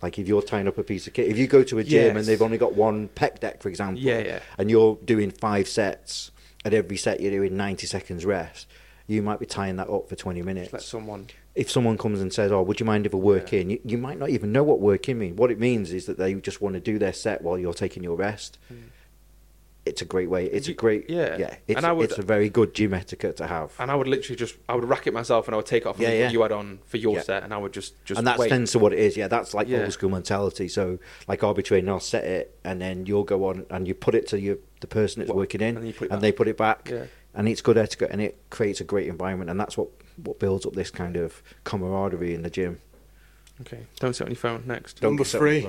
Like 0.02 0.20
if 0.20 0.28
you're 0.28 0.42
tying 0.44 0.68
up 0.68 0.78
a 0.78 0.84
piece 0.84 1.08
of 1.08 1.14
kit, 1.14 1.28
if 1.28 1.38
you 1.38 1.48
go 1.48 1.64
to 1.64 1.80
a 1.80 1.84
gym 1.84 2.16
Yes. 2.16 2.18
and 2.18 2.26
they've 2.26 2.42
only 2.42 2.58
got 2.58 2.76
one 2.76 3.10
pec 3.16 3.40
deck, 3.40 3.62
for 3.64 3.70
example, 3.70 4.02
Yeah, 4.02 4.20
yeah. 4.20 4.40
and 4.58 4.70
you're 4.70 4.98
doing 5.04 5.32
five 5.32 5.68
sets, 5.68 6.32
at 6.66 6.74
every 6.74 6.98
set 6.98 7.20
you're 7.22 7.32
doing 7.32 7.56
90 7.58 7.88
seconds 7.88 8.26
rest, 8.26 8.68
you 9.08 9.22
might 9.22 9.40
be 9.40 9.46
tying 9.46 9.78
that 9.78 9.90
up 9.90 10.08
for 10.10 10.16
20 10.16 10.42
minutes. 10.42 10.72
Let 10.74 10.82
someone. 10.82 11.28
if 11.56 11.72
someone 11.72 11.98
comes 11.98 12.20
and 12.22 12.32
says, 12.32 12.52
"Oh, 12.52 12.62
would 12.62 12.80
you 12.80 12.86
mind 12.86 13.06
if 13.08 13.14
I 13.16 13.18
work 13.18 13.54
in?" 13.54 13.70
You, 13.72 13.80
you 13.86 13.98
might 13.98 14.20
not 14.20 14.30
even 14.30 14.52
know 14.52 14.64
what 14.64 14.80
work 14.80 15.08
in 15.10 15.18
means. 15.20 15.38
What 15.38 15.50
it 15.50 15.60
means 15.60 15.92
is 15.94 16.06
that 16.06 16.18
they 16.18 16.34
just 16.36 16.62
want 16.62 16.74
to 16.76 16.80
do 16.80 17.00
their 17.00 17.14
set 17.14 17.42
while 17.42 17.58
you're 17.58 17.74
taking 17.74 18.04
your 18.04 18.16
rest. 18.18 18.60
Mm. 18.72 18.78
It's 19.88 20.02
a 20.02 20.06
great 20.06 20.30
way. 20.30 20.45
It's 20.45 20.67
a 20.67 20.73
great 20.73 21.10
yeah. 21.10 21.38
yeah. 21.38 21.56
It's, 21.67 21.78
And 21.78 21.86
I 21.86 21.91
would- 21.91 22.10
it's 22.10 22.17
a 22.19 22.21
very 22.21 22.50
good 22.50 22.73
gym 22.73 22.93
etiquette 22.93 23.38
to 23.38 23.47
have. 23.47 23.73
And 23.80 23.89
I 23.89 23.95
would 23.95 24.08
literally 24.08 24.36
just, 24.36 24.56
I 24.69 24.76
would 24.76 24.84
rack 24.86 25.08
it 25.08 25.13
myself 25.13 25.47
and 25.47 25.56
I 25.56 25.58
would 25.58 25.65
take 25.65 25.84
it 25.84 25.88
off 25.88 26.00
Yeah, 26.00 26.10
what 26.10 26.17
yeah. 26.17 26.30
you 26.32 26.41
had 26.41 26.52
on 26.52 26.80
for 26.86 26.97
your 26.97 27.15
Yeah. 27.15 27.21
set 27.21 27.43
and 27.43 27.54
I 27.54 27.58
would 27.58 27.73
just, 27.73 27.93
just 28.06 28.17
and 28.19 28.28
that's 28.28 28.39
wait. 28.39 28.50
tends 28.50 28.71
to 28.73 28.80
what 28.80 28.93
it 28.93 29.00
is. 29.00 29.17
Yeah, 29.17 29.28
that's 29.28 29.54
like 29.54 29.67
Yeah. 29.67 29.84
old 29.84 29.93
school 29.93 30.10
mentality. 30.10 30.67
So, 30.67 31.00
like 31.28 31.43
I'll 31.43 31.54
be 31.54 31.63
training, 31.63 31.89
I'll 31.89 32.00
set 32.00 32.23
it, 32.23 32.56
and 32.63 32.82
then 32.82 33.06
you'll 33.06 33.23
go 33.23 33.45
on 33.45 33.65
and 33.69 33.88
you 33.88 33.93
put 33.93 34.13
it 34.15 34.28
to 34.28 34.39
your 34.39 34.58
the 34.82 34.88
person 34.88 35.21
that's 35.21 35.30
Well, 35.30 35.38
working 35.38 35.62
in, 35.62 35.76
and 35.78 35.88
you 35.88 35.93
put 35.93 36.12
and 36.12 36.21
they 36.21 36.32
put 36.32 36.47
it 36.47 36.58
back. 36.58 36.89
Yeah. 36.91 37.06
And 37.34 37.47
it's 37.47 37.62
good 37.62 37.78
etiquette, 37.78 38.10
and 38.12 38.21
it 38.21 38.38
creates 38.50 38.80
a 38.82 38.84
great 38.84 39.08
environment, 39.08 39.50
and 39.50 39.60
that's 39.60 39.78
what 39.78 39.89
what 40.23 40.39
builds 40.39 40.65
up 40.65 40.73
this 40.73 40.89
kind 40.91 41.15
of 41.15 41.41
camaraderie 41.63 42.34
in 42.34 42.41
the 42.43 42.50
gym. 42.50 42.80
Okay. 43.62 43.86
Don't 44.00 44.15
sit 44.15 44.23
on 44.26 44.32
your 44.32 44.38
phone. 44.38 44.63
Next. 44.67 45.02
Number 45.02 45.23
get 45.23 45.30
set 45.30 45.38
three. 45.39 45.67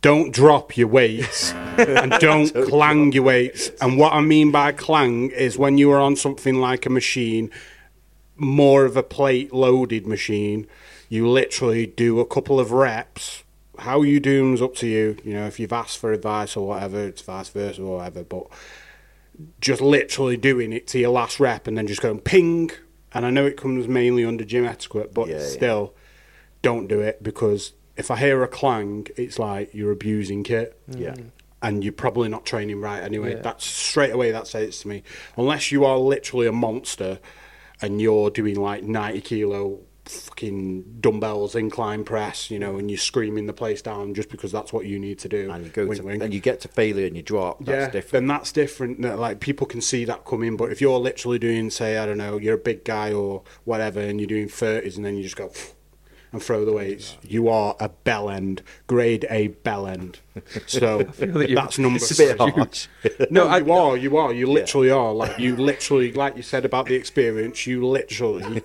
Don't 0.00 0.32
drop 0.32 0.76
your 0.76 0.88
weights 0.88 1.52
and 1.78 2.12
don't 2.20 2.52
clang 2.68 3.12
your 3.12 3.24
weights. 3.24 3.70
And 3.80 3.98
what 3.98 4.12
I 4.12 4.20
mean 4.20 4.50
by 4.50 4.72
clang 4.72 5.30
is 5.30 5.58
when 5.58 5.78
you 5.78 5.90
are 5.90 6.00
on 6.00 6.16
something 6.16 6.56
like 6.56 6.86
a 6.86 6.90
machine, 6.90 7.50
more 8.36 8.84
of 8.84 8.96
a 8.96 9.02
plate 9.02 9.52
loaded 9.52 10.06
machine, 10.06 10.66
you 11.08 11.28
literally 11.28 11.86
do 11.86 12.20
a 12.20 12.26
couple 12.26 12.60
of 12.60 12.70
reps. 12.70 13.42
How 13.78 14.02
you 14.02 14.20
do 14.20 14.52
is 14.52 14.62
up 14.62 14.74
to 14.76 14.86
you. 14.86 15.16
You 15.24 15.34
know, 15.34 15.46
if 15.46 15.58
you've 15.58 15.72
asked 15.72 15.98
for 15.98 16.12
advice 16.12 16.56
or 16.56 16.66
whatever, 16.68 17.04
it's 17.06 17.22
vice 17.22 17.48
versa 17.48 17.82
or 17.82 17.98
whatever. 17.98 18.24
But 18.24 18.46
just 19.60 19.80
literally 19.80 20.36
doing 20.36 20.72
it 20.72 20.86
to 20.88 20.98
your 20.98 21.10
last 21.10 21.38
rep 21.40 21.66
and 21.66 21.76
then 21.78 21.86
just 21.86 22.02
going 22.02 22.20
ping. 22.20 22.70
And 23.14 23.24
I 23.24 23.30
know 23.30 23.46
it 23.46 23.56
comes 23.56 23.88
mainly 23.88 24.24
under 24.24 24.44
gym 24.44 24.64
etiquette, 24.64 25.14
but 25.14 25.28
Yeah, 25.28 25.38
yeah. 25.38 25.46
still, 25.46 25.94
don't 26.62 26.88
do 26.88 27.00
it 27.00 27.22
because 27.22 27.72
if 27.98 28.10
I 28.10 28.16
hear 28.16 28.42
a 28.42 28.48
clang, 28.48 29.08
it's 29.16 29.38
like 29.38 29.74
you're 29.74 29.92
abusing 29.92 30.44
kit. 30.44 30.80
Mm. 30.90 31.00
Yeah. 31.00 31.14
And 31.60 31.82
you're 31.82 31.92
probably 31.92 32.28
not 32.28 32.46
training 32.46 32.80
right 32.80 33.02
anyway. 33.02 33.34
Yeah. 33.34 33.42
That's 33.42 33.66
straight 33.66 34.12
away 34.12 34.30
that 34.30 34.46
says 34.46 34.78
to 34.80 34.88
me. 34.88 35.02
Unless 35.36 35.72
you 35.72 35.84
are 35.84 35.98
literally 35.98 36.46
a 36.46 36.52
monster 36.52 37.18
and 37.82 38.00
you're 38.00 38.30
doing 38.30 38.54
like 38.54 38.84
90 38.84 39.20
kilo 39.22 39.80
fucking 40.04 41.00
dumbbells 41.00 41.54
incline 41.54 42.04
press, 42.04 42.50
you 42.50 42.60
know, 42.60 42.78
and 42.78 42.90
you're 42.90 42.98
screaming 42.98 43.46
the 43.46 43.52
place 43.52 43.82
down 43.82 44.14
just 44.14 44.28
because 44.28 44.52
that's 44.52 44.72
what 44.72 44.86
you 44.86 44.98
need 44.98 45.18
to 45.18 45.28
do. 45.28 45.50
And 45.50 45.64
you 45.64 45.70
go 45.70 45.86
Wink, 45.86 46.00
to, 46.00 46.06
wink 46.06 46.22
and 46.22 46.32
you 46.32 46.40
get 46.40 46.60
to 46.60 46.68
failure 46.68 47.06
and 47.06 47.16
you 47.16 47.22
drop. 47.22 47.58
That's 47.58 47.68
yeah, 47.68 47.90
different. 47.90 48.12
then 48.12 48.26
that's 48.28 48.52
different. 48.52 49.00
Like 49.00 49.40
people 49.40 49.66
can 49.66 49.80
see 49.80 50.04
that 50.04 50.24
coming, 50.24 50.56
but 50.56 50.70
if 50.70 50.80
you're 50.80 50.98
literally 50.98 51.38
doing, 51.38 51.70
say, 51.70 51.98
I 51.98 52.06
don't 52.06 52.18
know, 52.18 52.38
you're 52.38 52.54
a 52.54 52.58
big 52.58 52.84
guy 52.84 53.12
or 53.12 53.42
whatever, 53.64 54.00
and 54.00 54.20
you're 54.20 54.28
doing 54.28 54.48
thirties, 54.48 54.96
and 54.96 55.04
then 55.04 55.16
you 55.16 55.22
just 55.22 55.36
go 55.36 55.50
and 56.30 56.42
throw 56.42 56.64
the 56.64 56.72
weights, 56.72 57.16
you 57.22 57.48
are 57.48 57.74
a 57.80 57.88
bell 57.88 58.28
end, 58.28 58.62
grade 58.86 59.26
A 59.30 59.48
bell 59.48 59.86
end. 59.86 60.20
So 60.66 60.98
that 61.18 61.50
that's 61.54 61.78
number. 61.78 61.96
It's 61.96 62.10
a 62.18 62.36
bit 62.36 62.88
three. 63.02 63.26
No, 63.30 63.48
I- 63.48 63.58
you 63.58 63.72
are, 63.72 63.96
you 63.96 64.16
are, 64.18 64.32
you 64.32 64.46
literally 64.46 64.90
are. 64.90 65.12
Like 65.12 65.38
you 65.38 65.56
literally, 65.56 66.12
like 66.12 66.36
you 66.36 66.42
said 66.42 66.64
about 66.64 66.86
the 66.86 66.94
experience, 66.94 67.66
you 67.66 67.86
literally, 67.86 68.62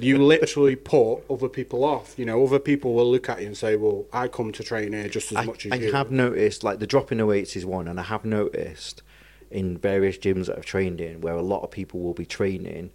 you 0.00 0.18
literally 0.18 0.76
put 0.76 1.20
other 1.30 1.48
people 1.48 1.84
off. 1.84 2.18
You 2.18 2.26
know, 2.26 2.44
other 2.44 2.58
people 2.58 2.94
will 2.94 3.10
look 3.10 3.28
at 3.28 3.40
you 3.40 3.46
and 3.46 3.56
say, 3.56 3.76
"Well, 3.76 4.06
I 4.12 4.28
come 4.28 4.52
to 4.52 4.62
train 4.62 4.92
here 4.92 5.08
just 5.08 5.32
as 5.32 5.38
I, 5.38 5.44
much 5.44 5.66
as 5.66 5.72
I 5.72 5.76
you." 5.76 5.88
I 5.92 5.96
have 5.96 6.10
noticed, 6.10 6.62
like 6.62 6.78
the 6.78 6.86
dropping 6.86 7.18
the 7.18 7.26
weights 7.26 7.56
is 7.56 7.64
one, 7.64 7.88
and 7.88 7.98
I 7.98 8.04
have 8.04 8.24
noticed 8.24 9.02
in 9.50 9.78
various 9.78 10.18
gyms 10.18 10.46
that 10.46 10.58
I've 10.58 10.64
trained 10.66 11.00
in 11.00 11.20
where 11.20 11.34
a 11.34 11.42
lot 11.42 11.62
of 11.62 11.70
people 11.70 12.00
will 12.00 12.14
be 12.14 12.26
training 12.26 12.90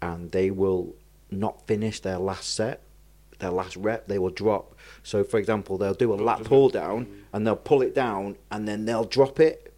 and 0.00 0.32
they 0.32 0.50
will 0.50 0.94
not 1.30 1.66
finish 1.66 2.00
their 2.00 2.16
last 2.18 2.54
set, 2.54 2.80
their 3.38 3.50
last 3.50 3.76
rep, 3.76 4.06
they 4.08 4.18
will 4.18 4.30
drop. 4.30 4.74
So, 5.02 5.24
for 5.24 5.38
example, 5.38 5.78
they'll 5.78 5.94
do 5.94 6.12
a 6.12 6.16
lat 6.16 6.44
pull 6.44 6.68
down 6.68 7.06
and 7.32 7.46
they'll 7.46 7.56
pull 7.56 7.82
it 7.82 7.94
down 7.94 8.36
and 8.50 8.66
then 8.66 8.84
they'll 8.84 9.04
drop 9.04 9.40
it. 9.40 9.72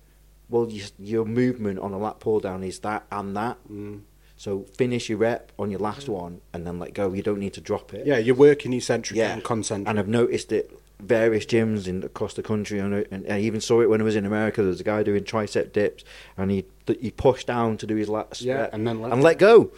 Well, 0.49 0.69
you, 0.71 0.85
your 0.99 1.25
movement 1.25 1.79
on 1.79 1.93
a 1.93 1.99
lat 1.99 2.21
pull 2.21 2.41
down 2.41 2.63
is 2.65 2.79
that 2.81 3.05
and 3.13 3.37
that. 3.37 3.59
Mm. 3.71 4.03
So, 4.37 4.65
finish 4.77 5.09
your 5.09 5.19
rep 5.19 5.51
on 5.59 5.71
your 5.71 5.81
last 5.81 6.09
one 6.09 6.41
and 6.53 6.67
then 6.67 6.79
let 6.79 6.95
go. 6.95 7.13
You 7.13 7.23
don't 7.23 7.41
need 7.41 7.55
to 7.55 7.61
drop 7.61 7.93
it. 7.93 8.07
Yeah, 8.07 8.19
you're 8.19 8.37
working 8.37 8.73
eccentric 8.73 9.19
and 9.19 9.43
concentric. 9.45 9.89
And 9.89 9.99
I've 9.99 10.09
noticed 10.09 10.53
it 10.53 10.71
various 11.01 11.45
gyms 11.45 11.87
in 11.87 12.03
across 12.03 12.35
the 12.35 12.43
country, 12.43 12.79
and, 12.81 12.93
I- 12.95 13.05
and 13.11 13.25
I 13.33 13.39
even 13.41 13.61
saw 13.61 13.81
it 13.83 13.89
when 13.91 14.01
I 14.01 14.05
was 14.05 14.17
in 14.17 14.25
America. 14.27 14.63
There 14.63 14.69
was 14.71 14.81
a 14.81 14.85
guy 14.85 15.03
doing 15.05 15.23
tricep 15.25 15.73
dips, 15.73 16.03
and 16.37 16.51
he 16.51 16.65
he 17.01 17.11
pushed 17.13 17.47
down 17.47 17.77
to 17.79 17.87
do 17.87 17.95
his 17.97 18.09
last 18.09 18.41
Yeah, 18.43 18.55
rep 18.63 18.75
and 18.75 18.87
then 18.87 19.01
let- 19.01 19.13
and 19.13 19.23
let 19.23 19.39
go. 19.39 19.71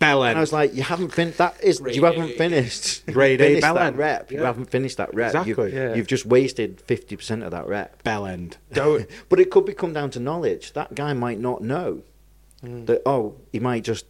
Bell 0.00 0.24
And 0.24 0.30
end. 0.30 0.38
I 0.38 0.40
was 0.40 0.52
like, 0.52 0.74
you 0.74 0.82
haven't 0.82 1.10
finished. 1.10 1.38
That 1.38 1.62
is, 1.62 1.80
you 1.92 2.04
haven't 2.04 2.36
finished. 2.36 3.06
Grade 3.12 3.40
A 3.40 3.44
finished 3.44 3.62
bell 3.62 3.74
that 3.74 3.86
end. 3.88 3.98
rep. 3.98 4.32
You 4.32 4.40
Yeah. 4.40 4.46
haven't 4.46 4.70
finished 4.70 4.96
that 4.96 5.14
rep. 5.14 5.28
Exactly. 5.28 5.50
You've, 5.66 5.74
Yeah. 5.74 5.94
you've 5.94 6.06
just 6.08 6.26
wasted 6.26 6.80
fifty 6.80 7.14
percent 7.16 7.44
of 7.44 7.52
that 7.52 7.68
rep. 7.68 8.02
bell 8.02 8.26
end. 8.26 8.56
Don't. 8.72 9.06
But 9.28 9.38
it 9.38 9.50
could 9.50 9.64
be 9.66 9.74
come 9.74 9.92
down 9.92 10.10
to 10.10 10.18
knowledge. 10.20 10.72
That 10.72 10.94
guy 10.96 11.12
might 11.12 11.38
not 11.38 11.62
know 11.62 12.02
that. 12.62 13.02
Oh, 13.06 13.36
he 13.52 13.60
might 13.60 13.84
just 13.84 14.06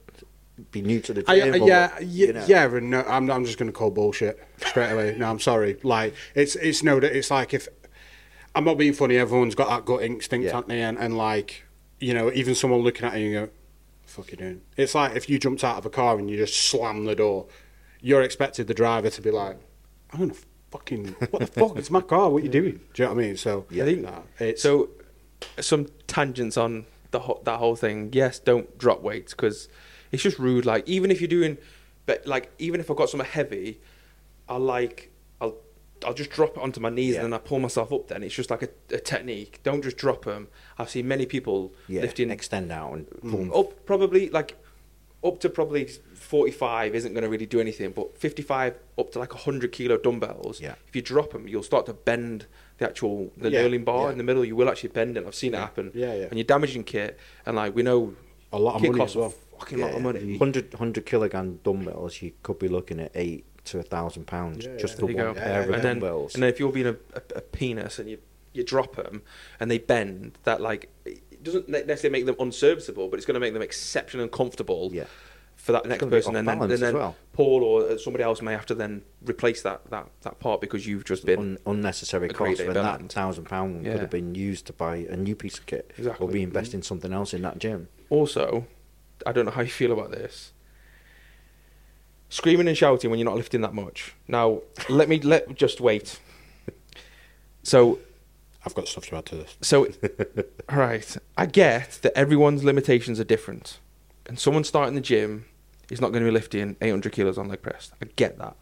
be 0.73 0.83
new 0.83 1.01
to 1.01 1.15
the 1.15 1.25
I, 1.27 1.41
gym. 1.41 1.55
uh, 1.55 1.65
or, 1.65 1.69
yeah, 1.69 1.99
you 2.01 2.33
know. 2.35 2.45
yeah, 2.47 2.65
and 2.77 2.91
no, 2.91 3.03
I'm, 3.09 3.31
I'm 3.31 3.45
just 3.47 3.57
going 3.59 3.69
to 3.69 3.73
call 3.73 3.91
bullshit 3.91 4.39
straight 4.59 4.91
away. 4.93 5.17
No, 5.19 5.31
I'm 5.31 5.41
sorry. 5.41 5.79
Like 5.83 6.15
it's 6.35 6.55
it's 6.57 6.83
no, 6.83 7.01
that 7.01 7.17
it's 7.17 7.31
like 7.31 7.53
if 7.55 7.67
I'm 8.55 8.65
not 8.65 8.77
being 8.79 8.93
funny. 8.93 9.17
Everyone's 9.17 9.55
got 9.55 9.69
that 9.69 9.85
gut 9.85 10.03
instinct, 10.03 10.45
Yeah. 10.47 10.53
haven't 10.53 10.69
they? 10.69 10.83
And, 10.83 10.99
and 10.99 11.17
like, 11.17 11.65
you 12.01 12.13
know, 12.15 12.31
even 12.33 12.55
someone 12.55 12.81
looking 12.81 13.07
at 13.07 13.19
you 13.19 13.39
and 13.39 13.47
go, 13.49 13.53
"Fuck 14.11 14.31
you 14.31 14.37
doing?" 14.37 14.61
It's 14.77 14.95
like 14.95 15.17
if 15.17 15.29
you 15.29 15.39
jumped 15.39 15.65
out 15.65 15.79
of 15.79 15.87
a 15.87 15.91
car 15.91 16.19
and 16.19 16.31
you 16.31 16.37
just 16.37 16.57
slammed 16.57 17.07
the 17.07 17.15
door, 17.15 17.47
you're 18.01 18.23
expected 18.23 18.67
the 18.67 18.75
driver 18.75 19.11
to 19.11 19.23
be 19.23 19.31
like, 19.31 19.59
"I'm 20.13 20.21
gonna 20.21 20.35
fucking 20.71 21.17
what 21.31 21.41
the 21.41 21.47
fuck? 21.61 21.77
It's 21.77 21.91
my 21.91 22.01
car. 22.01 22.31
What 22.31 22.43
are 22.43 22.45
you 22.45 22.51
doing?" 22.51 22.81
Do 22.95 23.03
you 23.03 23.09
know 23.09 23.15
what 23.15 23.23
I 23.23 23.27
mean? 23.27 23.37
So 23.37 23.67
yeah. 23.71 23.85
I 23.85 23.87
think 23.87 24.03
nah, 24.03 24.21
it's 24.39 24.63
so. 24.63 24.91
Some 25.59 25.87
tangents 26.07 26.59
on 26.59 26.85
the 27.13 27.21
ho- 27.21 27.41
that 27.45 27.59
whole 27.59 27.77
thing. 27.77 28.11
Yes, 28.13 28.39
don't 28.39 28.77
drop 28.77 29.01
weights 29.01 29.33
because 29.33 29.69
it's 30.13 30.23
just 30.23 30.39
rude. 30.39 30.67
Like 30.67 30.87
even 30.89 31.11
if 31.11 31.21
you're 31.21 31.29
doing, 31.29 31.57
but 32.07 32.27
like 32.27 32.53
even 32.59 32.81
if 32.81 32.91
I've 32.91 32.97
got 32.97 33.09
something 33.09 33.29
heavy, 33.29 33.81
I'll 34.49 34.59
like 34.59 35.10
I'll 36.05 36.15
just 36.15 36.31
drop 36.31 36.57
it 36.57 36.63
onto 36.63 36.81
my 36.81 36.89
knees 36.91 37.15
Yeah. 37.15 37.25
and 37.25 37.33
then 37.33 37.41
I 37.41 37.43
pull 37.43 37.59
myself 37.59 37.93
up. 37.93 38.09
Then 38.09 38.23
it's 38.23 38.35
just 38.35 38.51
like 38.51 38.63
a, 38.63 38.69
a 38.95 38.99
technique. 38.99 39.61
Don't 39.63 39.83
just 39.83 39.97
drop 39.97 40.25
them. 40.25 40.49
I've 40.79 40.91
seen 40.91 41.07
many 41.09 41.27
people 41.27 41.75
Yeah, 41.89 42.03
lifting 42.03 42.31
extend 42.31 42.73
out 42.73 42.93
and 42.95 43.07
mm, 43.11 43.31
boom. 43.31 43.53
up 43.55 43.85
probably 43.87 44.31
like 44.31 44.57
up 45.23 45.39
to 45.41 45.51
probably 45.51 45.85
45 46.15 46.95
isn't 46.95 47.13
going 47.13 47.23
to 47.25 47.29
really 47.29 47.45
do 47.45 47.61
anything 47.61 47.91
but 47.91 48.17
55 48.17 48.75
up 48.99 49.11
to 49.13 49.19
like 49.19 49.35
100 49.35 49.71
kilo 49.73 49.99
dumbbells 49.99 50.61
Yeah. 50.63 50.77
if 50.89 50.97
you 50.97 51.03
drop 51.03 51.33
them 51.33 51.47
you'll 51.47 51.63
start 51.63 51.85
to 51.87 51.93
bend 51.93 52.47
the 52.79 52.87
actual 52.87 53.31
the 53.37 53.51
Yeah, 53.51 53.63
knurling 53.65 53.85
bar 53.85 54.11
in 54.11 54.17
the 54.17 54.25
middle 54.25 54.45
you 54.47 54.57
will 54.57 54.69
actually 54.71 54.91
bend 54.91 55.19
it 55.19 55.27
i've 55.27 55.35
seen 55.35 55.53
it 55.53 55.59
happen 55.59 55.91
Yeah, 55.95 56.15
yeah. 56.15 56.25
and 56.31 56.39
you're 56.39 56.45
damaging 56.45 56.85
kit 56.85 57.19
and 57.45 57.57
like 57.57 57.75
we 57.75 57.83
know 57.83 58.15
a 58.53 58.59
lot 58.59 58.77
of 58.77 58.81
kit 58.81 58.93
money 58.93 59.01
costs 59.01 59.17
as 59.17 59.21
well. 59.21 59.29
a 59.57 59.59
fucking 59.59 59.79
lot 59.81 59.93
of 59.95 60.01
money 60.01 60.21
100, 60.39 60.73
100 60.73 61.05
kilogram 61.05 61.61
dumbbells, 61.65 62.23
you 62.23 62.33
could 62.43 62.59
be 62.59 62.69
looking 62.69 62.99
at 63.01 63.11
eight 63.15 63.45
to 63.71 63.79
a 63.79 63.83
thousand 63.83 64.27
pounds 64.27 64.65
Yeah, 64.67 64.77
just 64.77 64.95
yeah. 64.95 65.01
for 65.01 65.07
There 65.07 65.17
you 65.17 65.25
one 65.25 65.35
go. 65.35 65.41
pair 65.41 65.63
of 65.63 65.71
and 65.71 65.83
then, 65.83 65.99
dumbbells. 66.01 66.35
and 66.35 66.43
then 66.43 66.51
if 66.51 66.59
you're 66.61 66.73
being 66.73 66.87
a, 66.87 66.97
a, 67.15 67.23
a 67.37 67.41
penis 67.41 67.99
and 67.99 68.09
you 68.11 68.19
you 68.53 68.65
drop 68.65 68.97
them 68.97 69.23
and 69.61 69.71
they 69.71 69.79
bend 69.79 70.37
that 70.43 70.61
like 70.61 70.91
it 71.05 71.43
doesn't 71.43 71.69
ne- 71.69 71.85
necessarily 71.85 72.11
make 72.19 72.27
them 72.27 72.35
unserviceable 72.41 73.09
but 73.09 73.17
it's 73.17 73.25
going 73.27 73.35
to 73.35 73.41
make 73.41 73.53
them 73.53 73.63
exceptionally 73.63 74.25
uncomfortable 74.25 74.91
yeah, 74.93 75.05
for 75.55 75.71
that 75.71 75.87
next 75.87 76.01
gonna 76.01 76.11
be 76.11 76.17
person, 76.17 76.35
off 76.35 76.39
and 76.41 76.49
then, 76.49 76.59
balance 76.59 76.73
and 76.75 76.83
then 76.83 76.95
well. 76.95 77.17
Paul 77.33 77.63
or 77.63 77.83
uh, 77.91 77.97
somebody 77.97 78.25
else 78.25 78.43
may 78.43 78.51
have 78.53 78.67
to 78.67 78.75
then 78.75 79.03
replace 79.25 79.63
that, 79.63 79.89
that, 79.91 80.09
that 80.23 80.41
part 80.41 80.61
because 80.61 80.85
you've 80.85 81.05
just 81.05 81.25
been 81.25 81.39
Un- 81.39 81.59
unnecessary 81.65 82.29
a 82.29 82.33
cost 82.33 82.59
day 82.59 82.67
when 82.67 82.75
band. 82.75 83.05
that 83.09 83.13
thousand 83.13 83.45
pound 83.45 83.85
Yeah. 83.87 83.93
could 83.93 84.01
have 84.01 84.11
been 84.11 84.35
used 84.35 84.67
to 84.67 84.73
buy 84.73 84.97
a 84.97 85.17
new 85.17 85.37
piece 85.37 85.57
of 85.57 85.67
kit 85.67 85.93
Exactly. 85.97 86.27
or 86.27 86.31
reinvest 86.31 86.75
in 86.75 86.83
something 86.83 87.13
else 87.13 87.33
in 87.33 87.43
that 87.43 87.59
gym. 87.59 87.89
also. 88.11 88.67
I 89.27 89.33
don't 89.33 89.45
know 89.45 89.51
how 89.53 89.61
you 89.61 89.69
feel 89.71 89.93
about 89.93 90.11
this. 90.13 90.53
Screaming 92.31 92.69
and 92.69 92.79
shouting 92.79 93.11
when 93.11 93.19
you're 93.19 93.29
not 93.29 93.37
lifting 93.37 93.61
that 93.61 93.75
much. 93.75 94.15
Now, 94.29 94.63
let 94.89 95.09
me 95.09 95.21
let 95.21 95.55
just 95.57 95.81
wait. 95.81 96.21
So, 97.63 97.99
I've 98.65 98.75
got 98.75 98.89
stuff 98.89 99.07
to 99.07 99.17
add 99.17 99.27
to 99.27 99.37
this. 99.37 99.57
so, 99.61 99.87
all 100.69 100.77
right. 100.79 101.17
I 101.37 101.47
get 101.47 101.99
that 102.03 102.17
everyone's 102.17 102.63
limitations 102.63 103.19
are 103.19 103.25
different, 103.25 103.81
and 104.27 104.39
someone 104.39 104.65
starting 104.65 104.95
the 104.95 105.01
gym 105.01 105.47
is 105.91 106.01
not 106.01 106.13
going 106.13 106.23
to 106.23 106.31
be 106.31 106.33
lifting 106.33 106.77
800 106.81 107.13
kilos 107.13 107.37
on 107.37 107.49
leg 107.49 107.63
press. 107.63 107.91
I 108.01 108.07
get 108.17 108.39
that. 108.39 108.57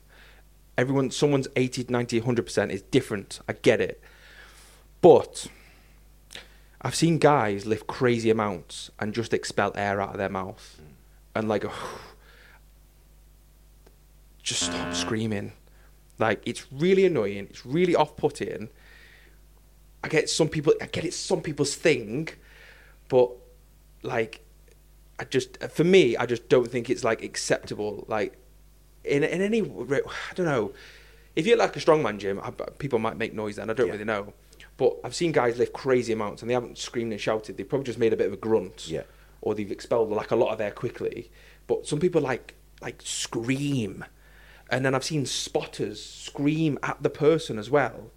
Everyone, 0.76 1.10
someone's 1.10 1.48
80, 1.54 1.86
90, 1.90 2.20
100 2.20 2.42
percent 2.44 2.72
is 2.72 2.82
different. 2.82 3.40
I 3.48 3.52
get 3.52 3.80
it, 3.80 4.00
but 5.00 5.46
I've 6.80 6.94
seen 6.94 7.18
guys 7.18 7.66
lift 7.66 7.86
crazy 7.86 8.30
amounts 8.30 8.90
and 8.98 9.12
just 9.12 9.34
expel 9.34 9.72
air 9.74 10.00
out 10.00 10.12
of 10.12 10.18
their 10.18 10.28
mouth, 10.28 10.80
and 11.34 11.48
like, 11.48 11.64
oh, 11.68 12.00
just 14.48 14.62
stop 14.62 14.94
screaming. 14.94 15.52
Like 16.18 16.42
it's 16.46 16.66
really 16.72 17.04
annoying. 17.04 17.46
It's 17.50 17.64
really 17.66 17.94
off-putting. 17.94 18.70
I 20.02 20.08
get 20.08 20.30
some 20.30 20.48
people. 20.48 20.72
I 20.80 20.86
get 20.86 21.04
it's 21.04 21.16
some 21.16 21.42
people's 21.42 21.74
thing, 21.74 22.28
but 23.08 23.30
like, 24.02 24.40
I 25.18 25.24
just 25.24 25.62
for 25.70 25.84
me, 25.84 26.16
I 26.16 26.24
just 26.26 26.48
don't 26.48 26.70
think 26.70 26.88
it's 26.88 27.04
like 27.04 27.22
acceptable. 27.22 28.04
Like 28.08 28.38
in 29.04 29.22
in 29.22 29.40
any, 29.42 29.60
I 29.62 30.34
don't 30.34 30.46
know. 30.46 30.72
If 31.36 31.46
you're 31.46 31.56
like 31.56 31.76
a 31.76 31.80
strongman 31.80 32.18
gym, 32.18 32.40
I, 32.42 32.50
people 32.78 32.98
might 32.98 33.16
make 33.16 33.32
noise 33.34 33.56
then. 33.56 33.70
I 33.70 33.72
don't 33.74 33.86
Yeah. 33.86 33.92
really 33.92 34.04
know. 34.04 34.32
But 34.76 34.96
I've 35.04 35.14
seen 35.14 35.32
guys 35.32 35.58
lift 35.58 35.72
crazy 35.72 36.12
amounts 36.12 36.42
and 36.42 36.48
they 36.50 36.54
haven't 36.54 36.78
screamed 36.78 37.12
and 37.12 37.20
shouted. 37.20 37.56
They've 37.56 37.68
probably 37.68 37.84
just 37.86 37.98
made 37.98 38.12
a 38.12 38.16
bit 38.16 38.28
of 38.28 38.32
a 38.32 38.36
grunt. 38.36 38.88
Yeah. 38.88 39.02
Or 39.40 39.54
they've 39.54 39.70
expelled 39.70 40.10
like 40.10 40.30
a 40.30 40.36
lot 40.36 40.52
of 40.52 40.60
air 40.60 40.70
quickly. 40.70 41.30
But 41.66 41.86
some 41.86 42.00
people 42.00 42.22
like 42.22 42.54
like 42.80 43.02
scream. 43.04 44.04
And 44.70 44.84
then 44.84 44.94
I've 44.94 45.04
seen 45.04 45.24
spotters 45.26 46.02
scream 46.02 46.78
at 46.82 47.02
the 47.02 47.10
person 47.10 47.58
as 47.58 47.70
well. 47.70 48.10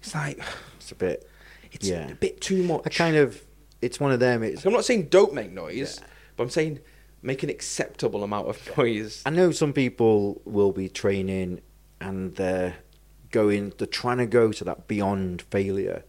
It's 0.00 0.14
like 0.14 0.40
It's 0.76 0.92
a 0.92 0.94
bit. 0.94 1.28
it's 1.72 1.88
Yeah. 1.88 2.08
a 2.10 2.14
bit 2.14 2.40
too 2.40 2.62
much. 2.62 2.82
I 2.86 2.90
kind 2.90 3.16
of. 3.16 3.42
It's 3.82 3.98
one 4.00 4.12
of 4.12 4.20
them. 4.20 4.42
It's. 4.42 4.64
I'm 4.66 4.72
not 4.72 4.84
saying 4.84 5.06
don't 5.08 5.32
make 5.34 5.52
noise, 5.52 6.00
but 6.36 6.44
I'm 6.44 6.50
saying 6.50 6.80
make 7.22 7.42
an 7.42 7.50
acceptable 7.50 8.22
amount 8.24 8.48
of 8.48 8.76
noise. 8.76 9.22
I 9.26 9.30
know 9.30 9.50
some 9.52 9.72
people 9.72 10.40
will 10.44 10.72
be 10.72 10.88
training 10.88 11.60
and 12.00 12.34
they're 12.36 12.76
going. 13.30 13.72
They're 13.78 13.86
trying 13.86 14.18
to 14.18 14.26
go 14.26 14.52
to 14.52 14.64
that 14.64 14.88
beyond 14.88 15.42
failure. 15.42 16.04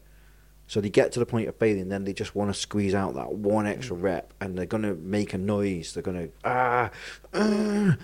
So 0.67 0.79
they 0.79 0.89
get 0.89 1.11
to 1.13 1.19
the 1.19 1.25
point 1.25 1.49
of 1.49 1.57
failing, 1.57 1.89
then 1.89 2.05
they 2.05 2.13
just 2.13 2.33
want 2.33 2.49
to 2.53 2.57
squeeze 2.57 2.93
out 2.93 3.15
that 3.15 3.33
one 3.33 3.67
extra 3.67 3.93
Mm. 3.97 4.03
rep, 4.03 4.33
and 4.39 4.57
they're 4.57 4.65
gonna 4.65 4.93
make 4.93 5.33
a 5.33 5.37
noise. 5.37 5.93
They're 5.93 6.01
gonna 6.03 6.29
ah, 6.45 6.89
ah. 7.33 7.97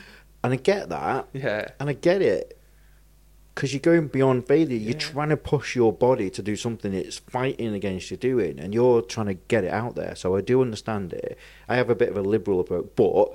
And 0.47 0.53
I 0.53 0.57
get 0.63 0.89
that. 0.89 1.27
Yeah. 1.33 1.67
And 1.79 1.89
I 1.89 1.93
get 1.93 2.21
it. 2.21 2.53
Because 3.53 3.73
you're 3.73 3.79
going 3.81 4.07
beyond 4.07 4.47
failure. 4.47 4.77
You're 4.77 4.91
Yeah. 4.93 4.97
trying 4.99 5.29
to 5.29 5.37
push 5.37 5.75
your 5.75 5.91
body 5.91 6.29
to 6.29 6.41
do 6.43 6.55
something 6.55 6.93
it's 6.93 7.17
fighting 7.17 7.73
against 7.73 8.11
you 8.11 8.17
doing, 8.17 8.59
and 8.59 8.73
you're 8.73 9.01
trying 9.01 9.25
to 9.27 9.33
get 9.33 9.63
it 9.63 9.71
out 9.73 9.95
there. 9.95 10.13
So 10.15 10.35
I 10.35 10.41
do 10.41 10.61
understand 10.61 11.11
it. 11.13 11.37
I 11.67 11.75
have 11.75 11.89
a 11.89 11.95
bit 11.95 12.09
of 12.09 12.17
a 12.17 12.21
liberal 12.21 12.59
approach. 12.59 12.85
But 12.95 13.33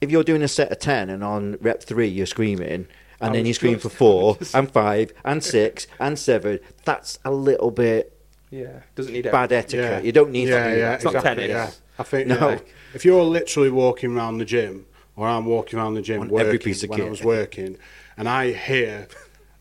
if 0.00 0.10
you're 0.10 0.24
doing 0.24 0.42
a 0.42 0.48
set 0.48 0.70
of 0.70 0.78
10 0.78 1.08
and 1.10 1.24
on 1.24 1.56
rep 1.60 1.82
three 1.82 2.08
you're 2.08 2.26
screaming, 2.26 2.86
I 3.20 3.26
and 3.26 3.34
then 3.34 3.46
you 3.46 3.54
scream 3.54 3.74
just- 3.74 3.84
for 3.84 3.88
four, 3.88 4.38
and 4.54 4.70
five, 4.70 5.12
and 5.24 5.42
six, 5.42 5.86
and 5.98 6.18
seven, 6.18 6.58
that's 6.84 7.18
a 7.24 7.30
little 7.32 7.70
bit 7.70 8.12
Yeah. 8.50 8.80
Doesn't 8.94 9.12
need 9.14 9.24
bad 9.24 9.50
everything. 9.52 9.80
etiquette. 9.80 10.04
You 10.04 10.12
don't 10.12 10.30
need 10.32 10.48
yeah, 10.48 10.64
to 10.68 10.70
do 10.74 10.78
yeah, 10.78 10.84
that. 10.90 10.94
It's 10.96 11.04
not 11.04 11.14
exactly, 11.14 11.46
tennis. 11.48 11.80
Yeah. 11.80 11.98
I 11.98 12.02
think 12.02 12.26
No. 12.28 12.50
yeah, 12.50 12.58
if 12.94 13.04
you're 13.06 13.22
literally 13.24 13.70
walking 13.70 14.14
around 14.14 14.36
the 14.38 14.44
gym, 14.44 14.84
or 15.16 15.26
I'm 15.28 15.46
walking 15.46 15.78
around 15.78 15.94
the 15.94 16.02
gym 16.02 16.28
working 16.28 16.38
every 16.38 16.58
piece 16.58 16.82
of 16.82 16.90
when 16.90 16.98
kit. 17.00 17.06
I 17.06 17.10
was 17.10 17.22
working, 17.22 17.76
and 18.16 18.28
I 18.28 18.52
hear 18.52 19.08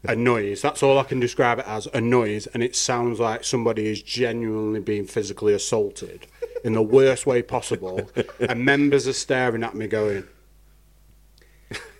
a 0.04 0.16
noise. 0.16 0.62
That's 0.62 0.82
all 0.82 0.97
I 0.97 1.04
can 1.04 1.20
describe 1.20 1.60
it 1.60 1.68
as 1.68 1.88
a 1.93 2.02
noise, 2.02 2.47
and 2.47 2.64
it 2.64 2.76
sounds 2.76 3.20
like 3.20 3.43
somebody 3.43 3.88
is 3.88 4.02
genuinely 4.02 4.80
being 4.80 5.06
physically 5.06 5.54
assaulted 5.54 6.26
in 6.64 6.74
the 6.74 6.82
worst 6.82 7.26
way 7.26 7.41
possible, 7.41 8.10
and 8.39 8.64
members 8.66 9.08
are 9.08 9.14
staring 9.14 9.64
at 9.64 9.76
me 9.76 9.88
going. 9.88 10.24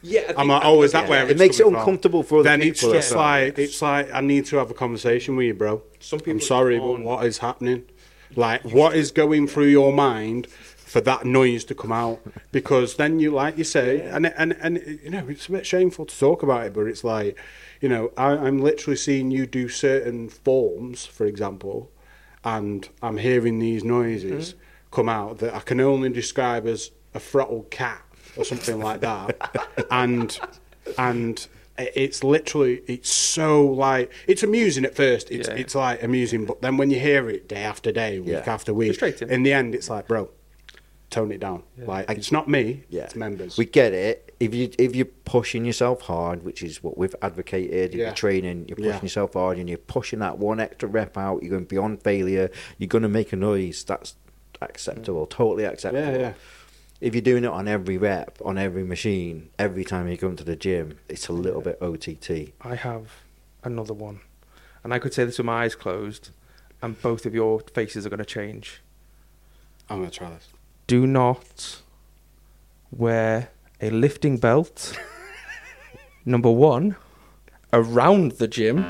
Yeah. 0.04 0.22
I 0.22 0.24
think 0.26 0.40
I'm 0.40 0.48
like, 0.48 0.62
that- 0.64 0.68
oh, 0.68 0.82
is 0.82 0.92
that 0.94 1.04
yeah. 1.04 1.10
where 1.10 1.30
It 1.30 1.38
makes 1.38 1.60
it 1.60 1.64
coming 1.64 1.74
from? 1.76 1.80
uncomfortable 1.82 2.24
for 2.24 2.40
other 2.40 2.50
Then 2.50 2.60
people 2.62 2.72
it's 2.72 2.82
just 3.08 3.16
well. 3.16 3.24
like 3.24 3.60
it's 3.60 3.82
like 3.82 4.12
I 4.12 4.22
need 4.22 4.46
to 4.48 4.58
have 4.58 4.72
a 4.72 4.74
conversation 4.74 5.36
with 5.36 5.46
you, 5.46 5.54
bro. 5.54 5.84
Some 6.00 6.20
people 6.20 6.34
I'm 6.34 6.42
sorry, 6.42 6.80
but 6.80 7.00
what 7.02 7.26
is 7.26 7.38
happening? 7.38 7.84
Like, 8.36 8.64
what 8.64 8.96
is 8.96 9.12
going 9.12 9.48
through 9.48 9.66
your 9.68 9.92
mind 9.92 10.48
for 10.92 11.00
that 11.00 11.26
noise 11.26 11.64
to 11.64 11.74
come 11.74 11.94
out? 11.94 12.20
Because 12.52 12.96
then 12.98 13.18
you, 13.22 13.32
like 13.32 13.58
you 13.58 13.64
say, 13.64 14.02
and 14.02 14.26
and 14.26 14.52
and 14.60 15.00
you 15.02 15.10
know, 15.10 15.26
it's 15.30 15.48
a 15.48 15.52
bit 15.54 15.66
shameful 15.66 16.06
to 16.06 16.20
talk 16.20 16.44
about 16.44 16.66
it, 16.66 16.74
but 16.74 16.82
it's 16.82 17.06
like, 17.06 17.40
you 17.80 17.88
know, 17.88 18.12
I, 18.18 18.32
I'm 18.32 18.60
literally 18.60 18.98
seeing 18.98 19.32
you 19.32 19.46
do 19.46 19.70
certain 19.70 20.28
forms, 20.28 21.06
for 21.06 21.26
example, 21.26 21.90
and 22.44 22.90
I'm 23.02 23.18
hearing 23.18 23.60
these 23.60 23.86
noises 23.86 24.50
mm-hmm. 24.50 24.60
come 24.92 25.08
out 25.08 25.38
that 25.38 25.56
I 25.56 25.62
can 25.62 25.80
only 25.80 26.10
describe 26.10 26.68
as 26.68 26.92
a 27.14 27.22
throttled 27.22 27.72
cat 27.72 28.02
or 28.36 28.44
something 28.44 28.80
like 28.80 29.00
that, 29.00 29.88
and 29.92 30.38
and 30.98 31.48
it's 31.78 32.22
literally 32.22 32.82
it's 32.86 33.10
so 33.10 33.66
like 33.66 34.12
it's 34.28 34.44
amusing 34.44 34.84
at 34.84 34.94
first 34.94 35.32
it's 35.32 35.48
Yeah. 35.48 35.56
it's 35.56 35.74
like 35.74 36.04
amusing 36.04 36.46
but 36.46 36.62
then 36.62 36.76
when 36.78 36.92
you 36.92 37.00
hear 37.00 37.28
it 37.30 37.48
day 37.48 37.64
after 37.64 37.92
day 37.94 38.20
week 38.20 38.30
Yeah. 38.46 38.54
after 38.54 38.72
week 38.74 39.02
in 39.22 39.42
the 39.44 39.54
end 39.54 39.74
it's 39.74 39.90
like 39.90 40.08
bro 40.08 40.30
tone 41.12 41.32
it 41.32 41.40
down 41.40 41.62
like 41.78 42.10
it's 42.10 42.32
not 42.32 42.48
me 42.48 42.84
Yeah, 42.90 43.04
it's 43.04 43.16
members 43.16 43.58
We 43.58 43.66
get 43.66 43.94
it. 43.94 44.34
If 44.40 44.56
you 44.56 44.72
if 44.80 44.96
you're 44.96 45.06
pushing 45.26 45.66
yourself 45.66 46.02
hard, 46.02 46.42
which 46.44 46.64
is 46.64 46.82
what 46.82 46.98
we've 46.98 47.14
advocated, 47.22 47.92
if 47.94 47.96
Yeah. 48.00 48.06
you're 48.08 48.16
training, 48.16 48.66
you're 48.68 48.78
pushing 48.78 48.92
Yeah. 48.94 49.02
yourself 49.04 49.34
hard, 49.34 49.60
and 49.60 49.70
you're 49.70 49.78
pushing 49.78 50.20
that 50.20 50.40
one 50.40 50.60
extra 50.60 50.88
rep 50.90 51.18
out. 51.18 51.44
You're 51.44 51.52
going 51.52 51.66
beyond 51.66 52.02
failure. 52.02 52.50
You're 52.80 52.88
going 52.88 53.04
to 53.04 53.10
make 53.10 53.32
a 53.34 53.36
noise. 53.36 53.84
That's 53.84 54.16
acceptable. 54.62 55.28
Totally 55.28 55.66
acceptable. 55.66 56.06
yeah 56.14 56.18
yeah 56.18 56.34
If 57.02 57.14
you're 57.14 57.22
doing 57.22 57.44
it 57.44 57.52
on 57.52 57.68
every 57.68 57.98
rep, 57.98 58.38
on 58.44 58.58
every 58.58 58.84
machine, 58.84 59.50
every 59.60 59.84
time 59.84 60.08
you 60.08 60.18
come 60.18 60.36
to 60.38 60.44
the 60.44 60.56
gym, 60.56 60.98
it's 61.10 61.28
a 61.28 61.34
little 61.34 61.62
bit 61.62 61.78
OTT. 61.82 62.54
I 62.62 62.76
have 62.76 63.06
another 63.64 63.94
one, 63.94 64.22
and 64.84 64.94
I 64.94 65.00
could 65.00 65.14
say 65.14 65.26
this 65.26 65.38
with 65.38 65.46
my 65.46 65.64
eyes 65.64 65.76
closed, 65.76 66.30
and 66.82 67.00
both 67.02 67.26
of 67.26 67.34
your 67.36 67.60
faces 67.74 68.06
are 68.06 68.10
going 68.10 68.20
to 68.20 68.26
change. 68.40 68.82
I'm 69.90 70.00
gonna 70.00 70.10
try 70.12 70.30
this 70.30 70.48
Do 70.92 71.08
not 71.08 71.80
wear 72.92 73.52
a 73.80 73.90
lifting 73.92 74.36
belt. 74.38 75.00
number 76.26 76.52
one, 76.52 76.98
around 77.72 78.34
the 78.34 78.48
gym. 78.50 78.86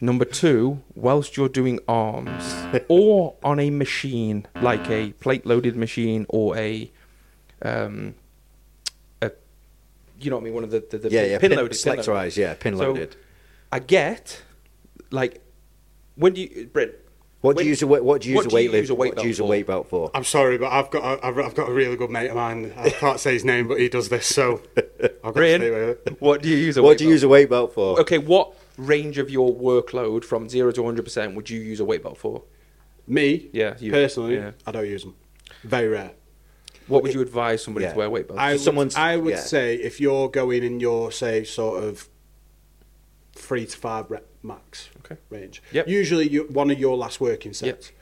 Number 0.00 0.24
two, 0.24 0.82
whilst 0.96 1.36
you're 1.36 1.48
doing 1.48 1.78
arms 1.86 2.42
or 2.88 3.36
on 3.44 3.60
a 3.60 3.70
machine 3.70 4.48
like 4.60 4.90
a 4.90 5.12
plate 5.20 5.46
loaded 5.46 5.76
machine 5.76 6.26
or 6.28 6.56
a, 6.56 6.90
um, 7.64 8.16
a, 9.20 9.30
you 10.18 10.30
know 10.30 10.36
what 10.38 10.42
I 10.42 10.44
mean, 10.46 10.54
one 10.54 10.64
of 10.64 10.72
the, 10.72 10.84
the, 10.90 10.98
the 10.98 11.10
yeah, 11.10 11.22
yeah, 11.22 11.38
pin, 11.38 11.50
pin, 11.50 11.58
loaded. 11.58 11.80
pin 11.80 11.90
loaded. 11.92 12.04
selectorized, 12.04 12.36
yeah, 12.36 12.54
pin 12.54 12.76
So- 12.76 12.88
loaded. 12.88 13.14
I 13.70 13.78
get, 13.78 14.42
like, 15.12 15.44
when 16.16 16.32
do 16.32 16.40
you, 16.40 16.68
Brent? 16.72 16.90
What 17.42 17.56
do 17.56 17.64
you 17.64 17.70
use 17.70 17.82
a 17.82 17.86
what 17.86 18.22
do 18.22 18.28
you 18.30 18.36
use 18.36 18.46
a 18.46 18.48
weight 18.54 18.64
use 18.64 18.88
lift? 18.88 18.90
What 18.92 19.04
do 19.04 19.08
you 19.10 19.14
belt 19.16 19.26
use 19.26 19.38
a 19.38 19.42
for? 19.42 19.48
weight 19.48 19.66
belt 19.66 19.88
for? 19.88 20.10
I'm 20.14 20.24
sorry, 20.24 20.58
but 20.58 20.70
I've 20.72 20.90
got 20.90 21.02
a, 21.18 21.26
I've 21.26 21.38
I've 21.38 21.54
got 21.54 21.68
a 21.68 21.72
really 21.72 21.96
good 21.96 22.08
mate 22.10 22.28
of 22.30 22.36
mine. 22.36 22.72
I 22.76 22.90
can't 22.90 23.18
say 23.20 23.34
his 23.34 23.44
name, 23.44 23.68
but 23.68 23.78
he 23.80 23.88
does 23.88 24.08
this, 24.08 24.26
so 24.26 24.62
I've 24.76 24.84
got 24.94 25.22
to 25.24 25.32
Brian, 25.32 25.60
stay 25.60 25.70
with 25.70 26.06
it. 26.06 26.20
what 26.20 26.40
do 26.42 26.48
you 26.48 26.56
use 26.56 26.76
a 26.76 26.82
What 26.82 26.90
weight 26.90 26.98
do 26.98 27.04
you 27.04 27.08
belt 27.10 27.14
use 27.14 27.22
a 27.24 27.28
weight 27.28 27.50
belt 27.50 27.74
for? 27.74 28.00
Okay, 28.00 28.18
what 28.18 28.54
range 28.78 29.18
of 29.18 29.28
your 29.28 29.52
workload 29.54 30.24
from 30.24 30.48
zero 30.48 30.70
to 30.72 30.80
100% 30.80 31.34
would 31.34 31.50
you 31.50 31.60
use 31.60 31.78
a 31.80 31.84
weight 31.84 32.02
belt 32.02 32.16
for? 32.16 32.42
Me, 33.06 33.50
Yeah, 33.52 33.74
you. 33.80 33.90
personally, 33.90 34.36
Yeah. 34.36 34.52
I 34.66 34.70
don't 34.70 34.86
use 34.88 35.02
them. 35.02 35.14
Very 35.64 35.88
rare. 35.88 36.12
What 36.86 37.02
would 37.02 37.12
you 37.12 37.20
advise 37.22 37.62
somebody 37.62 37.84
Yeah. 37.86 37.92
to 37.92 37.98
wear 37.98 38.08
weight 38.10 38.28
belts? 38.28 38.40
I 38.40 38.54
would, 38.70 38.96
I 38.96 39.16
would 39.16 39.34
yeah. 39.34 39.40
say 39.40 39.74
if 39.74 40.00
you're 40.00 40.28
going 40.28 40.62
in 40.62 40.78
your 40.78 41.10
say 41.10 41.42
sort 41.44 41.82
of 41.82 42.08
three 43.34 43.66
to 43.66 43.76
five 43.76 44.10
rep 44.10 44.26
max 44.42 44.88
Okay. 45.12 45.20
range, 45.30 45.62
Yep. 45.72 45.88
usually 45.88 46.28
you, 46.28 46.44
one 46.50 46.70
of 46.70 46.78
your 46.78 46.96
last 46.96 47.20
working 47.20 47.52
sets. 47.52 47.92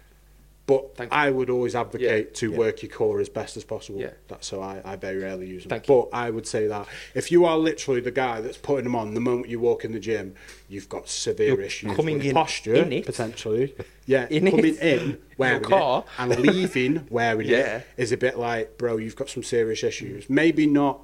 But 0.66 0.94
Thank 0.96 1.10
you. 1.12 1.18
I 1.18 1.30
would 1.30 1.50
always 1.50 1.74
advocate 1.74 2.26
Yeah. 2.28 2.32
to 2.34 2.52
Yeah. 2.52 2.56
work 2.58 2.82
your 2.84 2.92
core 2.92 3.18
as 3.20 3.28
best 3.28 3.56
as 3.56 3.64
possible. 3.64 3.98
Yeah. 4.00 4.10
That's 4.28 4.46
so 4.46 4.62
I, 4.62 4.80
I 4.84 4.94
very 4.94 5.18
rarely 5.18 5.48
use 5.48 5.64
them. 5.64 5.70
Thank 5.70 5.86
but 5.86 5.94
you. 6.04 6.08
I 6.12 6.30
would 6.30 6.46
say 6.46 6.68
that 6.68 6.86
if 7.12 7.32
you 7.32 7.44
are 7.44 7.58
literally 7.58 8.00
the 8.00 8.12
guy 8.12 8.40
that's 8.40 8.56
putting 8.56 8.84
them 8.84 8.94
on 8.94 9.14
the 9.14 9.20
moment 9.20 9.48
you 9.48 9.58
walk 9.58 9.84
in 9.84 9.90
the 9.90 9.98
gym, 9.98 10.36
you've 10.68 10.88
got 10.88 11.08
severe 11.08 11.54
You're 11.54 11.62
issues 11.62 11.96
coming 11.96 12.18
with 12.18 12.26
in- 12.26 12.34
posture 12.34 12.74
in 12.76 13.02
potentially. 13.02 13.74
Yeah, 14.06 14.26
In 14.30 14.48
coming 14.50 14.76
it. 14.76 14.80
in 14.80 15.18
wearing 15.38 15.62
car. 15.62 16.04
it 16.06 16.22
and 16.22 16.38
leaving 16.40 17.06
wearing 17.10 17.48
Yeah. 17.48 17.78
it 17.78 17.86
is 17.96 18.12
a 18.12 18.16
bit 18.16 18.38
like, 18.38 18.78
bro, 18.78 18.96
you've 18.96 19.16
got 19.16 19.28
some 19.28 19.42
serious 19.42 19.82
issues. 19.82 20.28
Maybe 20.30 20.66
not 20.68 21.00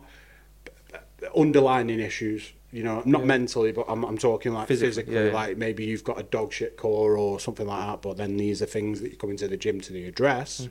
underlining 1.36 1.98
issues, 2.00 2.52
you 2.72 2.82
know, 2.82 3.02
not 3.04 3.24
mentally, 3.24 3.72
but 3.72 3.86
I'm, 3.88 4.04
I'm 4.04 4.18
talking 4.18 4.52
like 4.52 4.68
Physically, 4.68 4.88
physically, 4.88 5.14
yeah, 5.14 5.26
yeah. 5.26 5.32
like 5.32 5.56
maybe 5.56 5.84
you've 5.84 6.04
got 6.04 6.18
a 6.18 6.22
dog 6.22 6.52
shit 6.52 6.76
core 6.76 7.16
or 7.16 7.40
something 7.40 7.66
like 7.66 7.86
that, 7.86 8.02
but 8.02 8.16
then 8.16 8.36
these 8.36 8.60
are 8.60 8.66
things 8.66 9.00
that 9.00 9.10
you 9.10 9.16
come 9.16 9.30
into 9.30 9.48
the 9.48 9.56
gym 9.56 9.80
to 9.82 10.04
address. 10.06 10.68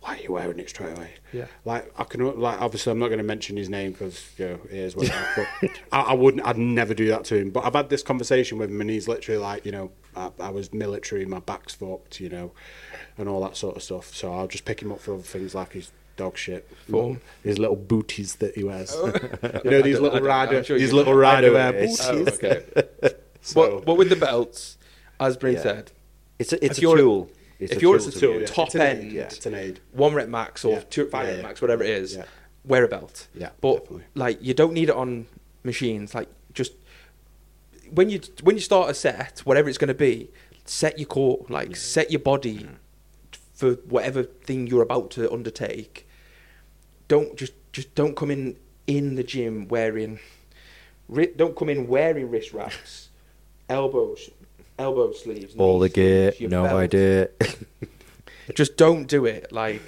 Why 0.00 0.16
are 0.16 0.20
you 0.20 0.32
wearing 0.32 0.58
it 0.58 0.68
straight 0.68 0.96
away? 0.98 1.14
Mm-hmm. 1.28 1.38
Yeah. 1.38 1.46
Like 1.64 1.90
I 1.98 2.04
can, 2.04 2.38
like 2.38 2.60
obviously 2.60 2.92
I'm 2.92 2.98
not 2.98 3.06
going 3.08 3.18
to 3.18 3.24
mention 3.24 3.56
his 3.56 3.70
name 3.70 3.92
because 3.92 4.22
you 4.36 4.48
know 4.48 4.60
he 4.70 4.78
is 4.78 4.94
what 4.94 5.10
but 5.36 5.70
I, 5.92 6.00
I 6.00 6.12
wouldn't, 6.12 6.46
I'd 6.46 6.58
never 6.58 6.92
do 6.92 7.08
that 7.08 7.24
to 7.26 7.36
him. 7.36 7.50
But 7.50 7.64
I've 7.64 7.74
had 7.74 7.88
this 7.88 8.02
conversation 8.02 8.58
with 8.58 8.70
him, 8.70 8.82
and 8.82 8.90
he's 8.90 9.08
literally 9.08 9.40
like, 9.40 9.64
you 9.64 9.72
know, 9.72 9.92
I, 10.14 10.30
I 10.40 10.50
was 10.50 10.74
military, 10.74 11.24
my 11.24 11.40
back's 11.40 11.74
fucked, 11.74 12.20
you 12.20 12.28
know, 12.28 12.52
and 13.16 13.30
all 13.30 13.40
that 13.42 13.56
sort 13.56 13.76
of 13.76 13.82
stuff. 13.82 14.14
So 14.14 14.32
I'll 14.34 14.46
just 14.46 14.66
pick 14.66 14.82
him 14.82 14.92
up 14.92 15.00
for 15.00 15.14
other 15.14 15.22
things 15.22 15.54
like 15.54 15.72
his 15.72 15.90
dog 16.16 16.36
shit, 16.36 16.68
Form. 16.90 17.20
his 17.42 17.58
little 17.58 17.76
booties 17.76 18.36
that 18.36 18.54
he 18.54 18.64
wears. 18.64 18.92
Oh. 18.94 19.06
you 19.64 19.70
know 19.70 19.82
these 19.82 19.98
little 20.00 20.10
I 20.16 20.20
don't- 20.20 20.24
rider, 20.24 20.64
sure 20.64 20.78
these 20.78 20.92
little 20.92 21.14
rider 21.14 21.52
wear 21.52 21.68
uh, 21.68 21.72
booties. 21.72 22.00
Oh, 22.02 22.18
okay. 22.28 22.64
So- 23.40 23.76
but, 23.80 23.84
but 23.84 23.94
with 23.96 24.08
the 24.08 24.16
belts, 24.16 24.78
as 25.20 25.36
Bryn 25.36 25.54
Yeah. 25.54 25.62
said, 25.62 25.92
It's 26.38 26.52
a, 26.54 26.64
it's 26.64 26.78
If 26.78 26.84
a 26.84 26.96
tool. 26.96 27.30
It's 27.60 27.72
if 27.72 27.78
a 27.78 27.80
you're- 27.82 27.98
tool 27.98 28.08
it's 28.08 28.16
a 28.16 28.20
to 28.20 28.26
tool, 28.26 28.40
yeah. 28.40 28.46
top 28.46 28.66
it's 28.68 28.74
an 28.74 28.80
aid, 28.80 28.98
end. 28.98 29.12
yeah, 29.12 29.22
it's 29.24 29.44
an 29.46 29.54
aid. 29.54 29.80
one 29.92 30.14
rep 30.14 30.28
max 30.28 30.64
or 30.64 30.72
Yeah. 30.76 30.80
two, 30.88 31.06
five 31.10 31.26
Yeah, 31.28 31.34
rep 31.34 31.42
max, 31.42 31.60
whatever 31.60 31.82
it 31.84 31.90
is, 31.90 32.16
Yeah. 32.16 32.24
wear 32.64 32.84
a 32.84 32.88
belt. 32.88 33.28
Yeah, 33.34 33.50
but 33.60 33.80
definitely. 33.80 34.04
like 34.14 34.38
you 34.40 34.54
don't 34.54 34.72
need 34.72 34.88
it 34.88 34.94
on 34.94 35.26
machines. 35.62 36.14
Like 36.14 36.28
just 36.54 36.72
when 37.90 38.08
you 38.10 38.20
when 38.42 38.56
you 38.56 38.62
start 38.62 38.90
a 38.90 38.94
set, 38.94 39.40
whatever 39.44 39.68
it's 39.68 39.78
going 39.78 39.88
to 39.88 39.94
be, 39.94 40.30
set 40.64 40.98
your 40.98 41.06
core, 41.06 41.44
like 41.50 41.76
set 41.76 42.10
your 42.10 42.20
body 42.20 42.60
mm-hmm. 42.60 42.74
For 43.54 43.72
whatever 43.88 44.22
thing 44.24 44.66
you're 44.66 44.82
about 44.82 45.10
to 45.12 45.32
undertake. 45.32 46.06
Don't 47.08 47.36
just 47.36 47.52
just 47.72 47.94
don't 47.94 48.16
come 48.16 48.30
in 48.30 48.56
in 48.86 49.14
the 49.14 49.22
gym 49.24 49.68
wearing. 49.68 50.18
ri- 51.08 51.32
Don't 51.36 51.56
come 51.56 51.68
in 51.70 51.86
wearing 51.86 52.30
wrist 52.30 52.52
wraps, 52.52 53.08
elbows, 53.68 54.30
elbow 54.78 55.12
sleeves, 55.12 55.54
All 55.56 55.78
the 55.78 55.88
gear, 55.88 56.32
sleeves, 56.32 56.50
no 56.50 56.64
belt. 56.64 56.76
idea. 56.76 57.28
Just 58.54 58.76
don't 58.76 59.06
do 59.06 59.24
it. 59.24 59.50
Like 59.52 59.80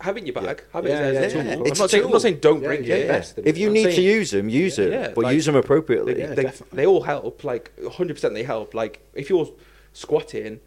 having 0.00 0.26
your 0.26 0.34
bag. 0.34 0.62
Have 0.72 0.86
it 0.86 0.90
Yeah, 0.90 0.98
as 1.00 1.34
yeah, 1.34 1.42
yeah. 1.42 1.52
I'm 1.54 1.66
It's 1.66 1.80
not 1.80 1.90
saying 1.90 2.04
I'm 2.04 2.10
not 2.12 2.22
saying 2.22 2.38
don't 2.38 2.60
Yeah, 2.62 2.68
bring 2.68 2.84
yeah, 2.84 2.94
it. 2.94 3.34
yeah. 3.36 3.42
If 3.44 3.58
you 3.58 3.66
I'm 3.68 3.72
need 3.72 3.94
to 3.96 4.00
use 4.02 4.30
them, 4.30 4.48
use 4.48 4.78
it, 4.78 4.92
Yeah, 4.92 5.12
but 5.14 5.24
like- 5.24 5.34
use 5.34 5.46
them 5.46 5.56
appropriately. 5.56 6.14
They, 6.14 6.20
Yeah, 6.20 6.34
they, 6.34 6.52
they 6.72 6.86
all 6.86 7.02
help. 7.02 7.42
Like 7.42 7.72
100, 7.80 8.14
percent 8.14 8.34
they 8.34 8.44
help. 8.44 8.74
Like 8.74 9.00
if 9.14 9.28
you're 9.28 9.48
squatting, 9.92 10.60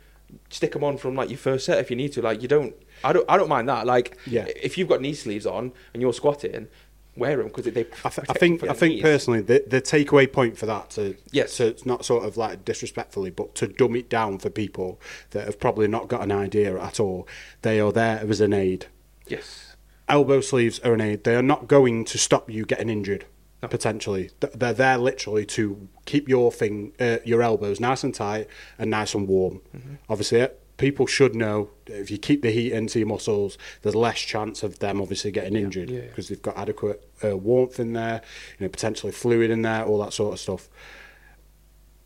stick 0.50 0.72
them 0.74 0.84
on 0.84 0.98
from 0.98 1.16
like 1.16 1.30
your 1.30 1.38
first 1.38 1.66
set 1.66 1.80
if 1.80 1.90
you 1.90 1.96
need 1.96 2.14
to. 2.14 2.22
Like 2.22 2.42
you 2.42 2.48
don't. 2.48 2.76
I 3.04 3.14
don't. 3.14 3.26
I 3.30 3.38
don't 3.38 3.50
mind 3.50 3.70
that. 3.70 3.86
Like 3.86 4.18
Yeah. 4.28 4.46
if 4.62 4.78
you've 4.78 4.90
got 4.90 5.02
knee 5.02 5.14
sleeves 5.14 5.46
on 5.46 5.72
and 5.94 6.02
you're 6.02 6.14
squatting, 6.14 6.68
wear 7.16 7.38
them 7.38 7.48
because 7.48 7.66
they. 7.66 7.86
I, 8.06 8.10
th- 8.10 8.30
I 8.30 8.34
think 8.34 8.64
I 8.64 8.74
think 8.74 8.96
knees. 8.96 9.02
personally 9.02 9.42
the 9.42 9.64
the 9.68 9.82
takeaway 9.82 10.32
point 10.32 10.58
for 10.58 10.66
that 10.66 10.90
to 10.92 11.16
Yes. 11.32 11.58
to 11.58 11.68
it's 11.68 11.86
not 11.86 12.06
sort 12.06 12.26
of 12.26 12.38
like 12.38 12.64
disrespectfully 12.66 13.30
but 13.32 13.56
to 13.56 13.68
dumb 13.68 13.96
it 13.96 14.10
down 14.10 14.38
for 14.40 14.50
people 14.50 15.00
that 15.32 15.46
have 15.46 15.60
probably 15.60 15.88
not 15.88 16.08
got 16.08 16.22
an 16.22 16.32
idea 16.32 16.80
at 16.82 17.00
all 17.00 17.28
they 17.62 17.80
are 17.80 17.92
there 17.92 18.20
as 18.28 18.40
an 18.42 18.54
aid 18.54 18.86
Yes. 19.28 19.76
elbow 20.08 20.40
sleeves 20.42 20.80
are 20.80 20.94
an 20.94 21.02
aid 21.02 21.24
they 21.24 21.36
are 21.36 21.42
not 21.42 21.68
going 21.68 22.06
to 22.06 22.18
stop 22.18 22.50
you 22.50 22.66
getting 22.66 22.90
injured. 22.90 23.26
Potentially 23.68 24.30
they're 24.40 24.74
there 24.74 24.98
literally 24.98 25.46
to 25.46 25.88
keep 26.06 26.30
your 26.30 26.52
thing 26.52 26.94
uh, 27.00 27.18
your 27.26 27.42
elbows 27.42 27.80
nice 27.80 28.04
and 28.04 28.16
tight 28.16 28.48
and 28.78 28.90
nice 28.90 29.14
and 29.14 29.28
warm 29.28 29.62
Mm-hmm. 29.76 29.96
obviously 30.10 30.42
uh, 30.42 30.48
people 30.78 31.06
should 31.06 31.36
know 31.36 31.70
if 31.88 32.10
you 32.10 32.18
keep 32.18 32.42
the 32.42 32.52
heat 32.52 32.72
into 32.72 33.00
your 33.00 33.08
muscles 33.10 33.58
there's 33.82 33.96
less 33.96 34.20
chance 34.22 34.64
of 34.64 34.80
them 34.80 35.02
obviously 35.02 35.30
getting 35.32 35.56
injured 35.58 35.90
Yeah. 35.90 36.02
because 36.02 36.30
they've 36.30 36.42
got 36.42 36.58
adequate 36.58 37.06
uh, 37.22 37.36
warmth 37.36 37.82
in 37.82 37.92
there, 37.92 38.22
you 38.58 38.66
know, 38.66 38.70
potentially 38.70 39.12
fluid 39.12 39.52
in 39.52 39.62
there, 39.64 39.84
all 39.84 40.00
that 40.00 40.14
sort 40.14 40.32
of 40.36 40.40
stuff. 40.40 40.70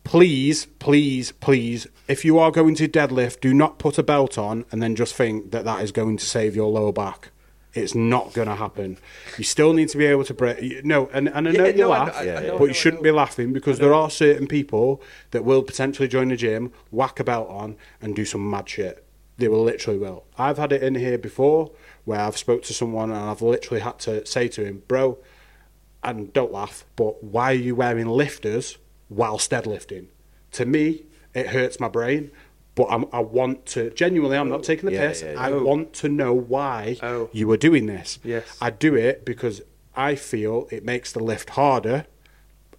Please, 0.02 0.66
please, 0.80 1.32
please, 1.32 1.86
if 2.08 2.24
you 2.24 2.38
are 2.38 2.50
going 2.50 2.74
to 2.74 2.86
deadlift, 2.88 3.40
do 3.40 3.54
not 3.54 3.78
put 3.78 3.96
a 3.96 4.02
belt 4.02 4.36
on 4.36 4.64
and 4.70 4.82
then 4.82 4.94
just 4.96 5.14
think 5.14 5.50
that 5.52 5.64
that 5.64 5.82
is 5.82 5.92
going 5.92 6.16
to 6.18 6.24
save 6.26 6.54
your 6.54 6.68
lower 6.70 6.92
back. 6.92 7.30
It's 7.74 7.94
not 7.94 8.32
going 8.32 8.46
to 8.48 8.54
happen. 8.54 8.98
You 9.36 9.42
still 9.44 9.72
need 9.72 9.88
to 9.90 9.98
be 9.98 10.06
able 10.06 10.24
to 10.24 10.34
break. 10.34 10.84
No, 10.84 11.08
and, 11.12 11.28
and 11.28 11.48
I 11.48 11.50
know 11.50 11.64
Yeah, 11.64 11.70
you 11.72 11.78
no, 11.82 11.88
laugh, 11.88 12.14
I- 12.16 12.20
I 12.20 12.22
Yeah, 12.24 12.40
yeah. 12.40 12.56
But 12.58 12.66
you 12.66 12.74
shouldn't 12.74 13.02
be 13.02 13.10
laughing 13.10 13.52
because 13.52 13.78
there 13.80 13.92
are 13.92 14.08
certain 14.10 14.46
people 14.46 15.02
that 15.32 15.44
will 15.44 15.62
potentially 15.62 16.06
join 16.08 16.28
the 16.28 16.36
gym, 16.36 16.72
whack 16.92 17.18
a 17.18 17.24
belt 17.24 17.48
on, 17.48 17.76
and 18.00 18.14
do 18.14 18.24
some 18.24 18.48
mad 18.48 18.68
shit. 18.68 19.04
They 19.38 19.48
will 19.48 19.64
literally 19.64 19.98
will. 19.98 20.24
I've 20.38 20.58
had 20.58 20.70
it 20.72 20.82
in 20.84 20.94
here 20.94 21.18
before 21.18 21.72
where 22.04 22.20
I've 22.20 22.36
spoke 22.38 22.62
to 22.64 22.72
someone 22.74 23.10
and 23.10 23.18
I've 23.18 23.42
literally 23.42 23.80
had 23.80 23.98
to 24.00 24.24
say 24.24 24.46
to 24.48 24.64
him, 24.64 24.84
bro, 24.86 25.18
and 26.04 26.32
don't 26.32 26.52
laugh, 26.52 26.84
but 26.94 27.24
why 27.24 27.50
are 27.50 27.54
you 27.56 27.74
wearing 27.74 28.06
lifters 28.06 28.78
whilst 29.08 29.50
deadlifting? 29.50 30.06
To 30.52 30.66
me, 30.66 31.06
it 31.34 31.48
hurts 31.48 31.80
my 31.80 31.88
brain. 31.88 32.30
But 32.76 32.88
I'm, 32.90 33.04
I 33.12 33.20
want 33.20 33.66
to 33.66 33.90
genuinely. 33.90 34.36
I'm 34.36 34.48
not 34.48 34.64
taking 34.64 34.86
the 34.88 34.94
Yeah, 34.94 35.08
piss. 35.08 35.22
yeah, 35.22 35.32
yeah. 35.34 35.40
I 35.40 35.52
Oh. 35.52 35.62
want 35.62 35.92
to 35.94 36.08
know 36.08 36.32
why 36.34 36.96
Oh. 37.02 37.28
you 37.32 37.46
were 37.46 37.56
doing 37.56 37.86
this. 37.86 38.18
Yes. 38.24 38.56
I 38.60 38.70
do 38.70 38.94
it 38.96 39.24
because 39.24 39.62
I 39.94 40.16
feel 40.16 40.66
it 40.72 40.84
makes 40.84 41.12
the 41.12 41.20
lift 41.22 41.50
harder. 41.50 42.06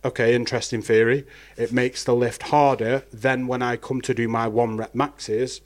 Okay, 0.03 0.35
interesting 0.35 0.81
theory. 0.81 1.25
It 1.57 1.71
makes 1.71 2.03
the 2.03 2.13
lift 2.13 2.43
harder. 2.43 3.03
Then 3.13 3.47
when 3.47 3.61
I 3.61 3.77
come 3.77 4.01
to 4.01 4.13
do 4.13 4.27
my 4.27 4.47
one 4.47 4.75
rep 4.77 4.93
maxes, 4.93 5.61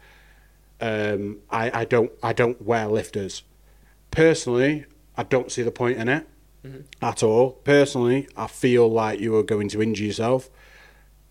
um, 0.79 1.39
I, 1.49 1.81
I 1.81 1.85
don't 1.85 2.11
I 2.23 2.31
don't 2.33 2.61
wear 2.61 2.87
lifters. 2.87 3.41
Personally, 4.11 4.85
I 5.17 5.23
don't 5.23 5.51
see 5.51 5.61
the 5.63 5.71
point 5.71 5.97
in 5.97 6.07
it 6.07 6.25
at 7.01 7.23
all. 7.23 7.51
Personally, 7.63 8.27
I 8.37 8.47
feel 8.47 8.87
like 8.89 9.19
you 9.19 9.35
are 9.37 9.43
going 9.43 9.69
to 9.69 9.81
injure 9.81 10.05
yourself. 10.05 10.49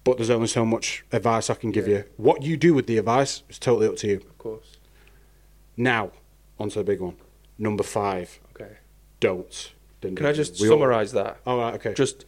But 0.09 0.17
there's 0.17 0.31
only 0.31 0.47
so 0.49 0.65
much 0.65 1.05
advice 1.13 1.51
I 1.51 1.55
can 1.55 1.71
give 1.71 1.87
you. 1.87 2.05
What 2.17 2.43
you 2.43 2.57
do 2.57 2.73
with 2.73 2.87
the 2.87 2.97
advice 2.97 3.43
is 3.51 3.59
totally 3.59 3.87
up 3.89 3.97
to 3.97 4.07
you. 4.09 4.17
Of 4.17 4.39
course. 4.39 4.79
Now, 5.77 6.13
onto 6.59 6.81
the 6.81 6.85
big 6.85 7.01
one. 7.01 7.17
Number 7.59 7.83
five, 7.83 8.41
Okay. 8.55 8.79
don't. 9.21 9.73
Dun, 10.01 10.15
Can 10.15 10.25
dun, 10.25 10.33
I 10.33 10.37
just 10.37 10.55
dun. 10.57 10.63
We 10.63 10.69
all- 10.73 10.79
summarize 10.79 11.13
that? 11.13 11.41
All 11.47 11.59
right, 11.59 11.75
okay. 11.75 11.93
Just 11.93 12.25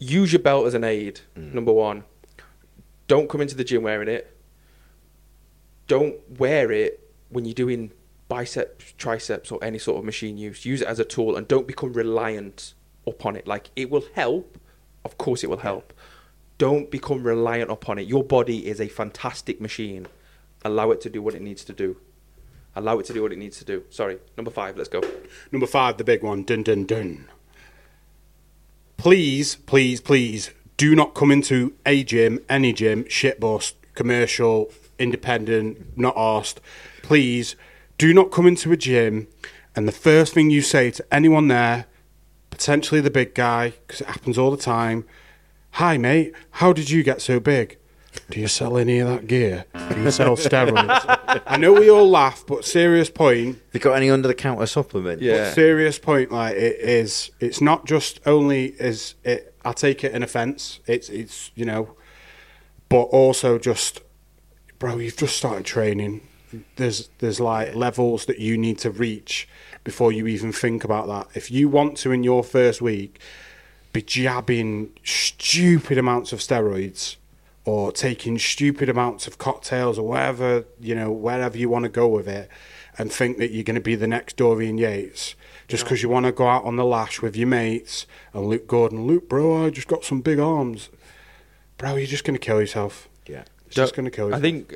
use 0.00 0.32
your 0.32 0.42
belt 0.42 0.66
as 0.66 0.74
an 0.74 0.82
aid. 0.82 1.20
Mm. 1.36 1.54
Number 1.54 1.72
one. 1.72 2.02
Don't 3.06 3.28
come 3.28 3.40
into 3.40 3.54
the 3.54 3.62
gym 3.62 3.82
wearing 3.84 4.08
it. 4.08 4.36
Don't 5.86 6.16
wear 6.40 6.72
it 6.72 7.12
when 7.28 7.44
you're 7.44 7.54
doing 7.54 7.92
biceps, 8.28 8.92
triceps, 8.98 9.52
or 9.52 9.62
any 9.62 9.78
sort 9.78 9.98
of 9.98 10.04
machine 10.04 10.36
use. 10.36 10.64
Use 10.66 10.80
it 10.82 10.88
as 10.88 10.98
a 10.98 11.04
tool 11.04 11.36
and 11.36 11.46
don't 11.46 11.66
become 11.68 11.92
reliant 11.92 12.74
upon 13.06 13.36
it. 13.36 13.46
Like 13.46 13.70
it 13.76 13.88
will 13.88 14.04
help. 14.14 14.58
Of 15.04 15.16
course, 15.16 15.44
it 15.44 15.50
will 15.50 15.58
help. 15.58 15.92
Don't 16.58 16.90
become 16.90 17.22
reliant 17.22 17.70
upon 17.70 17.98
it. 17.98 18.06
Your 18.06 18.24
body 18.24 18.66
is 18.66 18.80
a 18.80 18.88
fantastic 18.88 19.60
machine. 19.60 20.06
Allow 20.64 20.90
it 20.90 21.00
to 21.02 21.10
do 21.10 21.22
what 21.22 21.34
it 21.34 21.42
needs 21.42 21.64
to 21.64 21.72
do. 21.72 21.96
Allow 22.74 22.98
it 22.98 23.06
to 23.06 23.12
do 23.12 23.22
what 23.22 23.32
it 23.32 23.38
needs 23.38 23.58
to 23.58 23.64
do. 23.64 23.84
Sorry. 23.90 24.18
Number 24.36 24.50
five. 24.50 24.76
Let's 24.76 24.88
go. 24.88 25.02
Number 25.52 25.66
five, 25.66 25.96
the 25.96 26.04
big 26.04 26.22
one. 26.22 26.44
Dun 26.44 26.62
dun 26.62 26.84
dun. 26.84 27.28
Please, 28.96 29.56
please, 29.56 30.00
please 30.00 30.50
do 30.76 30.94
not 30.94 31.14
come 31.14 31.30
into 31.30 31.74
a 31.84 32.02
gym, 32.02 32.40
any 32.48 32.72
gym, 32.72 33.08
shit 33.08 33.38
bust, 33.38 33.76
commercial, 33.94 34.70
independent, 34.98 35.96
not 35.96 36.14
asked. 36.16 36.60
Please 37.02 37.56
do 37.98 38.12
not 38.12 38.30
come 38.30 38.46
into 38.46 38.72
a 38.72 38.76
gym 38.76 39.28
and 39.76 39.86
the 39.86 39.92
first 39.92 40.32
thing 40.32 40.48
you 40.48 40.62
say 40.62 40.90
to 40.90 41.04
anyone 41.14 41.48
there, 41.48 41.84
potentially 42.50 43.02
the 43.02 43.10
big 43.10 43.34
guy, 43.34 43.74
because 43.86 44.00
it 44.00 44.06
happens 44.06 44.38
all 44.38 44.50
the 44.50 44.56
time, 44.56 45.04
hi 45.76 45.98
mate, 45.98 46.32
how 46.52 46.72
did 46.72 46.88
you 46.88 47.02
get 47.02 47.20
so 47.20 47.38
big? 47.38 47.76
Do 48.30 48.40
you 48.40 48.48
sell 48.48 48.78
any 48.78 48.98
of 48.98 49.08
that 49.08 49.26
gear? 49.26 49.66
Do 49.90 50.00
you 50.00 50.10
sell 50.10 50.34
steroids? 50.34 51.42
I 51.46 51.58
know 51.58 51.74
we 51.74 51.90
all 51.90 52.08
laugh, 52.08 52.44
but 52.46 52.64
serious 52.64 53.10
point. 53.10 53.56
Have 53.56 53.74
you 53.74 53.80
got 53.80 53.92
any 53.92 54.08
under 54.08 54.26
the 54.26 54.34
counter 54.34 54.64
supplement? 54.64 55.20
Yeah. 55.20 55.44
But 55.44 55.54
serious 55.54 55.98
point, 55.98 56.32
like 56.32 56.56
it 56.56 56.76
is. 56.80 57.30
It's 57.40 57.60
not 57.60 57.84
just 57.84 58.20
only 58.24 58.68
is 58.80 59.16
it. 59.22 59.54
I 59.66 59.72
take 59.72 60.02
it 60.02 60.14
an 60.14 60.22
offence. 60.22 60.80
It's 60.86 61.10
it's 61.10 61.50
you 61.54 61.66
know, 61.66 61.94
but 62.88 63.02
also 63.02 63.58
just, 63.58 64.00
bro, 64.78 64.96
you've 64.96 65.18
just 65.18 65.36
started 65.36 65.66
training. 65.66 66.26
There's 66.76 67.10
there's 67.18 67.38
like 67.38 67.74
levels 67.74 68.24
that 68.24 68.38
you 68.38 68.56
need 68.56 68.78
to 68.78 68.90
reach 68.90 69.46
before 69.84 70.10
you 70.10 70.26
even 70.26 70.52
think 70.52 70.84
about 70.84 71.06
that. 71.08 71.36
If 71.36 71.50
you 71.50 71.68
want 71.68 71.98
to 71.98 72.12
in 72.12 72.24
your 72.24 72.42
first 72.42 72.80
week 72.80 73.20
be 73.96 74.02
jabbing 74.02 74.90
stupid 75.04 75.96
amounts 75.98 76.32
of 76.32 76.38
steroids 76.40 77.16
or 77.64 77.90
taking 77.90 78.38
stupid 78.38 78.88
amounts 78.88 79.26
of 79.26 79.38
cocktails 79.38 79.98
or 79.98 80.06
whatever 80.08 80.64
you 80.80 80.94
know 80.94 81.10
wherever 81.10 81.56
you 81.56 81.68
want 81.68 81.84
to 81.84 81.88
go 81.88 82.06
with 82.06 82.28
it 82.28 82.48
and 82.98 83.10
think 83.12 83.38
that 83.38 83.50
you're 83.50 83.64
going 83.64 83.74
to 83.74 83.80
be 83.80 83.94
the 83.94 84.06
next 84.06 84.36
Dorian 84.36 84.78
Yates 84.78 85.34
just 85.68 85.84
because 85.84 86.02
you 86.02 86.08
want 86.08 86.26
to 86.26 86.32
go 86.32 86.46
out 86.46 86.64
on 86.64 86.76
the 86.76 86.84
lash 86.84 87.22
with 87.22 87.34
your 87.36 87.48
mates 87.48 88.06
and 88.32 88.46
Luke 88.46 88.66
Gordon 88.66 89.06
Luke 89.06 89.28
bro 89.28 89.64
I 89.64 89.70
just 89.70 89.88
got 89.88 90.04
some 90.04 90.20
big 90.20 90.38
arms 90.38 90.90
bro 91.78 91.96
you're 91.96 92.06
just 92.06 92.24
going 92.24 92.38
to 92.38 92.44
kill 92.44 92.60
yourself 92.60 93.08
Yeah. 93.26 93.44
it's 93.66 93.76
just 93.76 93.94
going 93.94 94.04
to 94.04 94.10
kill 94.10 94.34
I 94.34 94.40
think 94.40 94.74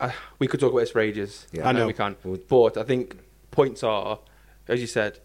uh, 0.00 0.10
we 0.38 0.46
could 0.46 0.58
talk 0.60 0.70
about 0.72 0.80
this 0.80 0.90
for 0.90 1.00
ages. 1.00 1.46
Yeah. 1.52 1.68
I 1.68 1.72
know. 1.72 1.86
we 1.86 1.92
can. 1.92 2.16
But 2.48 2.78
I 2.78 2.84
think 2.84 3.16
points 3.50 3.82
are, 3.82 4.18
as 4.66 4.80
you 4.80 4.86
said, 4.86 5.18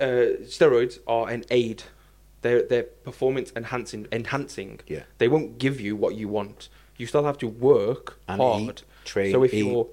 uh, 0.00 0.40
steroids 0.42 0.98
are 1.06 1.28
an 1.28 1.44
aid. 1.50 1.82
They're 2.42 2.62
they're 2.62 2.84
performance 2.84 3.52
enhancing. 3.54 4.06
Enhancing. 4.12 4.80
Yeah. 4.86 5.02
They 5.18 5.28
won't 5.28 5.58
give 5.58 5.80
you 5.80 5.94
what 5.96 6.14
you 6.14 6.28
want. 6.28 6.68
You 6.96 7.06
still 7.06 7.24
have 7.24 7.38
to 7.38 7.46
work 7.48 8.18
And 8.28 8.40
hard. 8.40 8.62
eat, 8.62 8.82
train, 9.04 9.32
so 9.32 9.42
if 9.42 9.52
eat. 9.54 9.64
you're 9.64 9.86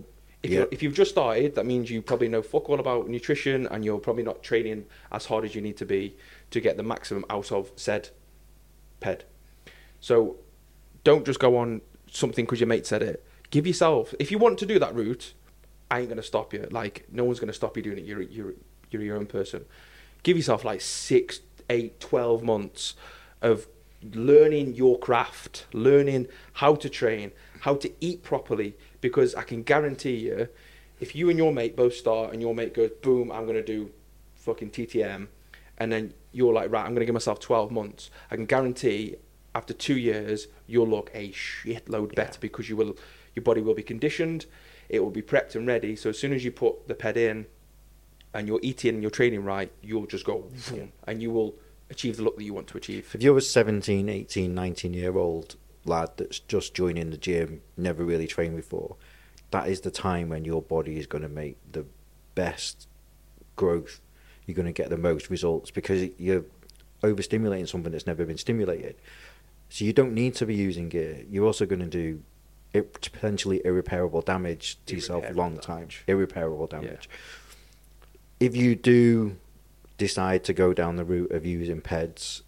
if 0.44 0.52
Yeah. 0.52 0.60
you're 0.60 0.68
if 0.72 0.84
you've 0.84 0.94
just 0.94 1.12
started, 1.12 1.56
that 1.56 1.66
means 1.66 1.90
you 1.92 2.02
probably 2.02 2.30
know 2.30 2.42
fuck 2.42 2.70
all 2.70 2.80
about 2.80 3.10
nutrition, 3.10 3.68
and 3.68 3.84
you're 3.84 4.00
probably 4.00 4.24
not 4.24 4.44
training 4.44 4.86
as 5.12 5.26
hard 5.26 5.44
as 5.46 5.56
you 5.56 5.62
need 5.62 5.78
to 5.78 5.86
be 5.86 6.16
to 6.52 6.60
get 6.62 6.78
the 6.78 6.84
maximum 6.84 7.26
out 7.30 7.52
of 7.52 7.72
said 7.76 8.10
ped. 9.00 9.26
So 10.00 10.38
don't 11.04 11.26
just 11.26 11.40
go 11.40 11.58
on 11.58 11.82
something 12.12 12.46
because 12.46 12.60
your 12.60 12.68
mate 12.68 12.86
said 12.86 13.02
it. 13.02 13.26
Give 13.50 13.66
yourself, 13.66 14.14
if 14.20 14.30
you 14.32 14.38
want 14.38 14.58
to 14.60 14.66
do 14.66 14.78
that 14.80 14.94
route, 14.94 15.34
I 15.90 16.00
ain't 16.00 16.10
gonna 16.10 16.24
stop 16.24 16.54
you. 16.54 16.68
Like 16.72 17.06
no 17.12 17.24
one's 17.24 17.40
gonna 17.40 17.54
stop 17.54 17.76
you 17.78 17.84
doing 17.84 17.98
it. 17.98 18.06
You're 18.06 18.22
you're 18.22 18.54
you're 18.92 19.02
your 19.02 19.18
own 19.18 19.26
person. 19.26 19.66
Give 20.24 20.38
yourself 20.38 20.66
like 20.66 20.82
six, 20.82 21.42
eight, 21.70 22.00
twelve 22.00 22.44
months 22.44 22.96
of 23.42 23.68
learning 24.14 24.76
your 24.76 24.98
craft, 25.00 25.66
learning 25.74 26.28
how 26.54 26.76
to 26.76 26.90
train, 26.90 27.32
how 27.62 27.76
to 27.76 27.92
eat 28.00 28.24
properly. 28.24 28.76
Because 29.02 29.36
I 29.36 29.44
can 29.44 29.64
guarantee 29.64 30.16
you, 30.16 30.50
if 31.00 31.16
you 31.16 31.30
and 31.30 31.38
your 31.38 31.54
mate 31.54 31.76
both 31.76 31.94
start 31.94 32.34
and 32.34 32.42
your 32.42 32.56
mate 32.56 32.74
goes, 32.74 32.92
boom, 33.02 33.32
I'm 33.32 33.46
gonna 33.46 33.64
do 33.64 33.92
fucking 34.36 34.72
TTM, 34.72 35.28
and 35.78 35.92
then 35.92 36.14
you're 36.32 36.54
like, 36.54 36.72
right, 36.72 36.86
I'm 36.86 36.94
gonna 36.94 37.06
give 37.06 37.14
myself 37.14 37.40
twelve 37.40 37.72
months. 37.72 38.10
I 38.32 38.36
can 38.36 38.46
guarantee 38.46 39.18
after 39.58 39.74
two 39.74 39.98
years 39.98 40.48
you'll 40.68 40.88
look 40.88 41.10
a 41.16 41.32
shitload 41.32 42.14
better 42.14 42.40
because 42.40 42.70
you 42.70 42.76
will 42.76 42.96
your 43.34 43.44
body 43.44 43.60
will 43.60 43.74
be 43.74 43.82
conditioned 43.82 44.46
it 44.88 45.04
will 45.04 45.10
be 45.10 45.22
prepped 45.22 45.56
and 45.56 45.68
ready 45.68 45.96
so 45.96 46.12
as 46.12 46.20
soon 46.20 46.32
as 46.32 46.46
you 46.46 46.52
put 46.52 46.88
the 46.88 46.94
ped 46.94 47.18
in 47.18 47.48
and 48.34 48.48
you're 48.48 48.60
eating 48.62 48.96
and 48.96 49.02
you're 49.02 49.12
training 49.12 49.44
right 49.44 49.72
you'll 49.82 50.06
just 50.06 50.26
go 50.26 50.46
and 51.08 51.22
you 51.22 51.32
will 51.32 51.56
achieve 51.90 52.18
the 52.18 52.24
look 52.24 52.38
that 52.38 52.44
you 52.44 52.54
want 52.54 52.68
to 52.68 52.78
achieve 52.78 53.10
If 53.14 53.22
you're 53.24 53.38
a 53.38 53.42
17, 53.42 54.10
18, 54.10 54.54
19 54.54 54.94
year 54.94 55.18
old 55.18 55.56
lad 55.86 56.10
that's 56.18 56.40
just 56.40 56.74
joining 56.74 57.10
the 57.10 57.18
gym, 57.18 57.62
never 57.76 58.04
really 58.04 58.28
trained 58.28 58.56
before, 58.56 58.96
that 59.52 59.68
is 59.68 59.82
the 59.82 59.92
time 59.92 60.30
when 60.30 60.46
your 60.46 60.62
body 60.62 60.98
is 60.98 61.08
going 61.08 61.22
to 61.22 61.30
make 61.30 61.58
the 61.72 61.86
best 62.36 62.88
growth. 63.56 64.02
You're 64.46 64.56
going 64.56 64.66
to 64.66 64.72
get 64.72 64.90
the 64.90 64.98
most 64.98 65.30
results 65.30 65.72
because 65.72 66.10
you're 66.18 66.46
overstimulating 67.04 67.68
something 67.68 67.92
that's 67.92 68.08
never 68.08 68.26
been 68.26 68.38
stimulated. 68.38 68.96
So 69.70 69.86
you 69.86 69.94
don't 69.94 70.14
need 70.14 70.36
to 70.36 70.46
be 70.46 70.56
using 70.56 70.90
gear. 70.90 71.24
You're 71.30 71.46
also 71.46 71.66
going 71.66 71.82
to 71.82 71.88
do 71.88 72.22
potentially 72.84 73.62
irreparable 73.66 74.22
damage 74.22 74.78
to 74.86 74.96
yourself 74.96 75.24
Irreparable 75.24 75.42
long 75.42 75.58
time. 75.58 75.88
Irreparable 76.08 76.68
damage. 76.68 77.10
If 78.40 78.56
you 78.56 78.76
do 78.76 79.38
decide 79.98 80.44
to 80.46 80.54
go 80.54 80.74
down 80.74 80.96
the 80.96 81.06
route 81.06 81.32
of 81.32 81.46
using 81.46 81.82
PEDs, 81.82 82.42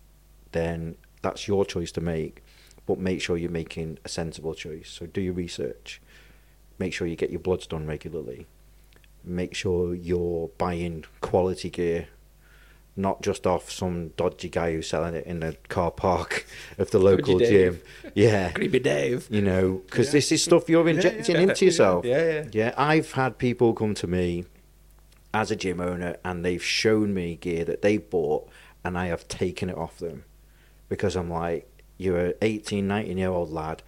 then 0.52 0.96
that's 1.22 1.48
your 1.48 1.66
choice 1.66 1.92
to 1.94 2.02
make. 2.02 2.44
But 2.86 3.00
make 3.00 3.22
sure 3.22 3.38
you're 3.38 3.52
making 3.52 4.00
a 4.06 4.10
sensible 4.10 4.54
choice. 4.54 4.90
So 4.90 5.06
do 5.06 5.22
your 5.22 5.34
research. 5.34 6.02
Make 6.80 6.94
sure 6.94 7.08
you 7.08 7.16
get 7.16 7.30
your 7.30 7.40
bloods 7.40 7.68
done 7.68 7.86
regularly. 7.86 8.48
Make 9.24 9.54
sure 9.54 9.94
you're 9.94 10.50
buying 10.58 11.04
quality 11.22 11.70
gear, 11.70 12.08
not 12.96 13.22
just 13.22 13.46
off 13.46 13.70
some 13.70 14.10
dodgy 14.10 14.50
guy 14.50 14.74
who's 14.74 14.88
selling 14.88 15.14
it 15.14 15.26
in 15.26 15.42
the 15.42 15.58
car 15.68 15.92
park 15.92 16.46
of 16.78 16.90
the 16.92 17.00
local 17.00 17.38
gym. 17.38 17.82
Yeah, 18.16 18.52
creepy 18.54 18.80
dave 18.80 19.28
you 19.30 19.42
know, 19.42 19.82
because 19.86 20.08
Yeah. 20.08 20.12
this 20.14 20.32
is 20.32 20.44
stuff 20.44 20.70
you're 20.70 20.88
injecting 20.88 21.36
yeah. 21.36 21.42
into 21.42 21.66
yourself. 21.66 22.06
yeah 22.06 22.24
yeah 22.26 22.46
Yeah, 22.54 22.74
I've 22.78 23.12
had 23.12 23.38
people 23.38 23.74
come 23.74 23.94
to 23.96 24.08
me 24.08 24.46
as 25.34 25.52
a 25.52 25.56
gym 25.56 25.80
owner 25.80 26.16
and 26.24 26.44
they've 26.44 26.64
shown 26.64 27.14
me 27.14 27.36
gear 27.36 27.66
that 27.66 27.82
they 27.82 27.98
bought 27.98 28.50
and 28.84 28.98
I 28.98 29.08
have 29.08 29.28
taken 29.28 29.70
it 29.70 29.78
off 29.78 29.98
them 29.98 30.24
because 30.88 31.16
I'm 31.16 31.30
like, 31.30 31.70
you're 31.98 32.18
an 32.18 32.34
18, 32.42 32.88
19 32.88 33.18
year 33.18 33.30
old 33.30 33.52
lad 33.52 33.84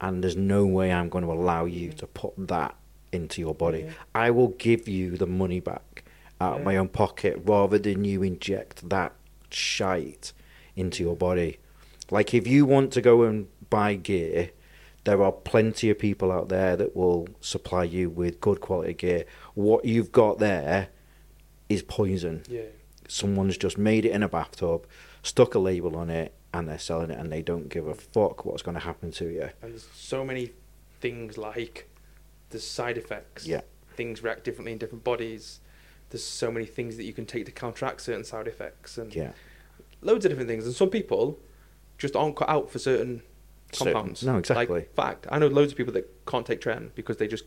and 0.00 0.22
there's 0.22 0.36
no 0.36 0.66
way 0.66 0.92
I'm 0.92 1.08
going 1.08 1.24
to 1.24 1.32
allow 1.32 1.64
you 1.64 1.90
mm. 1.90 1.96
to 1.98 2.06
put 2.06 2.34
that 2.48 2.76
into 3.12 3.40
your 3.40 3.54
body. 3.54 3.80
Yeah. 3.80 3.92
I 4.14 4.30
will 4.30 4.48
give 4.48 4.88
you 4.88 5.16
the 5.16 5.26
money 5.26 5.60
back 5.60 6.04
out 6.40 6.58
of 6.58 6.64
my 6.64 6.76
own 6.76 6.88
pocket 6.88 7.40
rather 7.44 7.78
than 7.78 8.04
you 8.04 8.22
inject 8.22 8.88
that 8.88 9.12
shite 9.50 10.32
into 10.76 11.02
your 11.02 11.16
body. 11.16 11.58
Like 12.10 12.34
if 12.34 12.46
you 12.46 12.66
want 12.66 12.92
to 12.92 13.00
go 13.00 13.22
and 13.22 13.48
buy 13.70 13.94
gear, 13.94 14.50
there 15.04 15.22
are 15.22 15.32
plenty 15.32 15.90
of 15.90 15.98
people 15.98 16.32
out 16.32 16.48
there 16.48 16.76
that 16.76 16.96
will 16.96 17.28
supply 17.40 17.84
you 17.84 18.10
with 18.10 18.40
good 18.40 18.60
quality 18.60 18.94
gear. 18.94 19.24
What 19.54 19.84
you've 19.84 20.12
got 20.12 20.38
there 20.38 20.88
is 21.68 21.82
poison. 21.82 22.42
yeah 22.48 22.62
Someone's 23.08 23.58
just 23.58 23.76
made 23.76 24.04
it 24.06 24.12
in 24.12 24.22
a 24.22 24.28
bathtub, 24.28 24.86
stuck 25.22 25.54
a 25.54 25.58
label 25.58 25.94
on 25.96 26.08
it, 26.10 26.32
and 26.54 26.66
they're 26.68 26.78
selling 26.78 27.10
it, 27.10 27.18
and 27.18 27.30
they 27.30 27.42
don't 27.42 27.68
give 27.68 27.86
a 27.86 27.94
fuck 27.94 28.44
what's 28.46 28.62
going 28.62 28.74
to 28.76 28.80
happen 28.80 29.10
to 29.12 29.26
you. 29.26 29.50
and 29.62 29.72
there's 29.72 29.88
so 29.94 30.24
many 30.24 30.52
things 31.00 31.36
like 31.36 31.88
the 32.50 32.58
side 32.58 32.96
effects 32.96 33.46
Yeah. 33.46 33.60
things 33.94 34.22
react 34.22 34.42
differently 34.44 34.72
in 34.72 34.78
different 34.78 35.04
bodies 35.04 35.60
there's 36.10 36.24
so 36.24 36.50
many 36.50 36.64
things 36.64 36.96
that 36.96 37.04
you 37.04 37.12
can 37.12 37.26
take 37.26 37.44
to 37.46 37.52
counteract 37.52 38.00
certain 38.00 38.24
side 38.24 38.46
effects 38.48 38.96
and 38.98 39.14
Yeah. 39.14 39.32
loads 40.00 40.24
of 40.24 40.30
different 40.30 40.48
things. 40.48 40.64
And 40.64 40.74
some 40.74 40.88
people 40.90 41.40
just 41.98 42.14
aren't 42.14 42.36
cut 42.36 42.48
out 42.48 42.70
for 42.70 42.78
certain 42.78 43.22
compounds. 43.76 44.22
no, 44.22 44.38
exactly. 44.38 44.80
Like, 44.80 44.94
fact, 44.94 45.26
I 45.30 45.38
know 45.40 45.48
loads 45.48 45.72
of 45.72 45.78
people 45.78 45.92
that 45.94 46.08
can't 46.26 46.46
take 46.46 46.60
tren 46.60 46.90
because 46.94 47.16
they 47.16 47.26
just 47.26 47.44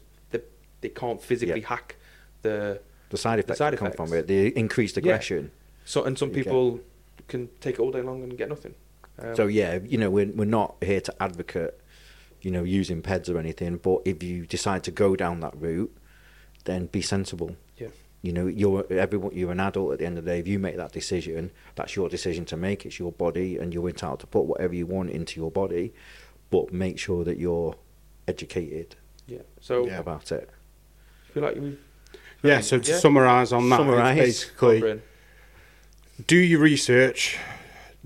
they, 0.82 0.90
can't 0.90 1.22
physically 1.22 1.62
Yeah. 1.62 1.68
hack 1.68 1.96
the 2.42 2.82
The 3.10 3.18
side 3.18 3.40
effects 3.40 3.58
side 3.60 3.74
that 3.74 3.78
come 3.80 3.92
from 3.92 4.14
it, 4.14 4.28
the 4.28 4.58
increased 4.58 4.98
aggression. 4.98 5.52
so 5.86 6.04
and 6.04 6.18
some 6.18 6.30
people 6.32 6.80
can 7.28 7.50
take 7.60 7.76
it 7.76 7.80
all 7.80 7.92
day 7.92 8.02
long 8.02 8.24
and 8.24 8.38
get 8.38 8.50
nothing. 8.50 8.76
Um, 9.20 9.36
So 9.36 9.48
yeah, 9.48 9.80
you 9.84 9.98
know, 9.98 10.10
we're 10.10 10.32
we're 10.40 10.46
not 10.46 10.76
here 10.82 11.02
to 11.02 11.14
advocate, 11.22 11.74
you 12.42 12.52
know, 12.52 12.64
using 12.64 13.02
PEDs 13.02 13.30
or 13.30 13.38
anything. 13.40 13.78
But 13.78 14.02
if 14.06 14.22
you 14.24 14.46
decide 14.46 14.84
to 14.84 14.92
go 14.92 15.16
down 15.16 15.40
that 15.42 15.56
route, 15.60 15.92
then 16.66 16.86
be 16.88 17.02
sensible. 17.02 17.56
Yeah. 17.78 17.90
You 18.22 18.34
know, 18.34 18.48
you're 18.48 18.86
everyone. 18.92 19.32
You're 19.36 19.52
an 19.52 19.60
adult 19.60 19.94
at 19.94 20.00
the 20.00 20.06
end 20.06 20.18
of 20.18 20.26
the 20.26 20.32
day. 20.32 20.40
If 20.40 20.48
you 20.48 20.60
make 20.60 20.76
that 20.78 20.92
decision, 20.92 21.52
that's 21.76 21.96
your 21.96 22.10
decision 22.10 22.46
to 22.46 22.58
make. 22.58 22.86
It's 22.86 23.00
your 23.00 23.12
body, 23.12 23.58
and 23.58 23.74
you're 23.74 23.88
entitled 23.90 24.20
to 24.22 24.28
put 24.28 24.44
whatever 24.46 24.74
you 24.76 24.86
want 24.86 25.10
into 25.12 25.40
your 25.42 25.52
body. 25.52 25.94
But 26.50 26.72
make 26.74 26.98
sure 27.00 27.24
that 27.26 27.38
you're 27.38 27.76
educated 28.28 28.96
yeah. 29.28 29.40
So 29.60 29.86
Yeah. 29.86 30.00
about 30.00 30.32
it. 30.32 30.50
I 31.38 31.54
feel 31.54 31.62
like 31.62 31.74
we 32.44 32.50
Yeah, 32.50 32.62
so 32.62 32.80
to 32.80 32.92
Yeah. 32.92 32.98
summarise 33.00 33.52
on 33.54 33.70
that, 33.70 33.80
it's 33.80 33.88
Summarise. 33.90 34.18
basically 34.18 34.80
covering. 34.80 35.02
do 36.26 36.38
your 36.38 36.60
research, 36.60 37.38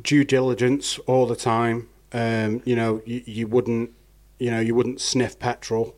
due 0.01 0.23
diligence 0.23 0.99
all 0.99 1.25
the 1.25 1.35
time. 1.35 1.87
Um, 2.13 2.61
you 2.65 2.75
know, 2.75 3.01
you, 3.05 3.21
you 3.25 3.47
wouldn't, 3.47 3.91
you 4.39 4.51
know, 4.51 4.59
you 4.59 4.75
wouldn't 4.75 4.99
sniff 4.99 5.39
petrol 5.39 5.95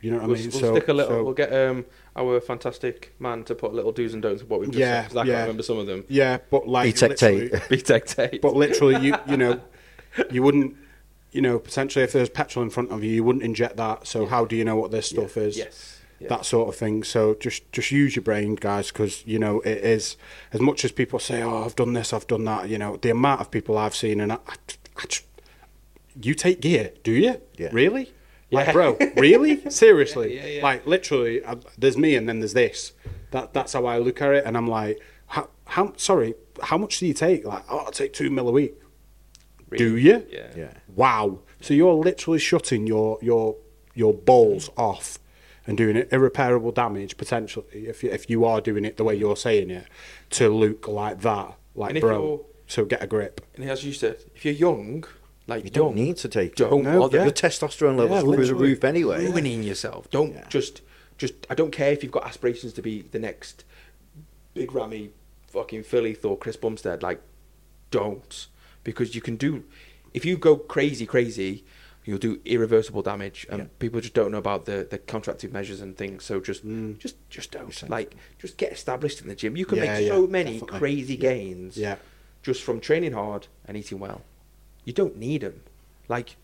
You 0.00 0.10
know 0.10 0.18
what 0.18 0.28
We'll, 0.28 0.36
I 0.36 0.40
mean? 0.40 0.50
we'll 0.52 0.60
so, 0.60 0.74
stick 0.74 0.88
a 0.88 0.92
little. 0.94 1.12
so- 1.18 1.24
we'll 1.24 1.34
get 1.34 1.52
um, 1.52 1.84
our 2.16 2.40
fantastic 2.40 3.14
man 3.18 3.44
to 3.44 3.54
put 3.54 3.74
little 3.74 3.92
do's 3.92 4.14
and 4.14 4.22
don'ts 4.22 4.40
of 4.42 4.48
what 4.48 4.60
we've 4.60 4.70
just 4.70 4.78
Yeah, 4.80 5.02
said. 5.02 5.08
'cause 5.08 5.16
I 5.18 5.24
yeah. 5.24 5.32
can't 5.34 5.42
remember 5.42 5.62
some 5.62 5.78
of 5.78 5.86
them. 5.86 6.04
yeah, 6.08 6.38
but 6.50 6.66
like 6.66 6.88
E-Tech 6.88 7.10
literally- 7.10 7.50
tape. 7.50 7.60
BTEC 7.70 8.04
tape. 8.06 8.40
but 8.42 8.54
literally, 8.56 9.04
you 9.06 9.14
you 9.28 9.36
know, 9.36 9.60
you 10.30 10.42
wouldn't, 10.42 10.76
you 11.32 11.42
know, 11.42 11.58
potentially 11.58 12.02
if 12.02 12.12
there's 12.12 12.30
petrol 12.30 12.62
in 12.62 12.70
front 12.70 12.90
of 12.90 13.04
you, 13.04 13.10
you 13.10 13.22
wouldn't 13.24 13.44
inject 13.44 13.76
that. 13.76 14.06
So 14.06 14.24
how 14.26 14.46
do 14.46 14.56
you 14.56 14.64
know 14.64 14.76
what 14.76 14.90
this 14.90 15.06
stuff 15.08 15.36
is? 15.36 15.58
yes. 15.58 15.99
Yeah. 16.20 16.28
that 16.28 16.44
sort 16.44 16.68
of 16.68 16.76
thing. 16.76 17.02
So 17.02 17.34
just 17.34 17.70
just 17.72 17.90
use 17.90 18.14
your 18.14 18.22
brain, 18.22 18.54
guys, 18.54 18.88
because 18.88 19.26
you 19.26 19.38
know 19.38 19.60
it 19.60 19.78
is 19.78 20.16
as 20.52 20.60
much 20.60 20.84
as 20.84 20.92
people 20.92 21.18
say, 21.18 21.42
"Oh, 21.42 21.64
I've 21.64 21.76
done 21.76 21.94
this, 21.94 22.12
I've 22.12 22.26
done 22.26 22.44
that." 22.44 22.68
You 22.68 22.78
know, 22.78 22.96
the 22.96 23.10
amount 23.10 23.40
of 23.40 23.50
people 23.50 23.78
I've 23.78 23.94
seen, 23.94 24.20
and 24.20 24.32
I, 24.32 24.38
I, 24.46 24.54
I 24.96 25.06
just- 25.06 25.26
you 26.20 26.34
take 26.34 26.60
gear, 26.60 26.92
do 27.02 27.12
you? 27.12 27.40
Yeah. 27.56 27.70
Really? 27.72 28.12
Like, 28.50 28.72
bro, 28.72 28.96
really? 29.16 29.70
Seriously? 29.70 30.34
Yeah, 30.34 30.42
yeah, 30.42 30.56
yeah. 30.56 30.62
Like, 30.62 30.86
literally, 30.86 31.44
I, 31.44 31.56
there's 31.78 31.96
me, 31.96 32.16
and 32.16 32.28
then 32.28 32.40
there's 32.40 32.52
this. 32.52 32.92
That 33.30 33.54
that's 33.54 33.72
how 33.74 33.86
I 33.86 33.98
look 33.98 34.20
at 34.20 34.32
it, 34.32 34.44
and 34.44 34.56
I'm 34.56 34.66
like, 34.66 35.00
how, 35.26 35.50
how 35.66 35.92
sorry, 35.96 36.34
how 36.62 36.76
much 36.76 36.98
do 36.98 37.06
you 37.06 37.14
take? 37.14 37.44
Like, 37.44 37.64
oh, 37.70 37.84
I 37.86 37.90
take 37.92 38.12
two 38.12 38.28
mil 38.28 38.48
a 38.48 38.52
week. 38.52 38.74
Do 39.76 39.96
you? 39.96 40.26
Yeah. 40.28 40.48
Yeah. 40.56 40.72
Wow. 40.96 41.40
So 41.60 41.74
you're 41.74 41.94
literally 41.94 42.40
shutting 42.40 42.88
your 42.88 43.18
your 43.22 43.56
your 43.94 44.12
balls 44.12 44.68
mm. 44.70 44.82
off 44.82 45.18
and 45.70 45.78
doing 45.78 45.94
it 45.96 46.08
irreparable 46.12 46.72
damage 46.72 47.16
potentially 47.16 47.64
if 47.86 48.02
you, 48.02 48.10
if 48.10 48.28
you 48.28 48.44
are 48.44 48.60
doing 48.60 48.84
it 48.84 48.96
the 48.96 49.04
way 49.04 49.14
you're 49.14 49.36
saying 49.36 49.70
it 49.70 49.86
to 50.30 50.48
look 50.50 50.88
like 50.88 51.20
that, 51.20 51.54
like 51.76 51.92
And 51.92 52.00
bro. 52.00 52.44
So 52.66 52.84
get 52.84 53.02
a 53.02 53.06
grip. 53.06 53.40
And 53.54 53.64
as 53.70 53.84
you 53.84 53.92
said, 53.92 54.16
if 54.34 54.44
you're 54.44 54.54
young, 54.54 55.04
like 55.46 55.64
You 55.64 55.70
don't 55.70 55.94
need 55.94 56.16
to 56.18 56.28
take 56.28 56.56
Don't 56.56 56.80
it. 56.80 56.90
No, 56.90 57.00
bother. 57.00 57.22
Your 57.22 57.30
testosterone 57.32 57.96
levels 57.96 58.10
Yeah, 58.10 58.20
through 58.20 58.30
the 58.32 58.36
literally. 58.42 58.68
roof 58.68 58.84
anyway. 58.84 59.26
ruining 59.26 59.62
yourself. 59.62 60.10
Don't 60.10 60.32
Yeah. 60.34 60.46
just 60.48 60.82
just. 61.18 61.34
I 61.50 61.54
don't 61.54 61.70
care 61.70 61.92
if 61.92 62.02
you've 62.02 62.12
got 62.12 62.26
aspirations 62.26 62.72
to 62.74 62.82
be 62.82 63.02
the 63.02 63.18
next 63.18 63.64
big 64.54 64.72
Ramy, 64.74 65.10
fucking 65.48 65.82
Philly 65.84 66.14
Thor, 66.14 66.36
Chris 66.36 66.56
Bumstead. 66.56 67.02
Like, 67.02 67.20
don't 67.90 68.46
because 68.84 69.14
you 69.14 69.20
can 69.20 69.36
do. 69.36 69.64
If 70.14 70.24
you 70.24 70.36
go 70.36 70.56
crazy, 70.56 71.06
crazy, 71.06 71.64
you'll 72.04 72.18
do 72.18 72.40
irreversible 72.44 73.02
damage, 73.02 73.46
and 73.50 73.58
Yeah. 73.60 73.66
people 73.78 74.00
just 74.00 74.14
don't 74.14 74.30
know 74.32 74.38
about 74.38 74.64
the 74.64 74.86
the 74.88 74.98
contractive 74.98 75.52
measures 75.52 75.80
and 75.80 75.96
things. 75.96 76.24
So 76.24 76.40
just 76.40 76.66
Mm. 76.66 76.98
just 76.98 77.16
just 77.28 77.50
don't 77.50 77.88
like 77.90 78.16
just 78.38 78.56
get 78.56 78.72
established 78.72 79.20
in 79.20 79.28
the 79.28 79.34
gym. 79.34 79.56
You 79.56 79.66
can 79.66 79.78
Yeah, 79.78 79.84
make 79.96 80.06
yeah, 80.06 80.14
so 80.14 80.26
many 80.26 80.52
definitely. 80.54 80.78
crazy 80.78 81.16
gains 81.16 81.76
Yeah. 81.76 81.96
just 82.42 82.62
from 82.62 82.80
training 82.80 83.12
hard 83.12 83.46
and 83.66 83.76
eating 83.76 83.98
well. 83.98 84.22
You 84.84 84.92
don't 84.94 85.16
need 85.18 85.42
them. 85.42 85.60
Like, 86.08 86.36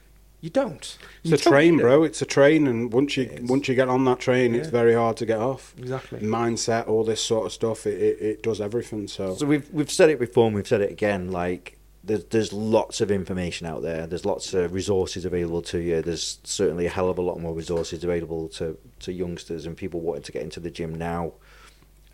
you 0.42 0.50
don't. 0.50 0.76
It's 0.76 0.98
You 1.24 1.34
a 1.34 1.36
don't 1.38 1.52
train, 1.52 1.76
bro. 1.78 2.04
It's 2.04 2.20
a 2.20 2.26
train, 2.26 2.66
and 2.66 2.92
once 2.92 3.16
you 3.16 3.28
once 3.48 3.66
you 3.66 3.74
get 3.74 3.88
on 3.88 4.04
that 4.04 4.20
train, 4.20 4.54
it's 4.54 4.68
very 4.68 4.92
hard 4.92 5.16
to 5.16 5.26
get 5.26 5.38
off. 5.38 5.74
Exactly. 5.78 6.20
Mindset, 6.20 6.86
all 6.86 7.02
this 7.02 7.22
sort 7.22 7.46
of 7.46 7.52
stuff, 7.52 7.86
it, 7.86 8.00
it, 8.00 8.20
it 8.20 8.42
does 8.42 8.60
everything. 8.60 9.08
So, 9.08 9.34
So 9.34 9.46
we've 9.46 9.68
we've 9.72 9.90
said 9.90 10.10
it 10.10 10.18
before 10.20 10.46
and 10.46 10.54
we've 10.54 10.68
said 10.68 10.82
it 10.82 10.92
again. 10.92 11.30
Like 11.32 11.78
there's 12.06 12.24
there's 12.24 12.52
lots 12.52 13.00
of 13.00 13.10
information 13.10 13.66
out 13.66 13.82
there. 13.82 14.06
There's 14.06 14.24
lots 14.24 14.54
of 14.54 14.72
resources 14.72 15.24
available 15.24 15.62
to 15.62 15.78
you. 15.78 16.02
There's 16.02 16.38
certainly 16.44 16.86
a 16.86 16.90
hell 16.90 17.10
of 17.10 17.18
a 17.18 17.22
lot 17.22 17.40
more 17.40 17.52
resources 17.54 18.04
available 18.04 18.48
to, 18.50 18.78
to 19.00 19.12
youngsters 19.12 19.66
and 19.66 19.76
people 19.76 20.00
wanting 20.00 20.22
to 20.22 20.32
get 20.32 20.42
into 20.42 20.60
the 20.60 20.70
gym 20.70 20.94
now 20.94 21.32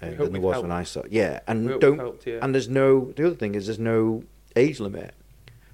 uh, 0.00 0.10
than 0.10 0.32
there 0.32 0.40
was 0.40 0.54
helped. 0.54 0.68
when 0.68 0.72
I 0.76 0.82
started. 0.84 1.12
Yeah, 1.12 1.40
and 1.46 1.78
don't 1.80 1.98
helped, 1.98 2.26
yeah. 2.26 2.38
and 2.42 2.54
there's 2.54 2.68
no 2.68 3.12
the 3.12 3.26
other 3.26 3.36
thing 3.36 3.54
is 3.54 3.66
there's 3.66 3.78
no 3.78 4.24
age 4.56 4.80
limit. 4.80 5.14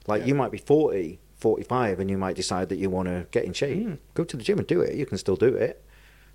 Like 0.07 0.23
Yeah. 0.23 0.29
you 0.29 0.35
might 0.35 0.51
be 0.51 0.59
40, 0.59 1.19
45 1.37 2.01
and 2.01 2.11
you 2.11 2.19
might 2.19 2.35
decide 2.35 2.69
that 2.71 2.79
you 2.79 2.91
want 2.91 3.09
to 3.09 3.27
get 3.31 3.45
in 3.45 3.53
shape. 3.53 3.87
Mm. 3.87 3.99
Go 4.15 4.25
to 4.25 4.37
the 4.37 4.43
gym 4.43 4.59
and 4.59 4.67
do 4.67 4.81
it. 4.81 4.95
You 4.95 5.07
can 5.07 5.19
still 5.19 5.37
do 5.37 5.55
it. 5.55 5.85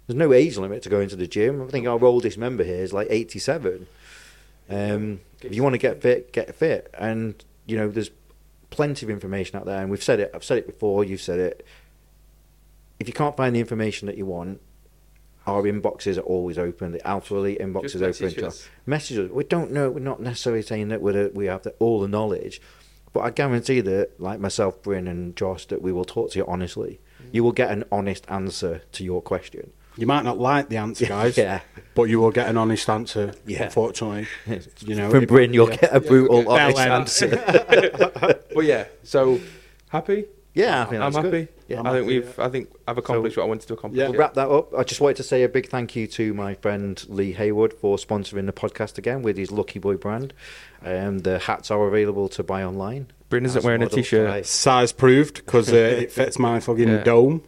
There's 0.07 0.17
no 0.17 0.31
age 0.33 0.57
limit 0.57 0.83
to 0.83 0.89
go 0.89 0.99
into 0.99 1.15
the 1.15 1.27
gym. 1.27 1.61
I 1.61 1.67
think 1.67 1.87
our 1.87 2.03
oldest 2.03 2.37
member 2.37 2.63
here 2.63 2.83
is 2.83 2.93
like 2.93 3.07
87. 3.09 3.87
Um, 4.69 5.21
if 5.41 5.55
you 5.55 5.63
want 5.63 5.73
to 5.73 5.79
get 5.79 6.01
fit, 6.01 6.31
get 6.33 6.53
fit. 6.55 6.93
And, 6.97 7.43
you 7.65 7.77
know, 7.77 7.89
there's 7.89 8.11
plenty 8.69 9.05
of 9.05 9.09
information 9.09 9.57
out 9.57 9.65
there. 9.65 9.81
And 9.81 9.89
we've 9.89 10.03
said 10.03 10.19
it, 10.19 10.31
I've 10.33 10.43
said 10.43 10.57
it 10.57 10.67
before, 10.67 11.03
you've 11.03 11.21
said 11.21 11.39
it. 11.39 11.65
If 12.99 13.07
you 13.07 13.13
can't 13.13 13.35
find 13.35 13.55
the 13.55 13.59
information 13.59 14.07
that 14.07 14.17
you 14.17 14.25
want, 14.25 14.61
our 15.45 15.63
inboxes 15.63 16.17
are 16.17 16.21
always 16.21 16.57
open. 16.57 16.91
The 16.93 17.05
Alpha 17.05 17.35
Elite 17.35 17.59
inbox 17.59 17.83
Just 17.83 17.95
is 17.95 18.01
open. 18.01 18.09
message 18.25 18.35
to- 18.35 18.47
us. 18.47 18.69
Message 18.85 19.17
us. 19.17 19.31
We 19.31 19.43
don't 19.43 19.71
know. 19.71 19.89
We're 19.91 19.99
not 19.99 20.21
necessarily 20.21 20.61
saying 20.61 20.87
that 20.89 21.01
we're, 21.01 21.29
we 21.29 21.45
have 21.47 21.63
the, 21.63 21.71
all 21.79 21.99
the 21.99 22.07
knowledge. 22.07 22.61
But 23.11 23.21
I 23.21 23.29
guarantee 23.29 23.81
that, 23.81 24.19
like 24.19 24.39
myself, 24.39 24.81
Bryn, 24.81 25.07
and 25.07 25.35
Josh, 25.35 25.65
that 25.67 25.81
we 25.81 25.91
will 25.91 26.05
talk 26.05 26.31
to 26.31 26.39
you 26.39 26.45
honestly. 26.47 26.99
Mm. 27.21 27.29
You 27.33 27.43
will 27.43 27.51
get 27.51 27.71
an 27.71 27.83
honest 27.91 28.25
answer 28.29 28.81
to 28.93 29.03
your 29.03 29.21
question. 29.21 29.71
You 29.97 30.07
might 30.07 30.23
not 30.23 30.37
like 30.39 30.69
the 30.69 30.77
answer, 30.77 31.05
guys, 31.17 31.37
Yeah. 31.37 31.61
but 31.95 32.03
you 32.03 32.19
will 32.19 32.31
get 32.31 32.47
an 32.47 32.57
honest 32.57 32.89
answer. 32.89 33.33
Yeah. 33.45 33.63
Unfortunately, 33.63 34.27
you 34.79 34.95
know, 34.95 35.09
From 35.09 35.23
if- 35.23 35.29
Bryn, 35.29 35.53
you'll 35.53 35.69
yeah. 35.69 35.75
get 35.77 35.95
a 35.95 35.99
brutal, 35.99 36.43
Yeah, 36.43 36.65
honest 36.65 36.79
answer. 37.21 38.39
But 38.55 38.65
yeah, 38.65 38.85
so 39.03 39.39
happy. 39.89 40.25
Yeah, 40.55 40.83
I 40.83 40.85
think 40.85 41.01
I'm 41.01 41.13
happy. 41.13 41.29
good. 41.31 41.47
Yeah. 41.67 41.79
I'm 41.79 41.87
I 41.87 41.91
think 41.93 42.03
happy, 42.05 42.19
we've. 42.19 42.39
I 42.39 42.49
think 42.49 42.69
I've 42.87 42.99
accomplished 42.99 43.37
what 43.37 43.43
I 43.43 43.47
wanted 43.47 43.67
to 43.69 43.73
accomplish. 43.73 43.97
Yeah. 43.99 44.09
We'll 44.09 44.19
wrap 44.19 44.35
that 44.35 44.47
up. 44.49 44.71
I 44.77 44.83
just 44.83 45.01
wanted 45.01 45.17
to 45.17 45.23
say 45.23 45.41
a 45.41 45.49
big 45.49 45.67
thank 45.69 45.95
you 45.95 46.05
to 46.05 46.33
my 46.35 46.53
friend 46.53 47.03
Lee 47.09 47.31
Haywood 47.33 47.73
for 47.73 47.97
sponsoring 47.97 48.45
the 48.45 48.53
podcast 48.53 48.99
again 48.99 49.23
with 49.23 49.35
his 49.35 49.51
Lucky 49.51 49.79
Boy 49.79 49.97
brand. 49.97 50.31
Um, 50.85 51.19
the 51.19 51.39
hats 51.39 51.71
are 51.71 51.87
available 51.87 52.29
to 52.29 52.43
buy 52.43 52.63
online. 52.63 53.07
Bryn 53.29 53.45
isn't 53.45 53.63
wearing 53.63 53.81
a 53.81 53.85
model 53.85 53.97
t-shirt. 53.97 54.27
price. 54.27 54.49
size 54.49 54.91
proved 54.91 55.35
because 55.43 55.73
uh, 55.73 55.75
it 55.77 56.11
fits 56.11 56.37
my 56.37 56.59
fucking 56.59 56.87
Yeah. 56.87 57.03
dome. 57.03 57.41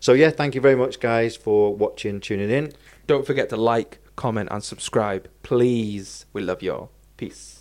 So 0.00 0.12
yeah, 0.12 0.30
thank 0.30 0.54
you 0.54 0.60
very 0.60 0.76
much, 0.76 1.00
guys, 1.00 1.36
for 1.36 1.74
watching, 1.74 2.20
tuning 2.20 2.50
in. 2.50 2.72
Don't 3.06 3.26
forget 3.26 3.48
to 3.50 3.56
like, 3.56 3.98
comment, 4.16 4.48
and 4.52 4.62
subscribe, 4.62 5.28
please. 5.42 6.26
We 6.32 6.42
love 6.42 6.62
you 6.62 6.72
all. 6.72 6.90
Peace. 7.16 7.57